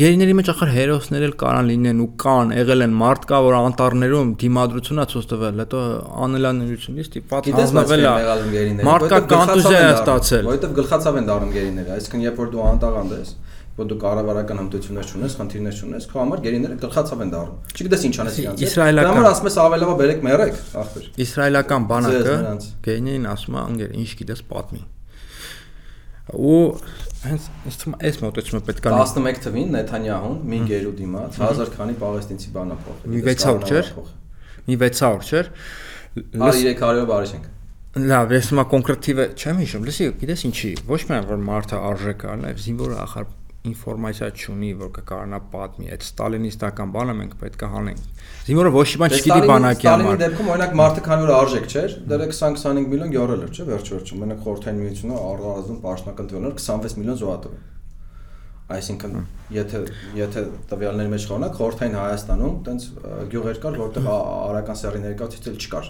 գերիների 0.00 0.32
մեջ 0.38 0.48
ախր 0.50 0.70
հերոսներ 0.74 1.26
էլ 1.28 1.34
կարան 1.42 1.68
լինեն 1.70 2.00
ու 2.02 2.08
կան, 2.22 2.54
եղել 2.58 2.84
են 2.88 2.96
մարդ 2.98 3.26
կա, 3.30 3.38
որ 3.46 3.56
անտառներում 3.58 4.32
դիմադրությունա 4.42 5.04
ցույց 5.14 5.28
տվել, 5.30 5.62
հետո 5.62 5.82
անելաներությունից 6.26 7.10
տիպած 7.14 7.50
հանձնվել 7.58 8.02
է։ 8.02 8.88
Մարդկա 8.88 9.20
կանտուզիա 9.30 9.78
է 9.78 9.92
ստացել։ 9.94 10.50
Որովհետև 10.50 10.74
գլխացավ 10.82 11.20
են 11.22 11.30
դառնում 11.30 11.54
գերիները, 11.54 11.94
այսինքն 11.98 12.26
երբ 12.26 12.42
որ 12.42 12.50
դու 12.58 12.66
անտաղանդ 12.66 13.14
ես, 13.14 13.32
որ 13.78 13.88
դու 13.88 13.98
կառավարական 14.02 14.58
հմտություններ 14.58 15.10
չունես, 15.14 15.38
խնդիրներ 15.38 15.78
չունես, 15.78 16.06
քո 16.10 16.18
համար 16.18 16.42
գերիները 16.48 16.78
գլխացավ 16.82 17.22
են 17.22 17.32
դառնում։ 17.36 17.78
Չգիտես 17.78 18.06
ինչ 18.08 18.14
անես 18.26 18.42
իրանց։ 18.42 18.66
Իսրայելական։ 18.66 19.06
Դա 19.06 19.14
համար 19.14 19.30
ասում 19.30 19.50
ես 19.52 19.58
ավելավա 19.68 19.96
բերեք 20.02 20.26
մերեք, 20.26 20.60
ախպեր։ 20.82 21.08
Իսրայելական 21.28 21.88
բանակը 21.94 22.36
գերիներին 22.88 23.32
ասում 23.38 23.58
է, 23.58 23.66
անգեր, 23.68 23.98
ինչ 24.02 24.10
գիտես 24.18 24.48
պատմի 24.50 24.86
ու 26.34 26.62
հենց 27.24 27.46
ինձ 27.68 27.76
թվում 27.80 27.94
է 27.98 28.08
այս 28.08 28.18
մոտեցումը 28.22 28.60
պետք 28.68 28.88
է 28.88 28.92
11 28.94 29.40
թվին 29.44 29.70
Նեթանյահուն 29.74 30.36
մի 30.52 30.58
գերու 30.68 30.92
դիմաց 30.98 31.38
1000 31.42 31.72
քանի 31.74 31.96
պաղեստինցի 32.02 32.52
բանա 32.58 32.76
փոխել։ 32.84 33.14
Մի 33.14 33.22
600 33.28 33.72
չէր։ 33.72 33.92
Մի 34.68 34.78
600 34.84 35.32
չէր։ 35.32 35.50
Արի 36.48 36.74
300 36.78 37.08
բարի 37.08 37.32
չենք։ 37.32 37.48
Լավ, 37.98 38.32
ես 38.36 38.48
հիմա 38.52 38.64
կոնկրետիվը 38.68 39.24
չեմ 39.38 39.60
հիշում։ 39.64 39.86
Լսի, 39.88 40.08
գիտես 40.20 40.44
ինչի, 40.48 40.72
ոչ 40.86 41.00
միայն 41.08 41.28
որ 41.32 41.40
մարդը 41.48 41.78
արժեք 41.88 42.24
առ, 42.28 42.40
նաև 42.44 42.60
զինվորը 42.68 42.98
ախր 43.08 43.24
ինֆորմացիա 43.68 44.28
չունի, 44.38 44.70
որ 44.80 44.90
կկարանա 44.98 45.38
պատմի, 45.52 45.88
այդ 45.94 46.04
ստալինիստական 46.08 46.92
բանը 46.96 47.14
մենք 47.18 47.34
պետք 47.42 47.64
է 47.64 47.70
հանենք։ 47.74 48.02
Զինվորը 48.48 48.72
ոչ 48.74 48.84
մի 48.88 49.00
բան 49.02 49.16
չգիտի 49.18 49.48
բանակի 49.48 49.88
համար։ 49.88 50.04
Ստալինի 50.08 50.22
դեպքում 50.24 50.50
օրինակ 50.54 50.76
մարդը 50.80 51.04
քանի 51.08 51.26
որ 51.28 51.32
արժեք 51.38 51.68
չէր, 51.68 51.96
դեռ 52.08 52.24
20-25 52.28 52.90
միլիոն 52.92 53.14
գյորել 53.14 53.44
էր, 53.46 53.52
չէ՞, 53.54 53.66
վերջ-վերջում։ 53.68 54.22
Մենակ 54.24 54.42
խորթային 54.48 54.82
միությունը 54.88 55.20
առանձնում 55.28 55.80
պաշտոնական 55.84 56.30
տվյալներ 56.32 56.58
26 56.58 56.98
միլիոն 56.98 57.20
զոհատով։ 57.22 57.58
Այսինքն, 58.68 59.14
եթե 59.48 59.78
եթե 60.18 60.40
տվյալների 60.68 61.12
մեջ 61.14 61.26
խորնակ 61.30 61.54
խորթային 61.56 61.94
Հայաստանում 61.98 62.58
տենց 62.66 62.88
գյուղեր 63.32 63.60
կար, 63.62 63.78
որտեղ 63.80 64.10
արական 64.12 64.78
սերի 64.82 65.00
ներկայացուցիչ 65.06 65.56
չկար 65.56 65.88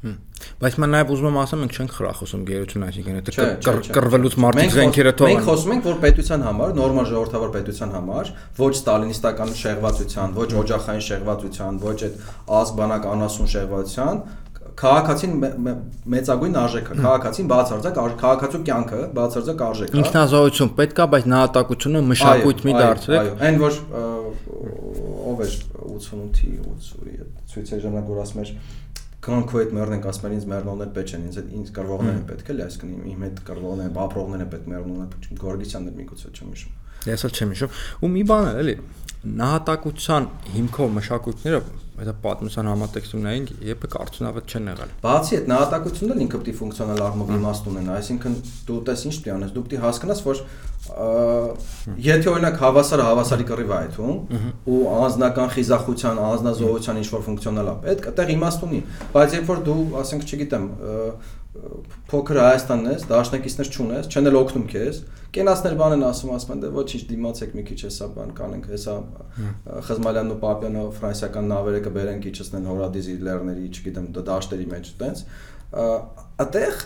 Բայց 0.00 0.76
մա 0.80 0.86
նաև 0.88 1.10
ուզում 1.12 1.26
եմ 1.28 1.38
ասեմ, 1.40 1.60
մենք 1.60 1.74
չենք 1.76 1.94
խրախուսում 1.96 2.44
գերություն, 2.48 2.84
այսինքն 2.86 3.18
դա 3.20 3.72
կռվելուց 3.96 4.36
մարդիկ 4.44 4.74
զենքերը 4.76 5.12
թողան։ 5.20 5.34
Մենք 5.36 5.48
խոսում 5.50 5.74
ենք, 5.74 5.84
որ 5.90 5.98
պետության 6.04 6.44
համար, 6.48 6.72
նորմալ 6.80 7.08
ժողովրդավար 7.10 7.52
պետության 7.56 7.92
համար, 7.96 8.30
ոչ 8.60 8.72
ստալինիստական 8.80 9.52
շեղվածության, 9.60 10.36
ոչ 10.40 10.48
օջախային 10.64 11.04
շեղվածության, 11.10 11.80
ոչ 11.84 11.98
այդ 12.08 12.14
ազգանակ 12.60 13.08
անասուն 13.10 13.50
շեղվածության, 13.60 14.22
քաղաքացին 14.80 15.32
մեծագույն 16.14 16.56
արժեք 16.60 16.86
է, 16.88 16.96
քաղաքացին 17.00 17.48
բացարձակ 17.50 17.98
քաղաքացու 18.20 18.60
կյանքը 18.68 19.00
բացարձակ 19.18 19.64
արժեք 19.66 19.90
է։ 19.90 19.98
Ինքնազոհություն 20.00 20.70
պետք 20.78 21.00
է, 21.00 21.06
բայց 21.14 21.26
նահատակությունը 21.34 22.02
մշակույթ 22.10 22.62
մի 22.64 22.76
դարձրեք։ 22.80 23.20
Այո, 23.20 23.34
այն 23.50 23.60
որ 23.60 23.78
ով 25.30 25.42
էր 25.44 25.56
88-ի 25.90 26.52
80-ի 26.70 27.16
ցույցերի 27.50 27.82
ժամանակ 27.84 28.10
որ 28.10 28.22
ասում 28.24 28.40
էր 28.44 28.54
Կան 29.20 29.42
քո 29.50 29.58
հետ 29.60 29.72
մեռնենք, 29.76 30.06
ասում 30.08 30.26
են 30.30 30.34
ինձ 30.36 30.44
մեռնողներ 30.48 30.92
պետք 30.96 31.10
չեն, 31.10 31.24
ինձ 31.28 31.38
հետ 31.40 31.48
ինձ 31.58 31.72
կրվողներ 31.76 32.14
են 32.14 32.22
պետք 32.30 32.52
էլի, 32.54 32.62
այսինքն 32.64 33.08
իմ 33.10 33.24
հետ 33.26 33.42
կրվողներ, 33.50 33.90
ապրողներ 34.04 34.44
են 34.44 34.52
պետք 34.54 34.70
մեռնողներ, 34.72 35.26
Գորգիսյանն 35.42 35.90
էլ 35.90 35.98
միգուցե 36.00 36.32
չեմ 36.40 36.54
հիշում։ 36.54 36.78
Ես 37.08 37.26
էլ 37.28 37.36
չեմ 37.36 37.54
հիշում։ 37.54 37.78
Ու 38.00 38.10
մի 38.16 38.24
բան 38.30 38.48
է, 38.50 38.56
էլի, 38.60 38.74
նահատակության 39.40 40.26
հիմքով 40.56 40.92
մշակույթները 40.96 41.62
այդ 42.00 42.10
պատմության 42.24 42.68
համատեքստումներին 42.70 43.46
երբեք 43.66 43.94
արդյունավետ 44.00 44.52
չեն 44.54 44.68
եղել։ 44.70 44.92
Բացի 45.02 45.36
այդ 45.36 45.48
նահատակությունն 45.50 46.14
էլ 46.14 46.22
ինքը 46.24 46.38
է 46.40 46.54
ֆունկցիոնալ 46.60 47.02
առումով 47.04 47.32
իմաստ 47.36 47.66
ունենա, 47.70 47.96
այսինքն 48.00 48.36
դու 48.70 48.78
տես 48.88 49.02
ինչ 49.10 49.16
պետք 49.20 49.32
անես, 49.34 49.52
դու 49.56 49.64
է 49.68 49.80
հասկանաս, 49.84 50.22
որ 50.24 50.40
եթե 52.00 52.30
օրինակ 52.30 52.56
հավասարը 52.64 53.04
հավասարի 53.10 53.46
կռիվ 53.50 53.70
է 53.70 53.76
այդում 53.80 54.16
ու 54.64 54.80
անձնական 54.96 55.52
խիզախության, 55.60 56.22
անձնազոհության 56.30 57.00
ինչ 57.00 57.08
որ 57.10 57.26
ֆունկցիոնալ 57.28 57.68
է 57.68 57.74
պետք, 57.84 58.08
այդտեղ 58.10 58.32
իմաստ 58.40 58.64
ունի, 58.70 58.80
բայց 59.12 59.36
երբ 59.36 59.50
որ 59.50 59.62
դու, 59.68 59.82
ասենք, 60.00 60.24
չգիտեմ, 60.30 60.64
փոքր 62.10 62.38
Հայաստանն 62.40 62.90
ես, 62.90 63.04
դաշնակիցներ 63.10 63.70
չունես, 63.70 64.08
չեն 64.10 64.30
էլ 64.30 64.38
օգնում 64.40 64.66
քեզ, 64.70 65.00
կենասներ 65.34 65.76
բան 65.80 65.94
են 65.96 66.04
ասում, 66.10 66.32
ասում 66.36 66.54
են 66.54 66.62
դե 66.64 66.70
ոչինչ 66.76 67.02
դիմացեք 67.10 67.54
մի 67.58 67.64
քիչ 67.70 67.78
հեսա 67.86 68.08
բան 68.16 68.32
կանենք, 68.40 68.68
հեսա 68.70 68.94
Խզմալյանն 69.90 70.34
ու 70.34 70.38
Պապյանը 70.44 70.84
ֆրանսիական 71.00 71.50
նավերը 71.50 71.82
կբերեն 71.86 72.22
քիչցնեն 72.24 72.68
հորադիզի 72.70 73.16
լեռների, 73.30 73.66
չգիտեմ, 73.70 74.08
դաշտերի 74.30 74.68
մեջ, 74.74 74.92
տենց 75.00 75.24
այդտեղ 75.70 76.78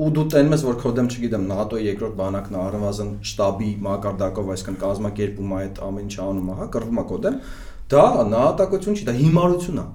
ու 0.00 0.06
դու 0.16 0.22
տենում 0.32 0.54
ես 0.54 0.62
որ 0.64 0.76
քո 0.80 0.92
դեմ 0.96 1.08
չգիտեմ 1.12 1.42
ՆԱՏՕ-ի 1.52 1.82
երկրորդ 1.90 2.14
բանակն 2.20 2.56
առնվազն 2.56 3.10
շտաբի 3.30 3.68
մակարդակով 3.84 4.52
այսինքն 4.54 4.78
կազմակերպում 4.80 5.52
է 5.52 5.58
այդ 5.60 5.82
ամեն 5.88 6.06
ինչ 6.08 6.16
անում 6.24 6.48
է, 6.48 6.56
հա, 6.60 6.68
կռվում 6.72 7.02
է 7.02 7.04
քո 7.10 7.18
դեմ, 7.26 7.36
դա 7.92 8.06
նահատակություն 8.32 8.96
չի, 8.96 9.04
դա 9.10 9.16
հիմարություն 9.18 9.82
է 9.82 9.86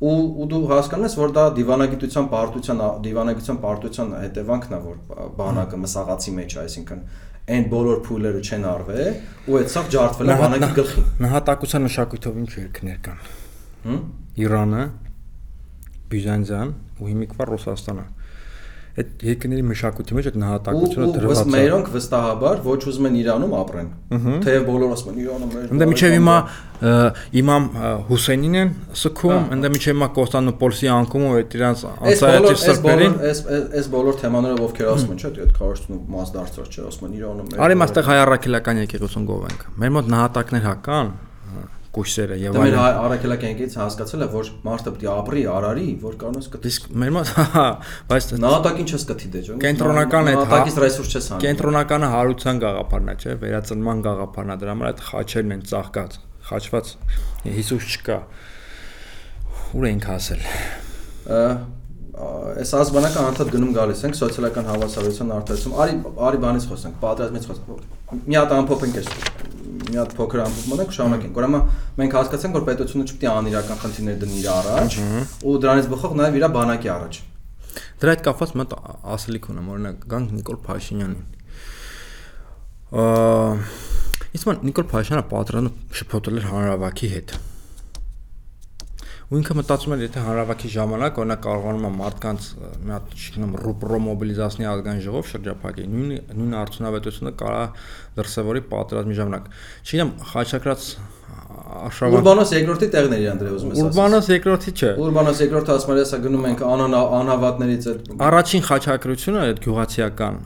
ու 0.00 0.12
ու 0.40 0.46
դու 0.48 0.60
հասկանում 0.70 1.06
ես 1.06 1.14
որ 1.20 1.32
դա 1.36 1.42
դիվանագիտության 1.56 2.28
պարտության 2.32 2.78
դիվանագիտության 3.04 3.58
պարտության 3.64 4.14
հետևանքն 4.20 4.76
է 4.76 4.78
որ 4.84 5.26
բանակը 5.40 5.80
մսաղացի 5.82 6.32
մեջ 6.38 6.54
այսինքն 6.62 7.02
այն 7.50 7.66
բոլոր 7.74 8.00
փուլերը 8.06 8.40
չեն 8.46 8.64
արվել 8.70 9.10
ու 9.50 9.58
այդ 9.60 9.70
սա 9.74 9.82
ջարդվել 9.94 10.32
է 10.32 10.36
բանակի 10.40 10.70
գլխին 10.80 11.06
նահատակության 11.26 11.84
մշակույթով 11.88 12.40
ինչ 12.40 12.50
երկրներ 12.60 12.98
կան 13.06 13.20
հմ 13.90 14.00
Իրանը 14.40 14.84
Բյուզանդիան 16.10 16.72
ու 17.00 17.10
հիմիկվա 17.10 17.48
Ռուսաստանը 17.50 18.04
այդ 18.98 19.22
երկրների 19.30 19.64
մշակույթի 19.70 20.16
մեջ 20.16 20.28
այդ 20.30 20.38
նահատակությունը 20.40 21.06
դրված 21.14 21.40
է։ 21.40 21.52
Մերոնք 21.54 21.90
վստահաբար 21.94 22.62
ոչ 22.66 22.80
ուզում 22.90 23.06
են 23.10 23.18
Իրանում 23.20 23.54
ապրեն։ 23.60 23.88
Թեև 24.44 24.66
բոլորը 24.66 24.96
ասում 24.96 25.10
են 25.10 25.20
Իրանը 25.20 25.48
մեր։ 25.50 25.70
Ընդ 25.70 25.86
միջև 25.90 26.14
հիմա 26.16 26.36
Իմամ 27.40 27.64
Հուսեյնին 28.08 28.58
են 28.60 28.70
սքում, 29.00 29.48
ընդ 29.54 29.70
միջև 29.74 29.94
հիմա 29.94 30.08
Կոստանդնուպոլսի 30.16 30.90
անկում 30.96 31.24
ու 31.28 31.32
այդ 31.40 31.56
իրանց 31.60 31.82
անցայատիր 31.90 32.60
սրբերին։ 32.64 33.16
Այս 33.30 33.42
այս 33.80 33.90
բոլոր 33.94 34.20
թեմաները 34.24 34.64
ովքեր 34.64 34.92
ասում 34.96 35.12
են, 35.12 35.20
չէ՞, 35.20 35.32
այդ 35.44 35.52
քարոշտուն 35.60 36.00
մաս 36.16 36.32
դարձած 36.40 36.70
չէ, 36.72 36.86
ասում 36.90 37.10
են 37.10 37.18
Իրանը 37.20 37.48
մեր։ 37.50 37.64
Արի 37.68 37.80
մաստեղ 37.84 38.08
հայ 38.10 38.18
առաքելական 38.24 38.80
եկեղեցուն 38.80 39.28
գովենք։ 39.30 39.66
Մեր 39.76 39.92
մոտ 40.00 40.10
նահատակներ 40.16 40.64
հա 40.70 40.74
կան, 40.88 41.12
կույսերը 41.90 42.36
եւ 42.38 42.56
այլն։ 42.60 42.70
Դե 42.70 42.80
մեր 42.80 42.98
առաքելակյանքից 43.00 43.72
հասկացել 43.80 44.22
է, 44.22 44.28
որ 44.30 44.50
մարդը 44.66 44.90
պետք 44.94 45.02
է 45.02 45.08
ապրի, 45.10 45.42
արարի, 45.50 45.86
որ 46.04 46.18
կանոնս 46.20 46.48
կտի։ 46.52 46.70
Իսկ 46.70 46.86
մեր 47.02 47.10
մոտ 47.16 47.32
հա, 47.54 47.64
բայց 48.10 48.28
նահատակին 48.44 48.90
չես 48.90 49.06
կթի 49.10 49.30
դե 49.34 49.42
ջոն։ 49.48 49.64
Կենտրոնական 49.64 50.30
է 50.30 50.34
նահատակից 50.36 50.78
ռեսուրս 50.84 51.10
չես 51.10 51.28
հանում։ 51.30 51.44
Կենտրոնականը 51.46 52.12
հարության 52.14 52.62
գաղափարն 52.62 53.10
է, 53.10 53.16
չէ՞, 53.18 53.34
վերածնման 53.42 54.04
գաղափարն 54.06 54.54
է, 54.54 54.58
դրա 54.60 54.76
համար 54.76 54.90
այդ 54.90 55.04
խաչերն 55.10 55.56
են 55.56 55.66
ծաղկած, 55.70 56.16
խաչված 56.50 56.94
Հիսուս 57.58 57.90
չկա։ 57.90 58.22
Ուր 59.80 59.90
ենք 59.90 60.08
հասել 60.10 60.48
այս 62.60 62.72
ազգանական 62.76 63.28
անդադ 63.30 63.50
գնում 63.54 63.70
գալիս 63.76 64.02
ենք 64.04 64.16
սոցիալական 64.18 64.66
հավասարության 64.68 65.30
արտադրություն։ 65.36 65.76
Արի 65.84 65.94
արի 66.26 66.40
բանից 66.42 66.66
խոսենք, 66.68 66.98
պատրաստից 67.00 67.46
խոսենք։ 67.48 68.18
Մի 68.26 68.38
հատ 68.40 68.54
ամփոփենք 68.58 68.98
այս 69.00 69.08
մի 69.88 69.96
հատ 70.00 70.14
փոքր 70.18 70.42
ամփոփ 70.44 70.66
մնանք 70.70 70.94
շարունակենք։ 70.96 71.40
Ուրեմն 71.40 71.62
մենք 72.00 72.16
հասկացանք, 72.20 72.56
որ 72.58 72.64
պետությունը 72.70 73.04
չպետք 73.10 73.24
է 73.24 73.30
անիրական 73.30 73.80
խնդիրներ 73.80 74.16
դնի 74.20 74.36
իր 74.40 74.48
առաջ 74.54 74.90
ու 75.40 75.54
դրանից 75.64 75.90
բխող 75.90 76.16
նաև 76.20 76.38
իր 76.40 76.46
բանակի 76.56 76.90
առաջ։ 76.94 77.20
Դրա 78.00 78.14
հետ 78.16 78.24
կապված 78.26 78.50
մտ 78.60 78.74
ասելիք 79.14 79.44
ունեմ, 79.50 79.70
օրինակ 79.70 80.04
գանք 80.10 80.34
Նիկոլ 80.40 80.58
Փաշինյանին։ 80.66 81.24
Ա 82.90 83.06
Իսկ 84.30 84.64
Նիկոլ 84.66 84.86
Փաշինյանը 84.90 85.26
պատրաստում 85.30 85.96
շփոթել 86.00 86.40
էր 86.40 86.44
հանրավակի 86.50 87.08
հետ 87.14 87.32
ու 89.30 89.38
ինքը 89.38 89.54
մտածում 89.60 89.92
էր 89.94 90.00
եթե 90.08 90.22
հանրավակի 90.26 90.68
ժամանակ 90.74 91.18
օրինակ 91.22 91.40
կարողանում 91.44 91.84
է 91.86 91.90
մարդկանց 92.00 92.46
մի 92.86 92.94
հատ 92.96 93.12
չգիտեմ 93.14 93.52
ռուպրո 93.62 93.98
մոբիլիզացնի 94.06 94.66
ազգային 94.70 95.02
ժողով 95.06 95.28
շրջափակի 95.30 95.84
նույն 95.90 96.10
նույն 96.40 96.56
արդյունավետությունը 96.60 97.32
կարա 97.42 97.60
դրսևորի 98.18 98.62
պատերազմի 98.74 99.18
ժամանակ 99.20 99.46
չգիտեմ 99.86 100.10
խաչակրած 100.34 100.88
արշավը 101.70 102.16
Ուրբանոս 102.18 102.50
երկրորդի 102.56 102.86
տեղն 102.90 103.12
էր 103.14 103.24
Անդրեյ 103.30 103.52
ուզում 103.54 103.70
ես 103.70 103.78
ասել։ 103.78 103.90
Ուրբանոս 103.90 104.28
երկրորդի 104.30 104.72
չէ։ 104.80 104.90
Ուրբանոս 105.04 105.40
երկրորդը 105.44 105.72
ասում 105.76 105.92
էր, 105.94 106.00
հեսա 106.00 106.18
գնում 106.24 106.46
ենք 106.50 106.62
անհավատներից 107.20 107.86
այդ 107.90 108.10
Առաջին 108.26 108.64
խաչակրությունը 108.70 109.40
այդ 109.46 109.60
գյուղացիական 109.66 110.40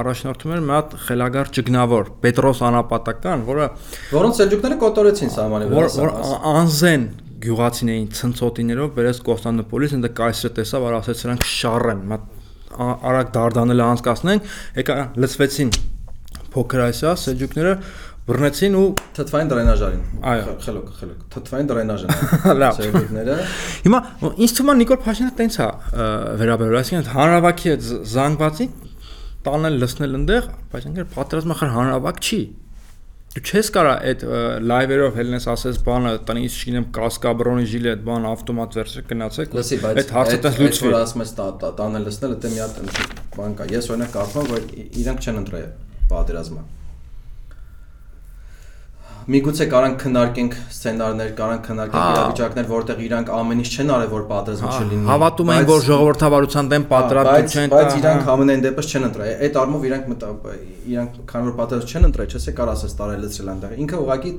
առաջնորդում 0.00 0.54
էր 0.56 0.62
մի 0.70 0.74
հատ 0.80 0.96
խելագար 1.10 1.52
ճգնավոր 1.60 2.10
Պետրոս 2.24 2.62
Անապատական, 2.70 3.44
որը 3.50 3.66
որոնց 4.16 4.40
սելջուկները 4.40 4.80
կոտորեցին 4.86 5.34
սահմանի 5.36 5.70
վրա։ 5.74 5.90
որ 6.00 6.14
ա- 6.16 6.40
անզեն 7.40 7.46
գյուղացիներին 7.46 8.08
ցնցոտիներով 8.16 8.90
վերես 8.96 9.20
Կոստանդնուպոլիս, 9.24 9.92
ընդ 9.96 10.08
կայսրը 10.20 10.50
տեսավ, 10.60 10.82
որ 10.84 10.96
ասեց 11.00 11.20
սրանք 11.24 11.46
շառ 11.50 11.84
են, 11.90 12.00
մատ 12.10 12.22
ա- 12.80 12.98
արագ 13.10 13.30
դարդանել 13.36 13.82
անցկացնենք, 13.86 14.42
եկա 14.80 14.96
լծվեցին 15.24 15.70
փոքր 16.54 16.82
այսա 16.84 17.14
սելջուկները 17.20 17.72
բռնեցին 18.30 18.74
ու 18.76 18.84
Թթվային 19.16 19.48
դրենաժ 19.50 19.80
արին։ 19.86 20.02
Այո։ 20.30 20.42
Խելոք, 20.64 20.88
խելոք։ 21.00 21.20
Թթվային 21.34 21.68
դրենաժ 21.70 22.04
են։ 22.04 22.12
Լավ։ 22.60 22.74
Սելջուկները։ 22.80 23.36
Հիմա 23.86 24.00
ինձ 24.44 24.54
թվում 24.60 24.70
է 24.70 24.74
Նիկոլ 24.80 25.00
Փաշինյանը 25.06 25.34
տենց 25.40 25.56
է 25.60 25.68
վերաբերվել, 26.40 26.78
այսինքն 26.80 27.10
հանրավակի 27.16 27.72
զ- 27.80 28.00
զանգվածին 28.12 28.70
տանել 29.40 29.78
լցնել 29.80 30.16
այնտեղ, 30.20 30.48
բայց 30.70 30.86
ինքեր 30.90 31.06
պատրաստում 31.16 31.56
խր 31.60 31.70
հանրավակ 31.80 32.20
չի։ 32.20 32.40
Դու 33.30 33.42
չես 33.46 33.68
կարա 33.74 33.90
այդ 34.10 34.22
լայվերով 34.66 35.18
հելնես 35.20 35.44
ասես 35.52 35.76
բանը 35.86 36.12
տնից 36.26 36.54
չգիտեմ 36.60 36.86
կասկաբրոնի 36.96 37.66
ժիլետ 37.72 38.00
բան 38.08 38.26
ավտոմատ 38.30 38.78
վերցրեք 38.80 39.06
գնացեք։ 39.12 39.54
Լսի, 39.60 39.78
բայց 39.84 40.00
այդ 40.02 40.10
հարցը 40.16 40.34
այդ 40.40 40.58
լուծվի։ 40.64 40.90
որ 40.90 40.96
ասում 41.00 41.22
ես 41.24 41.32
տա- 41.38 41.46
տա- 41.62 41.70
տանել 41.80 42.04
լցնել, 42.10 42.34
դա 42.42 42.50
մի 42.50 42.60
հատ 42.64 42.80
բան 43.38 43.54
կա։ 43.60 43.68
Ես 43.70 43.90
օրինակ 43.94 44.10
կարծում 44.18 44.40
եմ, 44.42 44.50
որ 44.50 44.66
ի- 44.82 44.88
իրանք 45.04 45.20
չեն 45.30 45.40
ընտրել 45.44 45.68
պատերազմը։ 46.10 46.62
Միգուցե 49.30 49.64
կարան 49.70 49.92
քննարկենք 50.00 50.54
սցենարներ, 50.74 51.28
կարան 51.38 51.58
քննարկենք 51.66 52.00
Հա։ 52.00 52.14
իրավիճակներ, 52.14 52.64
որտեղ 52.70 53.02
իրանք 53.04 53.28
ամեն 53.36 53.60
ինչ 53.60 53.68
չեն 53.70 53.92
արել, 53.94 54.08
որ 54.10 54.24
պատերազմը 54.30 54.70
չլինի։ 54.80 55.04
Հավատում 55.10 55.50
են, 55.54 55.66
որ 55.70 55.84
ժողովրդավարության 55.86 56.70
դեմ 56.70 56.86
պատրաստ 56.90 57.54
չեն 57.54 57.70
բայց 57.70 57.94
իրանք 58.00 58.24
հա։ 58.26 58.34
ամենայն 58.34 58.64
դեպս 58.64 58.90
չեն 58.90 59.06
ընտրել։ 59.10 59.30
Այդ 59.46 59.58
առումով 59.60 59.86
իրանք 59.90 60.08
իրանք 60.90 61.20
քան 61.30 61.46
որ 61.46 61.54
պատերազմ 61.60 61.90
չեն 61.90 62.08
ընտրել, 62.10 62.30
չես 62.30 62.48
է 62.50 62.54
կար 62.58 62.72
ասես 62.74 62.96
տարել 62.98 63.20
լցրել 63.20 63.50
այնտեղ։ 63.54 63.74
Ինքը 63.84 64.00
ուղղակի 64.00 64.32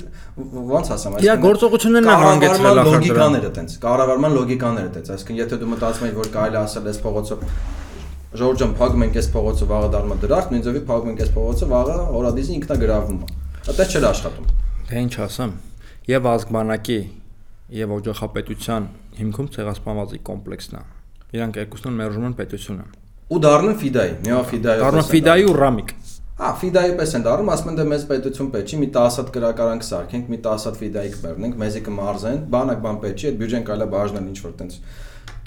ոնց 0.71 0.91
ասեմ, 0.91 1.15
Իրա 1.21 1.35
գործողություններն 1.45 2.11
են 2.11 2.23
հանգեցրել 2.25 2.81
ախր 2.81 2.91
լոգիկաները 2.91 3.51
տենց, 3.61 3.75
կառավարման 3.85 4.35
լոգիկաները 4.41 4.91
տենց, 4.97 5.11
այսինքն 5.15 5.39
եթե 5.41 5.61
դու 5.61 5.69
մտածում 5.71 6.07
ես, 6.09 6.15
որ 6.19 6.31
կարելի 6.35 6.59
ասել 6.61 6.91
այս 6.91 6.99
փողոցով 7.05 7.45
Ժորժ 8.31 8.61
ջան, 8.61 8.73
փակում 8.79 9.01
ենք 9.03 9.17
այս 9.19 9.27
փողոցը, 9.33 9.65
վաղը 9.71 9.89
դառնում 9.91 10.15
է 10.15 10.19
դրախտ, 10.23 10.53
նույն 10.55 10.63
ձևի 10.67 10.83
փակում 10.87 11.11
ենք 11.11 11.23
այս 11.25 11.33
փողոցը, 11.35 11.69
վաղը 11.75 11.97
օրադիզը 12.21 12.57
ինքնագրավում 12.61 13.21
է։ 13.27 13.39
Այդպես 13.67 13.91
չէր 13.91 14.11
աշխատում։ 14.15 14.60
Թե 14.91 15.01
ինչ 15.05 15.13
ասեմ, 15.23 15.51
եւ 16.11 16.25
ազգբանակի 16.27 16.95
եւ 17.71 17.91
օջախապետության 17.95 18.87
հիմքում 19.21 19.45
ցեղասպանվածի 19.55 20.17
կոմպլեքսն 20.27 20.73
է։ 20.75 20.81
Իրանք 21.37 21.59
երկուսն 21.61 21.93
մերժում 22.01 22.25
են 22.27 22.33
պետությունը։ 22.41 22.87
Ու 23.31 23.39
դառնում 23.45 23.77
ֆիդայի, 23.83 24.11
միա 24.25 24.39
ֆիդայի։ 24.49 24.81
Դառնում 24.81 25.07
ֆիդայի 25.11 25.45
ու 25.47 25.53
ռամիկ։ 25.61 25.93
Հա, 26.41 26.49
ֆիդայի 26.59 26.91
պես 26.99 27.15
են 27.15 27.23
դառնում, 27.29 27.51
ասում 27.55 27.71
են 27.71 27.77
դե 27.79 27.85
մեզ 27.91 28.03
պետություն 28.11 28.49
պետք 28.51 28.67
չի, 28.67 28.79
մի 28.81 28.89
10 28.97 29.19
հատ 29.21 29.31
գրակարանք 29.37 29.85
սարքենք, 29.87 30.25
մի 30.31 30.39
10 30.51 30.67
հատ 30.67 30.79
ֆիդայի 30.81 31.11
կբեռնենք, 31.15 31.55
մեզի 31.61 31.81
կմարզեն, 31.87 32.41
բանակ 32.51 32.81
բան 32.83 32.99
պետք 33.05 33.21
չի, 33.21 33.29
այդ 33.31 33.39
բյուջեն 33.39 33.65
կարելի 33.71 33.87
է 33.87 33.91
բաժանել 33.95 34.27
ինչ 34.31 34.39
որ 34.41 34.55
տենց 34.59 34.75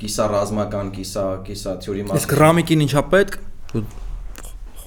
կիսա 0.01 0.29
ռազմական, 0.33 0.93
կիսա, 0.95 1.27
կիսա 1.45 1.75
թյուրի 1.85 2.07
մաս։ 2.09 2.25
Իսկ 2.25 2.35
ռամիկին 2.41 2.85
ինչա 2.89 3.03
պետք։ 3.13 3.39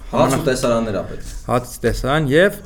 հաց 0.07 0.37
ու 0.37 0.43
տեսարաններ 0.47 0.97
ա 0.97 1.03
պետք։ 1.11 1.31
հաց 1.51 1.77
տեսան 1.83 2.31
եւ 2.31 2.59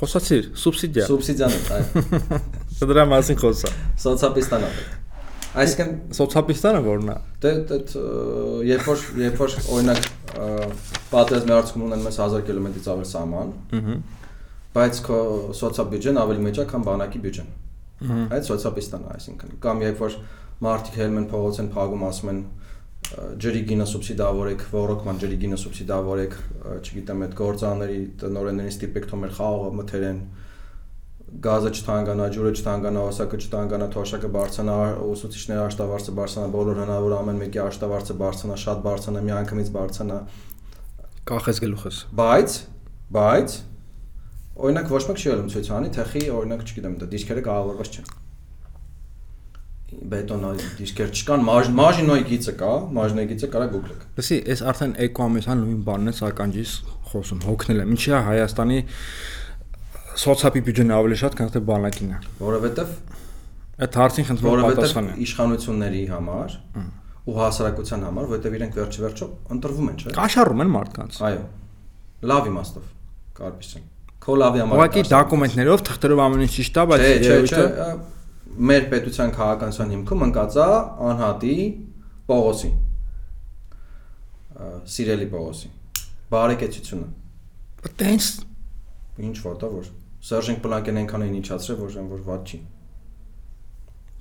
խոսացիր, 0.00 0.50
սուբսիդիա։ 0.64 1.06
Սուբսիդիաներ, 1.10 1.64
այո։ 1.78 2.40
Դրա 2.90 3.04
մասին 3.14 3.40
խոսա։ 3.40 3.72
Սոցիալիստան 4.04 4.64
պետք։ 4.68 5.02
Այսինքն 5.54 5.90
Սոցիալիստանը 6.18 6.80
որն 6.84 7.10
է։ 7.12 7.16
դե 7.44 7.50
դե 7.70 7.76
երբ 8.66 8.88
որ 8.90 9.02
երբ 9.22 9.36
որ 9.38 9.52
օրինակ 9.76 10.08
պատերազմի 11.12 11.54
արդյունքում 11.54 11.84
ունեն 11.88 12.02
մեզ 12.08 12.18
1000 12.24 12.42
կիլոմետրից 12.48 12.88
ավել 12.94 13.06
սահման, 13.12 13.52
Ահա։ 13.78 13.94
բայց 14.74 15.00
քո 15.06 15.18
սոցիալբյուջեն 15.60 16.18
ավելի 16.24 16.44
մեծ 16.48 16.58
է, 16.58 16.66
քան 16.74 16.86
բանակի 16.90 17.22
բյուջեն։ 17.24 17.52
Այդ 18.34 18.48
սոցիալիստան 18.50 19.04
է, 19.04 19.12
այսինքն 19.14 19.54
կամ 19.62 19.84
երբ 19.84 20.02
որ 20.02 20.16
մարդիկ 20.64 20.98
հելում 20.98 21.20
են 21.22 21.28
փողոց 21.30 21.60
են 21.62 21.70
փագում 21.74 22.04
ասում 22.10 22.32
են 22.34 22.40
ջրի 23.44 23.60
գինը 23.68 23.86
սուբսիդավորեք, 23.90 24.64
ռոռոկման 24.74 25.20
ջրի 25.22 25.36
գինը 25.44 25.58
սուբսիդավորեք, 25.64 26.38
չգիտեմ, 26.80 27.24
այդ 27.24 27.36
գործարանների 27.40 27.98
տնօրեններին 28.22 28.74
ստիպեք 28.74 29.08
թող 29.10 29.20
մեր 29.24 29.34
խաղողը 29.38 29.74
մթերեն, 29.80 30.18
գազը 31.44 31.70
չթանկանա, 31.74 32.26
ջուրը 32.34 32.50
չթանկանա, 32.54 33.04
օսակը 33.10 33.38
չթանկանա, 33.44 33.86
թոշակը 33.94 34.30
բարձրանա, 34.34 34.76
ուսուցիչների 35.14 35.62
աշտավարձը 35.64 36.14
բարձրանա, 36.18 36.50
բոլոր 36.54 36.80
հնարավոր 36.84 37.14
ամեն 37.18 37.40
մեկի 37.44 37.62
աշտավարձը 37.64 38.18
բարձրանա, 38.24 38.58
շատ 38.64 38.82
բարձրանա, 38.84 39.22
միանգամից 39.28 39.72
բարձրանա, 39.74 40.18
Կախես 41.24 41.58
գլուխս։ 41.64 41.98
բայց 42.20 42.54
բայց 43.16 43.54
օրինակ 44.64 44.90
ոչ 44.92 45.00
մեկ 45.08 45.22
չի 45.22 45.28
ելում 45.30 45.46
ցույց 45.54 45.70
անի, 45.78 45.92
թեխի 45.96 46.22
օրինակ, 46.36 46.64
չգիտեմ, 46.68 46.98
դա 47.00 47.08
դիսկերը 47.14 47.44
կառավարված 47.48 47.94
չեն։ 47.94 48.10
Բետոնա 50.14 50.50
դիսկեր 50.78 51.12
չկան, 51.14 51.44
մաժ 51.48 51.70
մաժինոյի 51.78 52.24
գիծը 52.30 52.54
կա, 52.60 52.72
մաժինոյի 52.98 53.28
գիծը 53.30 53.48
կարա 53.54 53.66
գուգլեք։ 53.74 54.04
Լսի, 54.18 54.38
այս 54.54 54.62
արդեն 54.72 54.94
էկոամեսան 55.04 55.62
նույն 55.64 55.80
բանն 55.88 56.10
է 56.10 56.14
սականջից 56.18 56.74
խոսում, 57.10 57.42
հոգնել 57.44 57.82
եմ։ 57.84 57.94
Ինչի՞ 57.94 58.14
է 58.14 58.22
Հայաստանի 58.28 58.78
սոցիալի 60.24 60.64
բյուջեն 60.68 60.94
ավելի 60.94 61.18
շատ, 61.24 61.38
քան 61.40 61.52
թե 61.54 61.62
բանակին 61.68 62.14
է։ 62.14 62.18
Որովհետև 62.44 62.94
Այդ 63.74 63.96
հարցին 63.98 64.26
խնդրում 64.28 64.46
եմ 64.46 64.54
որովհետև 64.54 64.78
պատասխանը։ 64.78 65.14
իշխանությունների 65.24 66.02
համար 66.12 66.52
ու 67.24 67.34
հասարակության 67.40 68.04
համար, 68.06 68.28
որովհետև 68.30 68.54
իրենք 68.58 68.76
վերջի 68.78 69.02
վերջո 69.04 69.28
ընտրվում 69.54 69.88
են, 69.90 69.96
չէ՞։ 69.98 70.12
Կաշառում 70.14 70.62
են 70.64 70.70
մարդկանց։ 70.74 71.18
Այո։ 71.24 71.42
Լավ 72.30 72.50
իմաստով, 72.54 72.86
կարծես։ 73.40 73.72
Քո 74.24 74.36
լավի 74.40 74.62
համար։ 74.62 74.78
Ուղղակի 74.78 75.02
դոկումենտներով 75.10 75.82
թղթերով 75.88 76.22
ամեն 76.24 76.44
ինչ 76.44 76.52
ճիշտ 76.54 76.78
է, 76.78 76.84
բայց 76.94 77.02
երևույթը 77.04 77.64
մեր 78.54 78.86
պետության 78.92 79.34
քաղաքացիական 79.34 79.92
հիմքում 79.94 80.24
ընկած 80.28 80.56
է 80.62 80.68
անհատի 81.10 81.56
Պողոսի։ 82.30 82.70
Սիրելի 84.94 85.28
Պողոսի։ 85.34 85.70
Բարեկեցությունը։ 86.34 87.08
տենց 88.00 88.30
Ինչ 89.24 89.36
որտա 89.44 89.70
որ 89.74 89.90
Սերժենք 90.24 90.60
Պլանկեն 90.64 90.98
այնքան 91.02 91.24
են 91.24 91.34
ինչացրել, 91.38 91.78
որ 91.84 91.98
այն 92.00 92.08
որ 92.14 92.22
ված 92.30 92.52
չի։ 92.54 92.58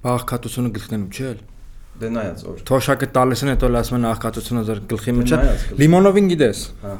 բաղկատությունը 0.03 0.71
գլխներում 0.77 1.09
չէ՞ 1.13 1.33
Դե 1.93 2.09
նայած 2.09 2.39
օր։ 2.49 2.61
Թոշակը 2.67 3.07
տալիս 3.13 3.41
են, 3.45 3.49
հետո 3.53 3.67
լասում 3.69 3.97
են 3.99 4.05
աղքատությունը 4.09 4.61
ձեր 4.67 4.79
գլխի 4.89 5.13
մեջ։ 5.13 5.33
գլխի։ 5.33 5.75
Լիմոնովին 5.83 6.29
գիտես։ 6.33 6.61
Հա 6.83 6.93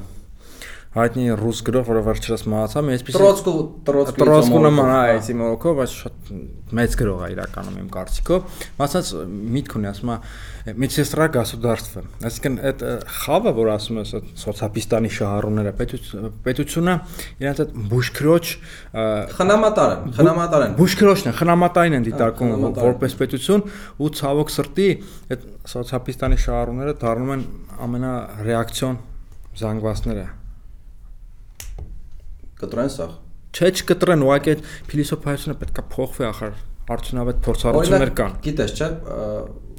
Հայտնի 0.99 1.25
ռուս 1.39 1.59
գրող, 1.69 1.85
որը 1.89 2.01
վերջերս 2.07 2.43
մահացավ, 2.49 2.85
մի 2.89 2.93
այսպեսի 2.97 3.19
Տրոցկու, 3.19 3.53
Տրոցկու։ 3.87 4.23
Տրոսկու 4.23 4.61
նման 4.65 4.89
է 4.89 5.01
այսի 5.19 5.35
մորոքո, 5.39 5.75
բայց 5.79 5.97
շատ 5.99 6.31
մեծ 6.79 6.97
գրող 6.99 7.21
է 7.23 7.29
իրականում 7.35 7.77
իմ 7.79 7.91
կարծիքով։ 7.93 8.57
Մասած 8.79 9.11
միտք 9.59 9.77
ունի, 9.79 9.89
ասում 9.93 10.13
է 10.15 10.75
медсестра 10.81 11.29
государства։ 11.37 12.03
Այսինքն 12.29 12.57
այդ 12.73 12.85
խավը, 13.19 13.53
որ 13.59 13.71
ասում 13.77 14.01
ես, 14.01 14.15
այդ 14.19 14.33
սոցիալիստանի 14.43 15.13
շահառուները, 15.19 15.75
պետությունը 16.49 16.97
իրենց 17.39 17.63
այդ 17.63 17.77
բուժքրոջ 17.93 18.53
Խնամատար 19.39 19.95
են, 19.95 20.17
խնամատար 20.19 20.67
են։ 20.67 20.75
բուժքրոջն 20.79 21.31
են, 21.31 21.37
խնամատային 21.39 21.99
են 21.99 22.09
դիտարկում 22.09 22.53
խնամատային։ 22.55 22.89
որպես 22.89 23.17
պետություն 23.23 23.65
ու 23.99 24.11
ցավոք 24.19 24.53
սրտի 24.57 24.89
այդ 25.37 25.47
սոցիալիստանի 25.75 26.41
շահառուները 26.49 26.99
դառնում 27.05 27.33
են 27.37 27.47
ամենարեակցիոն 27.89 29.01
զանգվածները։ 29.63 30.29
Կտրեն 32.64 32.94
սա։ 32.94 33.10
Չէ, 33.54 33.70
չկտրեն, 33.78 34.24
ուղղակի 34.26 34.54
այդ 34.54 34.64
փիլիսոփայությունը 34.90 35.56
պետքա 35.64 35.84
փոխվի 35.94 36.26
ախր 36.30 36.56
արդյունավետ 36.94 37.44
փորձառություններ 37.48 38.12
կան։ 38.18 38.40
Գիտես, 38.48 38.74
չէ, 38.74 38.88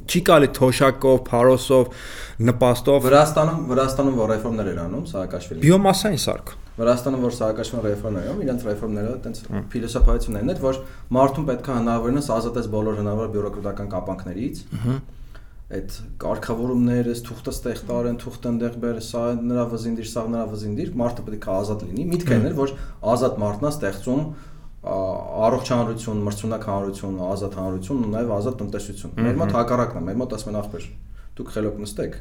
Չի 0.05 0.21
կարելի 0.29 0.49
թոշակով, 0.57 1.21
փարոսով, 1.25 2.03
նպաստով 2.45 3.07
Վրաստանում, 3.07 3.61
Վրաստանում 3.71 4.19
որ 4.21 4.31
ռեֆորմներ 4.35 4.69
են 4.75 4.81
անում, 4.83 5.05
Սահակաշվիլին։ 5.11 5.63
բիոմասային 5.65 6.21
սարք։ 6.25 6.53
Վրաստանում 6.81 7.25
որ 7.25 7.35
Սահակաշվիլին 7.39 7.87
ռեֆորմներ 7.89 8.29
անում, 8.29 8.43
իրենց 8.45 8.67
ռեֆորմները 8.69 9.15
այտենց 9.15 9.41
փիլիսոփայություններն 9.73 10.53
են, 10.55 10.61
որ 10.65 10.81
մարդուն 11.17 11.49
պետք 11.49 11.71
է 11.73 11.77
հնարավորինս 11.79 12.31
ազատես 12.35 12.69
բոլոր 12.75 13.01
հնարավոր 13.01 13.33
բյուրոկրատական 13.35 13.93
կապանքներից։ 13.95 14.63
Այդ 15.65 15.95
կարգավորումները, 16.21 17.13
թուղթը 17.25 17.53
ստեղ 17.55 17.79
տարեն, 17.89 18.17
թուղթը 18.21 18.51
ընդեղ 18.53 18.75
բեր, 18.83 18.99
սա 19.01 19.23
նրա 19.41 19.63
վզին 19.71 19.95
դիր, 19.97 20.09
սա 20.11 20.25
նրա 20.35 20.43
վզին 20.51 20.75
դիր, 20.77 20.91
մարդը 21.01 21.25
պետք 21.25 21.47
է 21.49 21.55
ազատ 21.55 21.85
լինի։ 21.89 22.05
Միտքը 22.11 22.35
այն 22.37 22.45
էր, 22.51 22.57
որ 22.59 22.75
ազատ 23.15 23.39
մարդն 23.41 23.65
է 23.65 23.71
ստեղծում 23.73 24.27
առողջ 24.85 25.71
հանրություն, 25.73 26.21
մրցունակ 26.29 26.67
հանրություն, 26.69 27.17
ազատ 27.25 27.57
հանրություն 27.57 28.05
ու 28.05 28.11
նաև 28.13 28.35
ազատ 28.35 28.59
տնտեսություն։ 28.61 29.15
Մեր 29.25 29.39
մոտ 29.41 29.55
հակառակն 29.57 29.97
է, 29.97 30.05
մեր 30.05 30.19
մոտ 30.21 30.35
ասում 30.37 30.53
են 30.53 30.59
ախպեր, 30.61 30.85
դուք 31.41 31.53
խելոք 31.55 31.81
նստեք, 31.85 32.19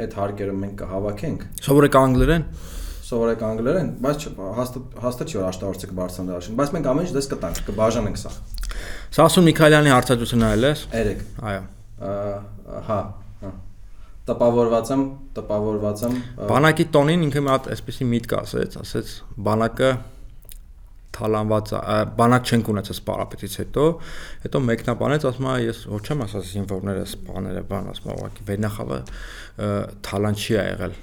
այդ 0.00 0.16
հարկերը 0.16 0.56
մենք 0.64 0.74
կհավաքենք, 0.80 1.46
Սովորեք 1.66 2.00
անգլերեն։ 2.00 2.48
սովորեք 3.06 3.44
անգլերեն, 3.46 3.92
բայց 4.02 4.24
հաստատ 4.56 4.96
հաստատ 5.04 5.30
չի 5.30 5.38
որ 5.38 5.46
աշտարոցը 5.52 5.90
կբարձրանա 5.92 6.32
դաշին, 6.32 6.56
բայց 6.58 6.74
մենք 6.74 6.90
ամեն 6.90 7.06
ինչ 7.06 7.14
դες 7.20 7.30
կտանք, 7.36 7.62
կբաժանենք 7.70 8.20
սա։ 8.24 8.34
Սասուն 9.20 9.48
Միքայելյանի 9.52 9.94
հարցադրությունը 9.94 10.50
այլ 10.50 10.70
ես։ 10.72 10.84
3 10.96 11.24
Այո։ 11.52 11.64
հա, 12.00 12.98
հա։ 13.42 13.52
Տպավորված 14.26 14.92
եմ, 14.96 15.06
տպավորված 15.36 16.04
եմ։ 16.06 16.18
Բանակի 16.50 16.86
տոնին 16.96 17.24
ինքը 17.28 17.42
մի 17.46 17.52
հատ 17.54 17.70
այսպեսի 17.76 18.08
միտք 18.10 18.36
ասեց, 18.40 18.76
ասեց 18.82 19.12
բանակը 19.46 19.90
թալանված 21.16 21.72
բանակ 22.18 22.50
չենք 22.50 22.70
ունեցած 22.74 22.98
սպարապետից 23.00 23.54
հետո, 23.62 23.84
հետո 24.44 24.62
մեկնաբանեց, 24.66 25.26
ասում 25.30 25.46
է 25.48 25.54
ես 25.64 25.82
ոչ 25.94 26.02
չեմ 26.04 26.24
ասած 26.26 26.50
զինվորները 26.52 27.04
սպաները 27.06 27.62
բան, 27.70 27.90
ասում 27.94 28.10
է 28.10 28.16
ուղղակի 28.16 28.48
վերնախավը 28.50 28.98
թալան 30.10 30.40
չի 30.42 30.56
եղել 30.58 30.98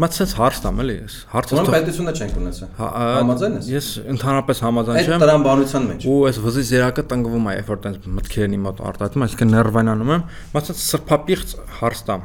Մա 0.00 0.08
ցած 0.08 0.30
հարց 0.38 0.58
տամ 0.64 0.78
էլի 0.80 0.94
ես։ 0.96 1.14
Հարցը 1.28 1.56
Ոնց 1.58 1.70
պետությունը 1.74 2.12
չենք 2.16 2.36
ունեցել։ 2.40 2.68
Համաձայն 2.80 3.56
ես։ 3.58 3.66
Ես 3.68 3.88
ընդհանրապես 4.14 4.60
համաձայն 4.64 5.00
չեմ։ 5.00 5.14
Այդ 5.16 5.24
տրամաբանության 5.24 5.88
մեջ։ 5.90 6.06
Ու 6.08 6.14
այս 6.30 6.38
վզի 6.44 6.64
զերակը 6.70 7.04
տնկվում 7.10 7.48
է, 7.50 7.54
երբ 7.58 7.68
որ 7.70 7.80
տենց 7.84 8.06
մտքերն 8.16 8.54
իմ 8.56 8.64
մոտ 8.64 8.80
արտահայտում, 8.90 9.24
այսինքն 9.26 9.52
ներվայնանում 9.56 10.12
եմ, 10.14 10.24
մա 10.54 10.62
ցած 10.70 10.80
սրբապիղծ 10.86 11.52
հարց 11.80 12.04
տամ։ 12.08 12.24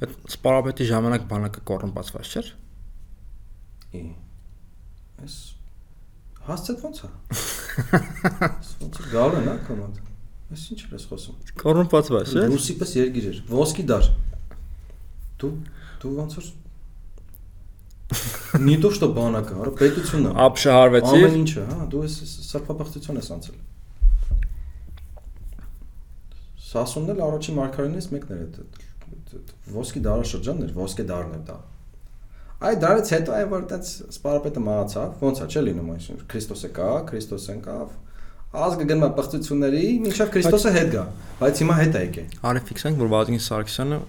Այդ 0.00 0.14
սպարապետի 0.30 0.86
ժամանակ 0.90 1.26
բանակը 1.30 1.64
կոռումպացված 1.70 2.30
չէր։ 2.30 2.52
Ի։ 3.90 4.04
Այս 5.20 5.34
հասցետ 6.46 6.86
ո՞նց 6.86 7.00
է։ 7.00 7.10
Ոնց 8.80 9.02
գալու 9.10 9.42
նա 9.50 9.56
կոմոդ։ 9.66 9.98
Այս 10.50 10.64
ինչ 10.74 10.80
ես 10.94 11.04
խոսում։ 11.10 11.36
Կոռումպացված 11.60 12.32
չէ։ 12.32 12.46
Ռուսի 12.50 12.76
պես 12.80 12.94
երգիր 12.96 13.28
էր։ 13.30 13.42
Ոսկի 13.50 13.84
դար։ 13.90 14.08
Դու 15.40 15.52
դու 16.00 16.14
ոնց 16.16 16.38
որ 16.40 16.48
Не 18.59 18.77
то 18.79 18.91
что 18.93 19.09
բանակը, 19.11 19.55
արա 19.65 19.71
պետությունը։ 19.79 20.33
Ապշահարվեցի։ 20.45 21.15
Ամեն 21.19 21.37
ինչը, 21.41 21.63
հա, 21.69 21.85
դու 21.91 22.03
ես 22.05 22.17
սրբապղծություն 22.45 23.19
ես 23.19 23.29
անցել։ 23.35 23.57
Սասունն 26.69 27.13
էլ 27.15 27.23
առաջին 27.25 27.57
մարգարենից 27.59 28.07
մեկն 28.15 28.35
էր 28.35 28.43
այդ 28.45 28.59
ոսկի 29.75 30.03
դարաշրջանն 30.05 30.65
էր, 30.65 30.73
ոսկե 30.75 31.05
դարն 31.11 31.35
էր 31.35 31.43
դա։ 31.49 31.57
Այդ 32.65 32.81
դարից 32.85 33.11
հետո 33.15 33.35
այ 33.35 33.45
որ 33.51 33.63
այդպես 33.65 33.93
սպարապետը 34.15 34.61
մահացավ, 34.65 35.15
ոնց 35.25 35.41
է 35.43 35.47
չէ 35.51 35.63
լինում 35.65 35.89
այսինքն 35.95 36.27
Քրիստոսը 36.31 36.69
կա, 36.75 36.91
Քրիստոսն 37.09 37.59
կավ, 37.65 37.89
ազգը 38.65 38.87
գնում 38.91 39.05
է 39.05 39.09
պղծությունների, 39.19 39.83
մինչև 40.05 40.31
Քրիստոսը 40.35 40.71
հետ 40.75 40.93
գա, 40.95 41.03
բայց 41.41 41.61
հիմա 41.65 41.75
հետ 41.81 41.97
է 41.99 42.03
եկել։ 42.05 42.37
Արի 42.51 42.61
ֆիքսենք, 42.69 43.01
որ 43.03 43.11
Վազգեն 43.15 43.43
Սարգսյանը 43.45 43.99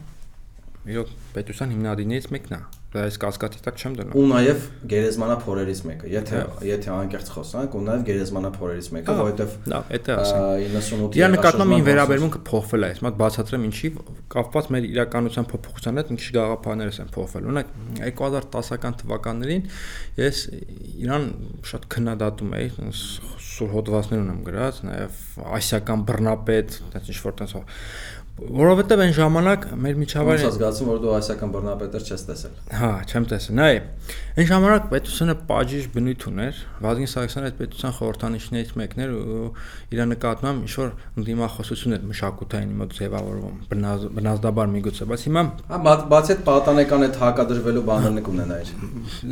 իրոք 0.90 1.18
պետության 1.36 1.76
հիմնադիրներից 1.76 2.32
մեկն 2.36 2.56
է 2.58 2.62
դա 2.92 3.06
այս 3.08 3.18
կասկածի 3.24 3.62
տակ 3.64 3.78
չեմ 3.80 3.94
դնում։ 3.96 4.16
Ու 4.20 4.24
նաև 4.28 4.64
գերեզմանափորերից 4.92 5.82
մեկը, 5.88 6.08
եթե 6.12 6.40
եթե 6.68 6.90
անկեղծ 6.92 7.30
խոսանք, 7.32 7.78
ու 7.80 7.84
նաև 7.88 8.02
գերեզմանափորերից 8.10 8.90
մեկը, 8.98 9.16
որովհետև 9.22 9.54
լավ, 9.72 9.94
դա 10.08 10.18
ասենք 10.20 10.66
98-ի 10.76 11.22
Իրա 11.22 11.30
նկատմամբ 11.32 11.76
ին 11.78 11.86
վերաբերմունքը 11.88 12.42
փոխվել 12.52 12.84
է, 12.84 12.92
մոտ 13.08 13.18
բացատրեմ 13.22 13.68
ինչի 13.72 13.92
կապված 14.36 14.70
մեր 14.76 14.90
իրականության 14.92 15.48
փոփոխության 15.52 16.02
հետ 16.02 16.12
քիչ 16.12 16.30
գաղափարներս 16.36 17.00
են 17.00 17.12
փոխվել։ 17.16 17.48
Օրինակ 17.52 17.72
2010-ական 18.02 19.00
թվականներին 19.02 19.66
ես 20.20 20.44
Իրան 21.02 21.26
շատ 21.72 21.88
քննադատում 21.96 22.56
էի, 22.60 22.70
սուր 23.52 23.72
հոդվածներ 23.72 24.22
ունեմ 24.22 24.42
գրած, 24.48 24.82
նաև 24.88 25.22
ասիական 25.58 26.04
բռնապետ, 26.08 26.78
այդպես 26.92 27.12
ինչ 27.12 27.20
որ 27.22 27.36
տես 27.42 27.56
Որովհետև 28.42 29.02
այն 29.04 29.12
ժամանակ 29.16 29.66
մեր 29.84 29.98
միջավայրը 30.02 30.46
Ոնց 30.48 30.56
զգացում 30.56 30.88
որ 30.92 31.00
դու 31.04 31.12
ասիական 31.18 31.52
բռնապետեր 31.54 32.06
չես 32.08 32.22
տեսել։ 32.26 32.54
Հա, 32.80 32.90
չեմ 33.12 33.26
տեսել։ 33.32 33.56
Նայ, 33.60 33.74
այն 34.42 34.48
ժամանակ 34.52 34.88
պետությունը 34.92 35.36
բաժիշ 35.52 35.86
բնույթ 35.92 36.26
ուներ։ 36.32 36.62
Վազգեն 36.82 37.12
Սարգսյանը 37.12 37.52
այդ 37.52 37.60
պետության 37.62 37.94
խորհրդանիշներից 38.00 38.72
մեկն 38.82 39.04
էր 39.06 39.12
ու 39.12 39.50
իր 39.92 40.02
նկատմամբ 40.12 40.66
ինչ 40.66 40.74
որ 40.82 40.90
ընդդիմախոսություն 41.22 41.96
էր 41.98 42.08
մշակութային 42.12 42.74
մոտ 42.82 42.96
ձևավորվում, 42.98 43.56
բնազդաբար 44.18 44.72
միգուցե, 44.72 45.08
բայց 45.12 45.26
հիմա 45.28 45.44
Հա, 45.72 45.80
բացի 46.12 46.32
այդ 46.32 46.42
պատանեկան 46.48 47.06
այդ 47.12 47.20
հակադրվելու 47.22 47.86
բաներն 47.92 48.24
կունենայր։ 48.26 48.74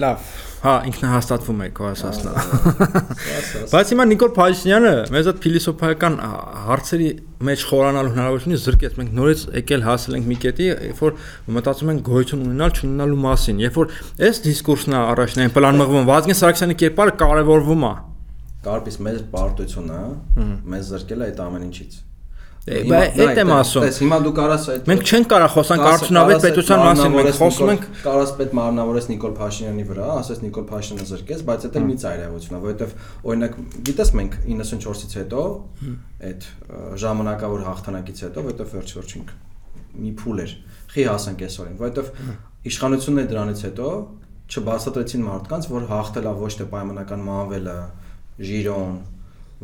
Լավ, 0.04 0.30
հա, 0.60 0.76
ինքնահաստատվում 0.89 1.64
է 1.66 1.70
քո 1.80 1.89
ասածն։ 1.89 2.30
Բայց 3.74 3.93
հիմա 3.95 4.08
Նիկոլ 4.10 4.34
Փաշինյանը 4.39 4.93
մեզ 5.16 5.30
այդ 5.34 5.41
փիլիսոփայական 5.45 6.20
հարցերի 6.70 7.10
մեջ 7.40 7.62
խորանալու 7.70 8.12
հնարավորությունը 8.16 8.58
զրկեց 8.64 8.98
մենք 9.00 9.14
նորից 9.20 9.44
եկել 9.60 9.86
հասել 9.86 10.18
ենք 10.18 10.28
մի 10.30 10.38
կետի, 10.44 10.68
երբ 10.90 11.04
որ 11.06 11.14
մտածում 11.56 11.92
ենք 11.94 12.04
գոյություն 12.10 12.44
ունենալ 12.50 12.74
չունենալու 12.76 13.22
մասին, 13.24 13.64
երբ 13.64 13.80
որ 13.80 13.96
այս 14.28 14.44
դիսկուրսն 14.50 14.98
է 14.98 15.00
առաջնային 15.00 15.56
պլան 15.56 15.80
մղվում, 15.80 16.10
Վազգեն 16.10 16.40
Սարգսյանի 16.44 16.78
կերպարը 16.84 17.16
կարևորվում 17.24 17.88
է։ 17.88 17.96
Կարպիս 18.60 19.00
մեր 19.08 19.24
պարտությունը 19.40 20.04
մեզ 20.76 20.94
զրկել 20.94 21.24
է 21.24 21.30
այդ 21.30 21.44
ամեն 21.48 21.68
ինչից։ 21.70 22.00
Բայց 22.70 23.20
այդ 23.24 23.40
եմ 23.42 23.52
ասում։ 23.56 23.84
Տես 23.86 23.98
հիմա 24.04 24.18
դու 24.26 24.32
կարաս 24.38 24.66
այդ 24.74 24.90
Մենք 24.90 25.04
չենք 25.10 25.28
կարող 25.32 25.54
խոսանք 25.56 25.86
արդյունավետ 25.90 26.44
պետության 26.46 26.82
մասին, 26.86 27.16
մենք 27.16 27.38
խոսում 27.40 27.72
ենք 27.74 27.88
կարաս 28.04 28.34
պետ 28.40 28.54
մարմնավորես 28.60 29.08
Նիկոլ 29.10 29.34
Փաշինյանի 29.40 29.86
վրա, 29.90 30.10
ասես 30.20 30.42
Նիկոլ 30.44 30.66
Փաշինյանը 30.70 31.10
զրկես, 31.10 31.44
բայց 31.50 31.66
դա 31.74 31.84
մի 31.90 31.96
ծայրահեղություն 32.04 32.58
է, 32.60 32.62
որովհետև 32.66 32.94
օրինակ 33.30 33.58
գիտես 33.90 34.14
մենք 34.20 34.38
94-ից 34.50 35.18
հետո 35.20 35.44
այդ 36.30 36.48
ժամանակավոր 37.04 37.66
հաղթանակից 37.70 38.24
հետո, 38.30 38.46
որովհետև 38.50 38.74
վերջ-վերջին 38.78 39.30
մի 40.00 40.12
փուլ 40.20 40.42
էր։ 40.46 40.54
Խի 40.90 41.06
հասանք 41.10 41.46
այսօրին, 41.50 41.78
որովհետև 41.80 42.70
իշխանությունները 42.70 43.30
դրանից 43.30 43.62
հետո 43.70 43.90
չբացատրեցին 44.50 45.26
մարդկանց, 45.26 45.68
որ 45.70 45.84
հաղթելա 45.90 46.32
ոչ 46.40 46.52
թե 46.60 46.66
պայմանական 46.74 47.24
մանվելը, 47.28 47.78
Ժիրոն, 48.50 48.96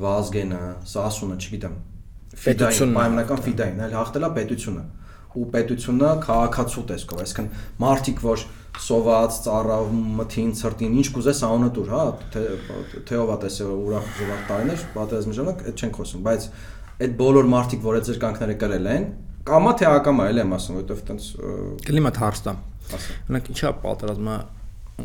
Վազգենը, 0.06 0.62
Սասունը, 0.91 1.38
չգիտեմ, 1.41 1.78
ֆիդային, 2.43 2.93
պայմանական 2.95 3.41
ֆիդային, 3.45 3.81
այլ 3.86 3.95
հաղթելա 3.95 4.29
պետությունը 4.36 4.83
ու 5.36 5.45
պետությունը 5.51 6.09
քաղաքացու 6.23 6.83
տեսքով, 6.91 7.21
այսինքն 7.25 7.47
մարդիկ, 7.83 8.21
որ 8.23 8.43
սոված, 8.86 9.39
ծառավ, 9.45 9.89
մթին, 10.19 10.53
ցրտին, 10.59 10.95
ինչ 10.99 11.07
կուզես 11.15 11.41
անունը 11.47 11.69
դուր, 11.75 11.91
հա, 11.95 12.05
թե 13.07 13.19
ով 13.19 13.31
է 13.36 13.38
տեսել 13.43 13.73
ուրախ 13.75 14.07
զվարթ 14.15 14.47
տարիներ, 14.51 14.86
պատերազմի 14.95 15.36
ժամանակ 15.39 15.65
այդ 15.65 15.83
չենք 15.86 15.99
խոսում, 15.99 16.23
բայց 16.25 16.47
այդ 17.05 17.15
բոլոր 17.19 17.49
մարդիկ, 17.55 17.83
որ 17.86 17.99
այդ 17.99 18.09
զրկանքները 18.11 18.55
կրել 18.63 18.89
են, 18.95 19.07
կամա 19.45 19.73
թե 19.79 19.88
ակամա 19.91 20.27
էլ 20.31 20.41
եմ 20.43 20.55
ասում, 20.55 20.77
որովհետև 20.79 21.03
տենց 21.09 21.27
կլիմա 21.86 22.11
հարց 22.15 22.41
տամ։ 22.45 22.61
Օրինակ 22.95 23.49
ինչա 23.55 23.71
պատերազմը 23.86 24.38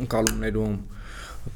ընկալումներում 0.00 0.76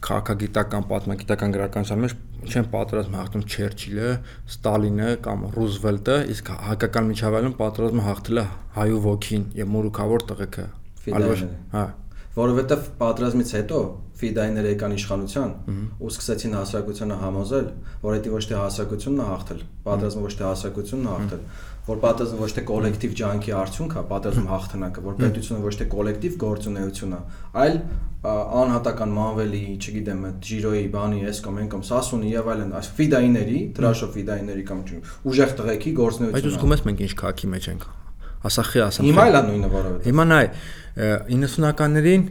քաղաքագիտական, 0.05 0.87
պատմագիտական 0.91 1.55
գրականության 1.55 2.05
մեջ 2.05 2.15
չեն 2.45 2.69
պատրաստ 2.75 3.17
հաղթում 3.19 3.45
Չերչիլը, 3.55 4.13
Ստալինը 4.53 5.11
կամ 5.25 5.45
Ռուզվելտը, 5.57 6.17
իսկ 6.35 6.55
հայկական 6.69 7.11
միջավայրում 7.11 7.59
պատրաստում 7.61 8.07
հաղթել 8.09 8.41
հայու 8.79 9.03
ոգին 9.09 9.45
եւ 9.61 9.71
մորուքավոր 9.75 10.27
տղեկը։ 10.33 10.67
Հա 11.75 11.85
որովհետև 12.35 12.87
պատրաստմից 12.99 13.51
հետո 13.55 13.81
ֆիդայները 14.19 14.71
եկան 14.73 14.95
իշխանության 14.97 15.53
ու 16.03 16.09
սկսեցին 16.11 16.57
հասարակությանը 16.59 17.19
համոզել, 17.21 17.69
որ 18.03 18.17
դա 18.25 18.33
ոչ 18.35 18.43
թե 18.51 18.57
հասարակությունն 18.59 19.23
է 19.23 19.27
հաղթել, 19.29 19.61
պատրաստումը 19.87 20.27
ոչ 20.27 20.35
թե 20.41 20.47
հասարակությունն 20.49 21.07
է 21.07 21.13
հաղթել, 21.15 21.45
որ 21.85 21.99
պատերազմը 22.01 22.39
ոչ 22.41 22.51
թե 22.57 22.63
կոլեկտիվ 22.71 23.15
ջանքի 23.19 23.53
արդյունք 23.61 23.95
է, 23.95 24.03
պատերազմ 24.09 24.47
հաղթանակը, 24.49 25.03
որ 25.05 25.17
պետությունը 25.21 25.65
ոչ 25.65 25.75
թե 25.81 25.87
կոլեկտիվ 25.95 26.37
գործունեություն 26.45 27.13
է, 27.15 27.19
այլ 27.65 27.77
անհատական 28.25 29.11
մանվելի, 29.19 29.61
չգիտեմ, 29.85 30.23
Ջիրոյի, 30.49 30.87
բանի, 30.95 31.19
էս 31.29 31.41
կամ 31.45 31.59
են 31.61 31.69
կամ 31.75 31.83
Սասունի 31.85 32.31
եւ 32.33 32.49
այլն, 32.55 32.71
այս 32.81 32.89
ֆիդայիների, 32.97 33.59
տրաշով 33.77 34.15
ֆիդայիների 34.17 34.65
կամ 34.71 34.81
ուժեղ 35.29 35.53
տղեկի 35.61 35.93
գործունեություն։ 36.01 36.39
Բայց 36.39 36.49
ուզում 36.55 36.75
ես 36.75 36.85
մենք 36.89 37.05
ինչ 37.05 37.13
քաղաքի 37.21 37.53
մեջ 37.53 37.69
ենք։ 37.75 37.87
Ասախի 38.49 38.81
ասեմ։ 38.85 39.09
Հիմա 39.09 39.29
էլ 39.29 39.37
է 39.37 39.43
նույնը 39.45 39.69
որովհետեւ։ 39.75 40.09
Հիմա 40.09 40.25
նայ 40.33 40.47
90-ականներին 41.35 42.25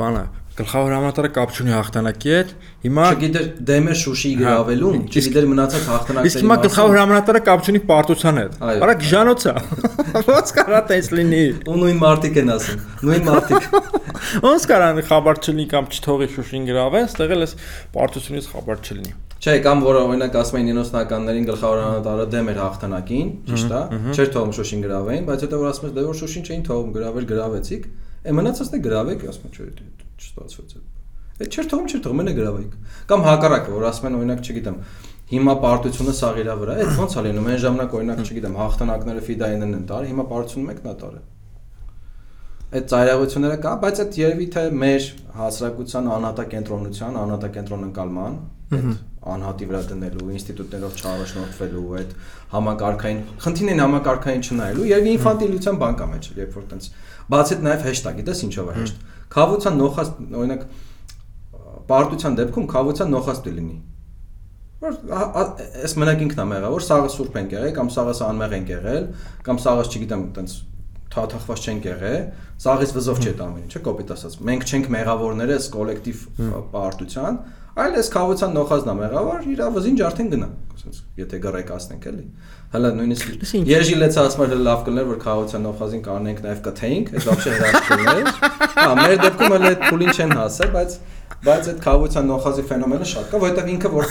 բանը 0.00 0.24
գլխավոր 0.58 0.92
համատարը 0.96 1.28
կապ 1.36 1.52
չունի 1.54 1.72
հաղթանակի 1.76 2.32
հետ։ 2.34 2.50
Հիմա 2.84 3.04
չգիտեր 3.14 3.44
դեմը 3.70 3.94
Շուշի 4.00 4.30
հա, 4.30 4.40
գրավելուն, 4.40 4.98
չգիտեր 5.10 5.46
մնացած 5.50 5.86
հաղթանակների 5.90 6.30
Իսկ 6.30 6.42
հիմա 6.44 6.56
գլխավոր 6.64 6.98
համատարը 7.00 7.42
կապ 7.46 7.64
չունի 7.70 7.82
պարտության 7.90 8.40
հետ։ 8.40 8.58
Արա 8.70 8.96
գժանոց 9.00 9.46
է։ 9.46 9.54
Ոնց 10.30 10.52
կարա 10.58 10.82
տես 10.90 11.10
լինի։ 11.16 11.42
Ու 11.70 11.78
նույն 11.80 12.00
մարտիկ 12.02 12.40
են 12.42 12.52
ասում։ 12.56 12.84
Նույն 13.06 13.26
մարտիկ։ 13.30 13.70
Ոնց 14.50 14.66
կարա 14.70 14.90
խաբար 15.10 15.40
չլինի 15.40 15.66
կամ 15.70 15.90
չթողի 15.90 16.28
Շուշին 16.34 16.66
գրավեն, 16.70 17.06
ստեղ 17.10 17.34
էլ 17.36 17.44
էս 17.46 17.54
պարտությունից 17.94 18.48
խաբար 18.50 18.82
չլինի։ 18.90 19.14
Չէ, 19.40 19.54
կամ 19.64 19.80
որը 19.86 20.00
օրինակ 20.04 20.34
ասում 20.36 20.58
են 20.60 20.66
90-ականներին 20.68 21.46
գլխավոր 21.48 21.80
անատարը 21.86 22.26
դեմ 22.34 22.50
էր 22.52 22.60
հաղթանակին, 22.60 23.30
ճիշտ 23.48 23.72
է, 23.72 23.80
չէր 24.12 24.30
թողում 24.36 24.52
Շուշին 24.58 24.84
գրավեին, 24.84 25.24
բայց 25.30 25.46
հետո 25.46 25.62
որ 25.64 25.70
ասում 25.70 25.88
ես 25.88 25.96
դե 25.96 26.06
որ 26.10 26.20
Շուշին 26.20 26.46
չէին 26.50 26.66
թողում 26.68 26.92
գրավել, 27.00 27.30
գրավեցիք, 27.32 27.88
է 28.20 28.36
մնացածն 28.36 28.76
է 28.76 28.84
գրավեք, 28.84 29.26
ասում 29.32 29.56
չէ, 29.56 29.72
չստացվեց 30.20 30.74
այդ։ 30.76 31.00
Այդ 31.40 31.54
չէր 31.56 31.68
թողում, 31.70 31.86
չէր 31.90 32.00
թողում, 32.04 32.20
մենը 32.20 32.32
գրավեք։ 32.36 32.72
Կամ 33.10 33.22
հակառակը, 33.26 33.74
որ 33.76 33.84
ասում 33.90 34.08
են 34.10 34.16
օրինակ, 34.20 34.40
չգիտեմ, 34.44 34.78
հիմա 35.30 35.54
պարտությունը 35.64 36.14
սաղ 36.20 36.40
իրա 36.40 36.54
վրա, 36.60 36.74
այդ 36.84 37.00
ո՞նց 37.00 37.12
է 37.16 37.22
լինում, 37.26 37.48
այն 37.50 37.60
ժամանակ 37.64 37.92
օրինակ, 38.00 38.22
չգիտեմ, 38.26 38.56
հաղթանակները 38.60 39.22
ֆիդայինն 39.30 39.76
են 39.80 39.84
տար, 39.90 40.08
հիմա 40.10 40.24
պարտությունը 40.30 40.66
մեկն 40.70 40.90
է 40.90 40.94
տարը։ 41.00 41.20
այդ 42.70 42.84
ծայրահեղությունները 42.90 43.58
կա, 43.62 43.70
բայց 43.82 44.00
այդ 44.00 44.16
երևի 44.20 44.44
թե 44.54 44.62
մեր 44.78 45.06
հասարակության 45.40 46.10
անհատակենտրոնության, 46.16 47.16
անհատակենտրոն 47.20 47.86
ընկալման, 47.88 48.36
այդ 48.70 49.00
անհատի 49.20 49.66
վրա 49.70 49.80
դնելու, 49.90 50.28
ինստիտուտներով 50.36 51.00
չառաջնորդվելու, 51.00 51.82
այդ 51.98 52.12
համակարգային, 52.54 53.18
խնդիրն 53.44 53.82
համակարգային 53.84 54.44
չնայելու, 54.46 54.86
երևի 54.90 55.10
ինֆանտիլության 55.18 55.80
բան 55.82 55.98
կա 55.98 56.06
մեջ, 56.14 56.28
երբ 56.40 56.54
որ 56.60 56.68
տենց 56.70 56.86
բացի 57.34 57.56
այդ 57.56 57.66
նաև 57.66 57.84
հեշտ 57.90 58.06
է, 58.10 58.14
գիտես 58.20 58.44
ինչով 58.46 58.70
է 58.70 58.76
հեշտ։ 58.78 59.02
Խավության 59.34 59.78
նոխած, 59.80 60.10
օրինակ, 60.40 60.64
պարտության 61.90 62.40
դեպքում 62.40 62.66
խավության 62.74 63.14
նոխած 63.14 63.44
դի 63.46 63.54
լինի 63.60 63.78
որ 64.80 64.94
այս 65.84 65.94
մենակ 66.00 66.22
ինքն 66.24 66.40
է 66.40 66.46
մեղա 66.54 66.68
որ 66.72 66.84
սաղը 66.86 67.08
սուրբ 67.14 67.34
են 67.40 67.50
եղել 67.52 67.74
կամ 67.76 67.90
սաղը 67.94 68.14
անմեղ 68.30 68.54
են 68.56 68.68
եղել 68.70 69.08
կամ 69.44 69.60
սաղը 69.60 69.82
չգիտեմ 69.90 70.22
տենց 70.38 70.54
թաթախված 71.10 71.64
չենք 71.66 71.86
եղել, 71.90 72.20
սաղից 72.62 72.92
վզով 72.94 73.20
չէ 73.20 73.32
դա 73.38 73.46
ամեն 73.50 73.64
ինչը, 73.66 73.80
կոպիտ 73.86 74.10
ասած։ 74.14 74.36
Մենք 74.46 74.66
չենք 74.70 74.90
մեղավորները 74.94 75.56
այս 75.56 75.66
կոլեկտիվ 75.74 76.20
պարտության, 76.74 77.38
Այլ 77.70 77.98
այս 78.00 78.08
խաղացան 78.10 78.56
նոխազնա 78.56 78.94
մեղավար, 78.98 79.44
իր 79.50 79.60
ավզինջ 79.66 80.00
արդեն 80.08 80.30
գնա, 80.32 80.48
ասենց, 80.74 80.96
եթե 81.20 81.38
գռեկացնենք 81.44 82.08
էլի։ 82.10 82.24
Հələ 82.70 82.90
նույնիսկ 82.96 83.54
Ежի 83.70 83.96
լեցը 84.00 84.20
ասում 84.24 84.42
էր 84.46 84.54
լավ 84.66 84.82
կներ, 84.88 85.06
որ 85.10 85.20
խաղացան 85.24 85.64
նոխազին 85.66 86.02
կանենք 86.06 86.42
նաև 86.46 86.60
կթեինք, 86.66 87.12
այդ 87.14 87.28
բաբշե 87.30 87.54
հրաշքներ։ 87.60 88.28
Հա, 88.80 88.90
մեր 89.00 89.16
դեպքում 89.22 89.54
էլ 89.56 89.66
այդ 89.70 89.82
փուլին 89.86 90.12
չեն 90.18 90.34
հասել, 90.40 90.70
բայց 90.76 90.98
բայց 91.40 91.68
այդ 91.70 91.78
խաղացան 91.84 92.26
նոխազի 92.28 92.62
ֆենոմենը 92.68 93.06
շատ 93.10 93.28
կա, 93.30 93.38
որովհետև 93.40 93.68
ինքը 93.72 93.90
որ 93.94 94.08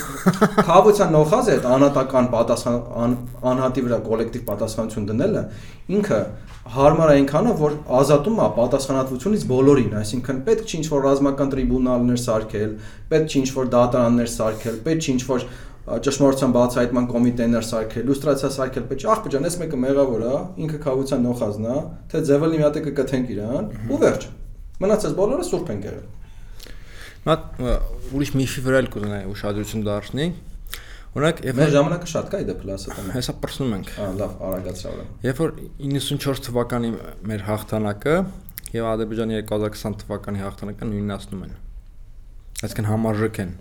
խաղացան 0.70 1.12
նոխազը 1.14 1.52
այդ 1.56 1.68
անհատական 1.76 2.30
պատասխան 2.34 3.18
անհատի 3.52 3.84
վրա 3.86 4.00
կոլեկտիվ 4.08 4.46
պատասխանություն 4.50 5.06
դնելը 5.10 5.44
ինքը 6.00 6.20
հարմար 6.74 7.10
է 7.10 7.16
այնքանով 7.20 7.62
որ 7.64 7.76
ազատում 8.00 8.40
է 8.40 8.48
պատասխանատվությունից 8.58 9.46
բոլորին, 9.50 9.96
այսինքն 10.00 10.42
պետք 10.50 10.68
չի 10.70 10.76
ինչ-որ 10.80 11.02
ռազմական 11.08 11.52
տրիբունալներ 11.54 12.20
սարքել, 12.26 12.76
պետք 13.10 13.30
չի 13.30 13.40
ինչ-որ 13.40 13.72
դատարաններ 13.74 14.30
սարքել, 14.36 14.78
պետք 14.86 15.06
չի 15.06 15.12
ինչ-որ 15.16 15.48
ճշմարտության 15.90 16.54
բացահայտման 16.54 17.08
կոմիտեներ 17.10 17.66
սարքել, 17.66 18.04
լուստրացիա 18.10 18.50
սարքել, 18.54 18.84
պետք 18.90 19.06
է 19.06 19.10
աղբջան, 19.10 19.48
ես 19.50 19.56
մեկը 19.64 19.80
մեղավոր 19.90 20.26
է, 20.30 20.34
ինքը 20.66 20.82
խավության 20.86 21.24
նոխազն 21.26 21.66
է, 21.66 21.78
թե 22.14 22.22
ձևը 22.30 22.50
մի 22.54 22.62
հատ 22.62 22.78
է 22.78 22.84
կկթենք 22.86 23.32
իրան, 23.34 23.72
ու 23.90 24.00
վերջ։ 24.06 24.28
Մնացած 24.80 25.16
բոլորը 25.18 25.48
սուրբ 25.50 25.72
են 25.74 25.82
եղել։ 25.90 26.06
Մատ 27.30 27.42
ուրիշ 28.16 28.30
միֆի 28.38 28.62
վրա 28.70 28.78
էլ 28.80 28.92
կուզենայի 28.94 29.26
ուշադրություն 29.34 29.82
դարձնի։ 29.90 30.28
Օրինակ, 31.20 31.42
եւ 31.50 31.60
մեր 31.60 31.72
ժամանակը 31.76 32.10
շատ 32.14 32.30
կա 32.32 32.42
իդե 32.44 32.56
պլասը 32.64 32.94
տանը։ 32.96 33.16
Հեսա 33.16 33.36
պրսնում 33.44 33.74
ենք։ 33.78 33.94
Հա, 34.00 34.10
լավ, 34.20 34.36
արագացրա 34.50 34.92
ուրեմն։ 34.96 35.24
Երբ 35.28 35.42
որ 35.44 35.56
94 35.86 36.44
թվականի 36.50 36.92
մեր 37.30 37.46
հաղթանակը 37.50 38.16
եւ 38.80 38.90
Ադրբեջանի 38.90 39.42
2020 39.50 40.04
թվականի 40.04 40.44
հաղթանակը 40.46 40.90
նույնացնում 40.90 41.44
են։ 41.50 41.58
Այսինքն 42.60 42.90
համարժեք 42.90 43.42
են 43.46 43.58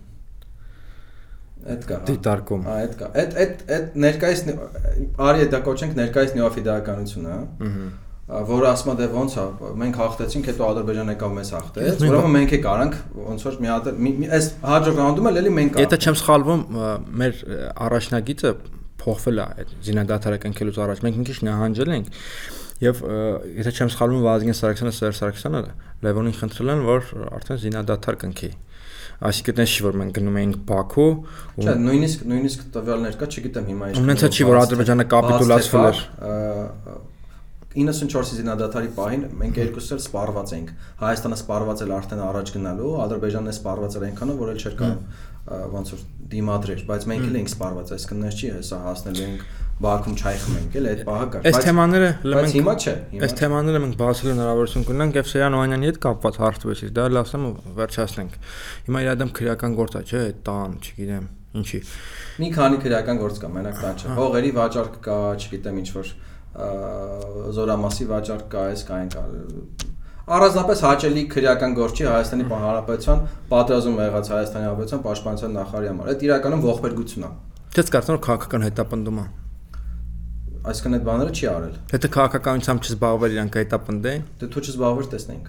Այդ 1.69 1.87
կա։ 1.89 1.97
Դիտարկում։ 2.09 2.67
Հա, 2.69 2.75
այդ 2.85 2.93
կա։ 2.99 3.07
Այդ 3.19 3.33
այդ 3.43 3.63
այդ 3.77 3.97
ներկայիս 4.05 4.43
արի 5.27 5.49
դա 5.53 5.59
կոչենք 5.67 5.97
ներկայիս 5.99 6.35
նեոֆիդայականությունը, 6.39 7.33
հա։ 7.35 7.41
Ահա 7.69 7.89
որը 8.29 8.67
ասում 8.69 8.91
է 8.93 8.95
դե 8.99 9.07
ոնց 9.15 9.35
է 9.41 9.45
մենք 9.81 9.99
հաղթեցինք 10.03 10.49
հետո 10.51 10.67
ադրբեջանը 10.69 11.13
եկավ 11.15 11.31
մեզ 11.39 11.53
հաղթեց 11.57 12.03
ուրեմն 12.09 12.35
մենք 12.35 12.53
է 12.53 12.59
կարանք 12.67 12.99
ոնց 13.29 13.47
որ 13.49 13.57
մի 13.65 13.71
հատ 13.73 13.89
այս 14.39 14.49
հաջորդ 14.69 15.01
ռաունդում 15.01 15.29
էլ 15.31 15.41
էլի 15.41 15.53
մենք 15.59 15.81
Եթե 15.81 15.99
չեմ 16.05 16.19
սխալվում 16.21 16.63
մեր 17.23 17.41
առաջնագիծը 17.89 18.53
փոխվել 19.01 19.41
է 19.41 19.67
զինադատարը 19.89 20.39
կնքելուց 20.45 20.81
առաջ 20.85 21.03
մենք 21.09 21.21
քիչ 21.29 21.39
նահանջել 21.49 21.93
ենք 21.97 22.15
եւ 22.85 23.03
եթե 23.59 23.73
չեմ 23.79 23.93
սխալվում 23.97 24.25
Վազգեն 24.29 24.59
Սարգսյանը 24.59 24.95
Սերժ 24.99 25.19
Սարգսյանը 25.19 25.63
Լևոնին 26.05 26.37
խնդրել 26.39 26.73
են 26.75 26.83
որ 26.89 27.13
արդեն 27.39 27.63
զինադատար 27.65 28.19
կնքի 28.23 28.51
Այսինքն 29.19 29.65
չի 29.67 29.83
որ 29.83 29.97
մենք 29.99 30.13
գնում 30.15 30.37
էինք 30.39 30.59
Բաքու 30.69 31.07
ու 31.59 31.65
Չէ, 31.65 31.73
նույնիսկ 31.83 32.21
նույնիսկ 32.31 32.61
տվյալներ 32.77 33.17
կա, 33.19 33.27
չգիտեմ 33.35 33.65
հիմա 33.73 33.89
ինչ։ 33.91 34.03
Ունեցա 34.05 34.29
չի 34.31 34.47
որ 34.47 34.59
Ադրբեջանը 34.61 35.07
կապիտուլացվել 35.11 35.87
էր 35.89 36.03
94-ի 37.79 38.39
զինադատարի 38.39 38.91
պահին 38.99 39.25
մենք 39.39 39.59
երկուսս 39.63 39.95
էլ 39.95 40.03
սպառված 40.03 40.53
էինք։ 40.59 40.71
Հայաստանը 41.03 41.39
սպառված 41.39 41.83
էր 41.85 41.93
արդեն 41.99 42.23
առաջ 42.29 42.53
գնալու, 42.59 42.93
Ադրբեջանն 43.07 43.49
է 43.49 43.55
սպառված 43.59 43.99
էր 43.99 44.07
այնքանով, 44.09 44.43
որ 44.43 44.53
էլ 44.55 44.63
չէր 44.65 44.77
կարող 44.79 44.99
ոնց 45.49 45.93
որ 45.95 46.03
դիմադրեր, 46.29 46.81
բայց 46.89 47.07
մենք 47.09 47.29
էլ 47.29 47.39
էինք 47.39 47.51
սպառված, 47.55 47.93
այսինքն 47.97 48.25
նես 48.25 48.39
չի 48.39 48.51
հեսա 48.59 48.81
հասնելու 48.85 49.25
ենք 49.29 49.47
Բաքվում 49.79 50.15
չայ 50.19 50.31
խմենք 50.43 50.77
էլ 50.79 50.87
այդ 50.91 51.03
պահը 51.07 51.27
կար։ 51.33 51.45
Այս 51.49 51.59
թեմաները 51.63 52.07
մենք 52.27 52.55
հիմա 52.57 52.73
չէ։ 52.83 52.95
Այս 53.23 53.35
թեմաները 53.39 53.81
մենք 53.85 53.99
բացելու 54.01 54.33
հնարավորություն 54.33 54.87
կունենանք 54.89 55.19
եւ 55.19 55.29
Սեյան 55.31 55.57
Օհանյանի 55.59 55.89
հետ 55.89 56.01
կապված 56.03 56.39
հարցվեցի, 56.43 56.89
դա 56.99 57.05
էլ 57.09 57.21
ասեմ 57.23 57.45
վերջացնենք։ 57.79 58.39
Հիմա 58.89 59.03
իր 59.07 59.11
դեմ 59.23 59.31
քրեական 59.39 59.77
գործ 59.79 59.95
է, 59.95 60.03
չէ, 60.09 60.23
տան, 60.49 60.75
չգիտեմ, 60.83 61.29
ինչի։ 61.63 61.81
Մի 62.43 62.49
քանի 62.59 62.81
քրեական 62.83 63.23
գործ 63.23 63.39
կա, 63.39 63.53
մենակ 63.55 63.79
տան 63.85 64.03
չէ։ 64.03 64.17
Հողերի 64.19 64.51
վաճառք 64.59 64.99
կա, 65.07 65.21
չգիտեմ 65.39 65.79
ինչ 65.79 65.89
որ 65.95 66.13
զորամասի 67.59 68.09
վաճառք 68.13 68.49
կա, 68.53 68.65
այս 68.73 68.83
կային 68.89 69.11
կա 69.15 69.23
Առանձնապես 70.29 70.81
հաճելի 70.85 71.21
քրեական 71.33 71.75
գործի 71.79 72.05
Հայաստանի 72.05 72.47
Հանրապետության 72.53 73.21
պատրաստում 73.49 74.01
եղած 74.03 74.27
Հայաստանի 74.35 74.67
Հանրապետության 74.69 75.05
պաշտպանության 75.07 75.55
նախարարի 75.57 75.89
համար։ 75.89 76.11
Այդ 76.13 76.25
իրականում 76.29 76.65
ողբերգություն 76.69 77.25
է։ 77.25 77.31
Թե 77.79 77.85
կարծում 77.95 78.19
եք 78.19 78.25
քաղաքական 78.29 78.67
հետապնդում 78.69 79.23
է։ 79.23 79.25
Այսինքն 80.69 80.99
այդ 80.99 81.05
բաները 81.09 81.33
չի 81.39 81.49
արել։ 81.49 81.75
Թե 81.89 82.01
թե 82.05 82.11
քաղաքականությամբ 82.19 82.89
չզբաղվել 82.89 83.37
իրանք 83.39 83.59
հետապնդեն։ 83.59 84.25
Դե 84.43 84.49
թույլ 84.53 84.69
չզբաղվել 84.69 85.09
տեսնենք։ 85.15 85.47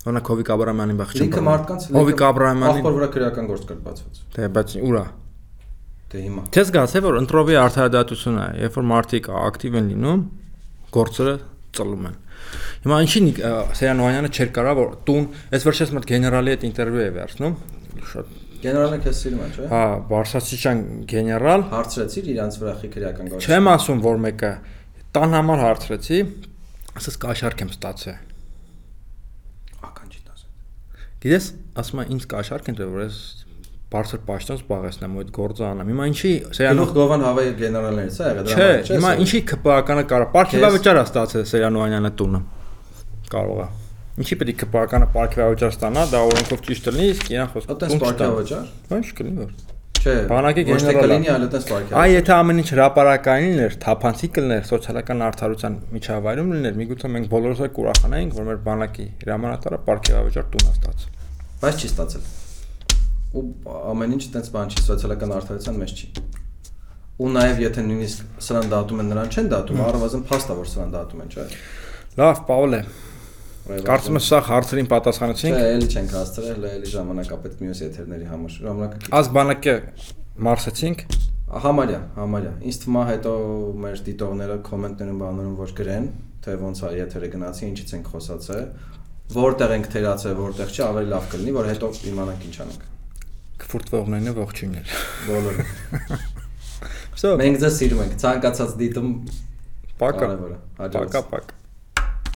Օրինակ 0.00 0.30
Հովիկ 0.30 0.50
Աբրահամյանին 0.54 1.00
բախչում։ 1.00 1.26
Ինքը 1.26 1.42
մարդկանց 1.50 1.88
Հովիկ 2.00 2.22
Աբրահամյանին 2.30 2.80
ախորվրա 2.80 3.08
քրեական 3.16 3.50
գործ 3.50 3.66
կար 3.68 3.80
բացված։ 3.90 4.22
Դե 4.36 4.48
բայց 4.56 4.76
ուրա։ 4.80 5.02
Դե 6.10 6.20
հիմա։ 6.26 6.44
Չես 6.50 6.70
զգացել 6.70 7.04
որ 7.06 7.18
ընտրովի 7.20 7.56
արդարադատությունը, 7.60 8.46
երբ 8.60 8.78
որ 8.80 8.86
մարդիկ 8.90 9.30
ակտիվ 9.40 9.76
են 9.80 9.90
լինում, 9.94 10.22
գործերը 10.96 11.34
ծլում 11.78 12.06
են։ 12.10 12.16
Հիմա 12.84 13.00
ինչի 13.04 13.20
Սեյան 13.78 14.00
Օհանյանը 14.04 14.30
չէր 14.34 14.52
կարա 14.56 14.72
որ 14.80 14.94
տուն, 15.06 15.26
այս 15.54 15.66
վերջերս 15.70 15.92
մոտ 15.94 16.08
գեներալի 16.10 16.54
հետ 16.56 16.64
ինտերվյու 16.70 17.04
է 17.04 17.10
վերցնում, 17.20 17.58
շատ 18.10 18.38
Գեներալը 18.60 18.96
քեզ 19.00 19.18
սիրում 19.22 19.40
է, 19.40 19.44
չէ՞։ 19.54 19.66
Հա, 19.70 19.84
Բարսասիչյան 20.10 20.80
գեներալ 21.08 21.62
հարցրեցիր 21.70 22.26
իրանց 22.34 22.58
վրա 22.60 22.74
խի 22.80 22.90
քրեական 22.92 23.30
գործ։ 23.32 23.46
Չեմ 23.48 23.70
ասում 23.72 24.02
որ 24.04 24.18
մեկը 24.24 24.50
տան 25.16 25.36
համար 25.38 25.62
հարցրեցի, 25.64 26.18
ասես 27.00 27.16
կաշառք 27.24 27.64
եմ 27.64 27.72
ստացել։ 27.72 28.18
Ականջի 29.88 30.20
տաս։ 30.28 30.44
Գիտես, 31.24 31.48
ասում 31.80 32.02
է 32.04 32.06
ինձ 32.12 32.28
կաշառք 32.34 32.68
են 32.68 32.78
տվել, 32.80 32.92
որ 32.98 33.06
ես 33.06 33.16
բարձր 33.90 34.20
պաշտոն 34.22 34.58
զբաղեցնեմ 34.60 35.14
ու 35.16 35.20
այդ 35.20 35.30
գործը 35.34 35.64
անեմ։ 35.66 35.88
Հիմա 35.90 36.04
ինչի 36.10 36.30
Սերանով 36.56 36.90
Գովան 36.94 37.24
հավայի 37.26 37.54
գեներալներից 37.58 38.18
է 38.20 38.28
եղել 38.28 38.44
դրա 38.46 38.58
համար, 38.60 38.84
չէ։ 38.86 38.94
Հիմա 38.94 39.10
ինչի 39.24 39.40
ԿՊԱ-կանը 39.50 40.04
կարա 40.12 40.28
Պարքիվավճար 40.36 41.00
է 41.00 41.02
ստացել 41.10 41.44
Սերանոյանը 41.50 42.12
տունը։ 42.20 42.40
Կարող 43.34 43.58
է։ 43.64 43.66
Ինչի 44.20 44.38
պետք 44.40 44.62
է 44.62 44.70
ԿՊԱ-կանը 44.70 45.10
Պարքիվավճար 45.16 45.74
ստանա, 45.74 46.06
դա 46.14 46.22
օրենքով 46.30 46.62
ճիշտ 46.70 46.88
լինի, 46.90 47.10
իսկ 47.10 47.30
իրան 47.34 47.50
խոսքը։ 47.50 47.74
Այդպես 47.74 48.00
Պարքիվավճար։ 48.04 48.64
Ոչ 48.90 49.06
կլինի 49.20 49.40
որ։ 49.40 49.52
Չէ։ 50.00 50.14
Բանակի 50.30 50.62
գեներալը 50.70 51.00
կլինի 51.00 51.30
այլ 51.30 51.46
այդպես 51.46 51.64
Պարքիվավճար։ 51.70 52.00
Այ 52.00 52.14
եթե 52.14 52.32
ամեն 52.36 52.60
ինչ 52.60 52.68
հրաապարակային 52.70 53.50
լիներ, 53.50 53.74
թափանցիկ 53.84 54.40
լիներ, 54.40 54.62
սոցիալական 54.70 55.24
արդարության 55.28 55.78
միջավայրում 56.00 56.52
լիներ, 56.56 56.78
միգուցե 56.80 57.12
մենք 57.16 57.32
բոլորս 57.36 57.64
էլ 57.66 57.72
կուրախանայինք, 57.80 58.38
որ 58.40 58.48
մեր 58.50 58.60
բանակի 58.70 59.08
հրամանատարը 59.26 59.82
Պարքիվավճար 59.90 60.48
տուն 60.54 60.70
է 60.70 60.76
ստացել։ 60.80 61.18
Բայց 61.60 61.84
չի 61.84 61.90
ստացել 61.90 62.30
ու 63.30 63.44
ամեն 63.90 64.16
ինչ 64.16 64.22
այդպես 64.30 64.50
բան 64.54 64.72
չի 64.74 64.84
սոցիալական 64.86 65.34
արդարության 65.36 65.78
մեջ 65.80 65.92
չի 66.00 66.08
ու 67.20 67.28
նաև 67.36 67.60
եթե 67.62 67.84
նույնիսկ 67.86 68.42
սրան 68.46 68.72
դատում 68.72 69.02
են 69.04 69.10
նրան 69.12 69.30
չեն 69.30 69.50
դատում 69.52 69.84
առավազն 69.86 70.26
փաստ 70.30 70.50
է 70.50 70.58
որ 70.60 70.68
սրան 70.70 70.92
դատում 70.96 71.22
են 71.24 71.32
չէ 71.34 71.46
լավ 72.20 72.42
պաուլե 72.50 72.82
Կարծում 73.70 74.16
եմ 74.18 74.22
սա 74.24 74.38
հարցերին 74.48 74.86
պատասխանեցինք։ 74.90 75.54
Չէ, 75.54 75.66
էլի 75.76 75.88
չենք 75.94 76.14
հասցրել, 76.16 76.64
էլի 76.70 76.88
ժամանակա 76.90 77.36
պետք 77.44 77.60
մյուս 77.60 77.82
եթերների 77.84 78.26
համար։ 78.30 78.56
Ժամանակը 78.64 79.10
Ազ 79.20 79.30
բանակը 79.36 79.74
մարսեցինք։ 80.48 81.04
Համարյա, 81.66 82.00
համարյա։ 82.16 82.52
Ինձ 82.70 82.80
թվում 82.82 82.98
է 83.00 83.04
հետո 83.10 83.34
մեր 83.84 84.02
դիտողները 84.10 84.58
կոմենտներում 84.70 85.22
բաներում 85.22 85.56
որ 85.60 85.74
գրեն, 85.80 86.06
թե 86.46 86.56
ոնց 86.66 86.82
է 86.82 86.92
եթերը 86.98 87.32
գնացի, 87.36 87.66
ինչից 87.70 87.96
ենք 88.00 88.14
խոսացել, 88.14 88.64
որտեղ 89.38 89.76
ենք 89.76 89.90
թերացել, 89.94 90.38
որտեղ 90.40 90.72
չի, 90.74 90.86
ավելի 90.90 91.12
լավ 91.14 91.28
կլինի, 91.34 91.58
որ 91.60 91.70
հետո 91.74 91.92
իմանանք 92.10 92.48
ինչ 92.50 92.56
անենք 92.64 92.89
կֆուրտվողներն 93.60 94.30
է 94.30 94.34
ողջույններ։ 94.40 94.96
Բոլորը։ 95.28 95.64
Մենք 97.40 97.60
ձեզ 97.60 97.78
սիրում 97.80 98.02
ենք։ 98.06 98.18
Ցանկացած 98.24 98.76
դիտում 98.80 99.08
Պակա։ 100.00 100.28
Պակա, 100.80 101.20
պակա։ 101.28 101.59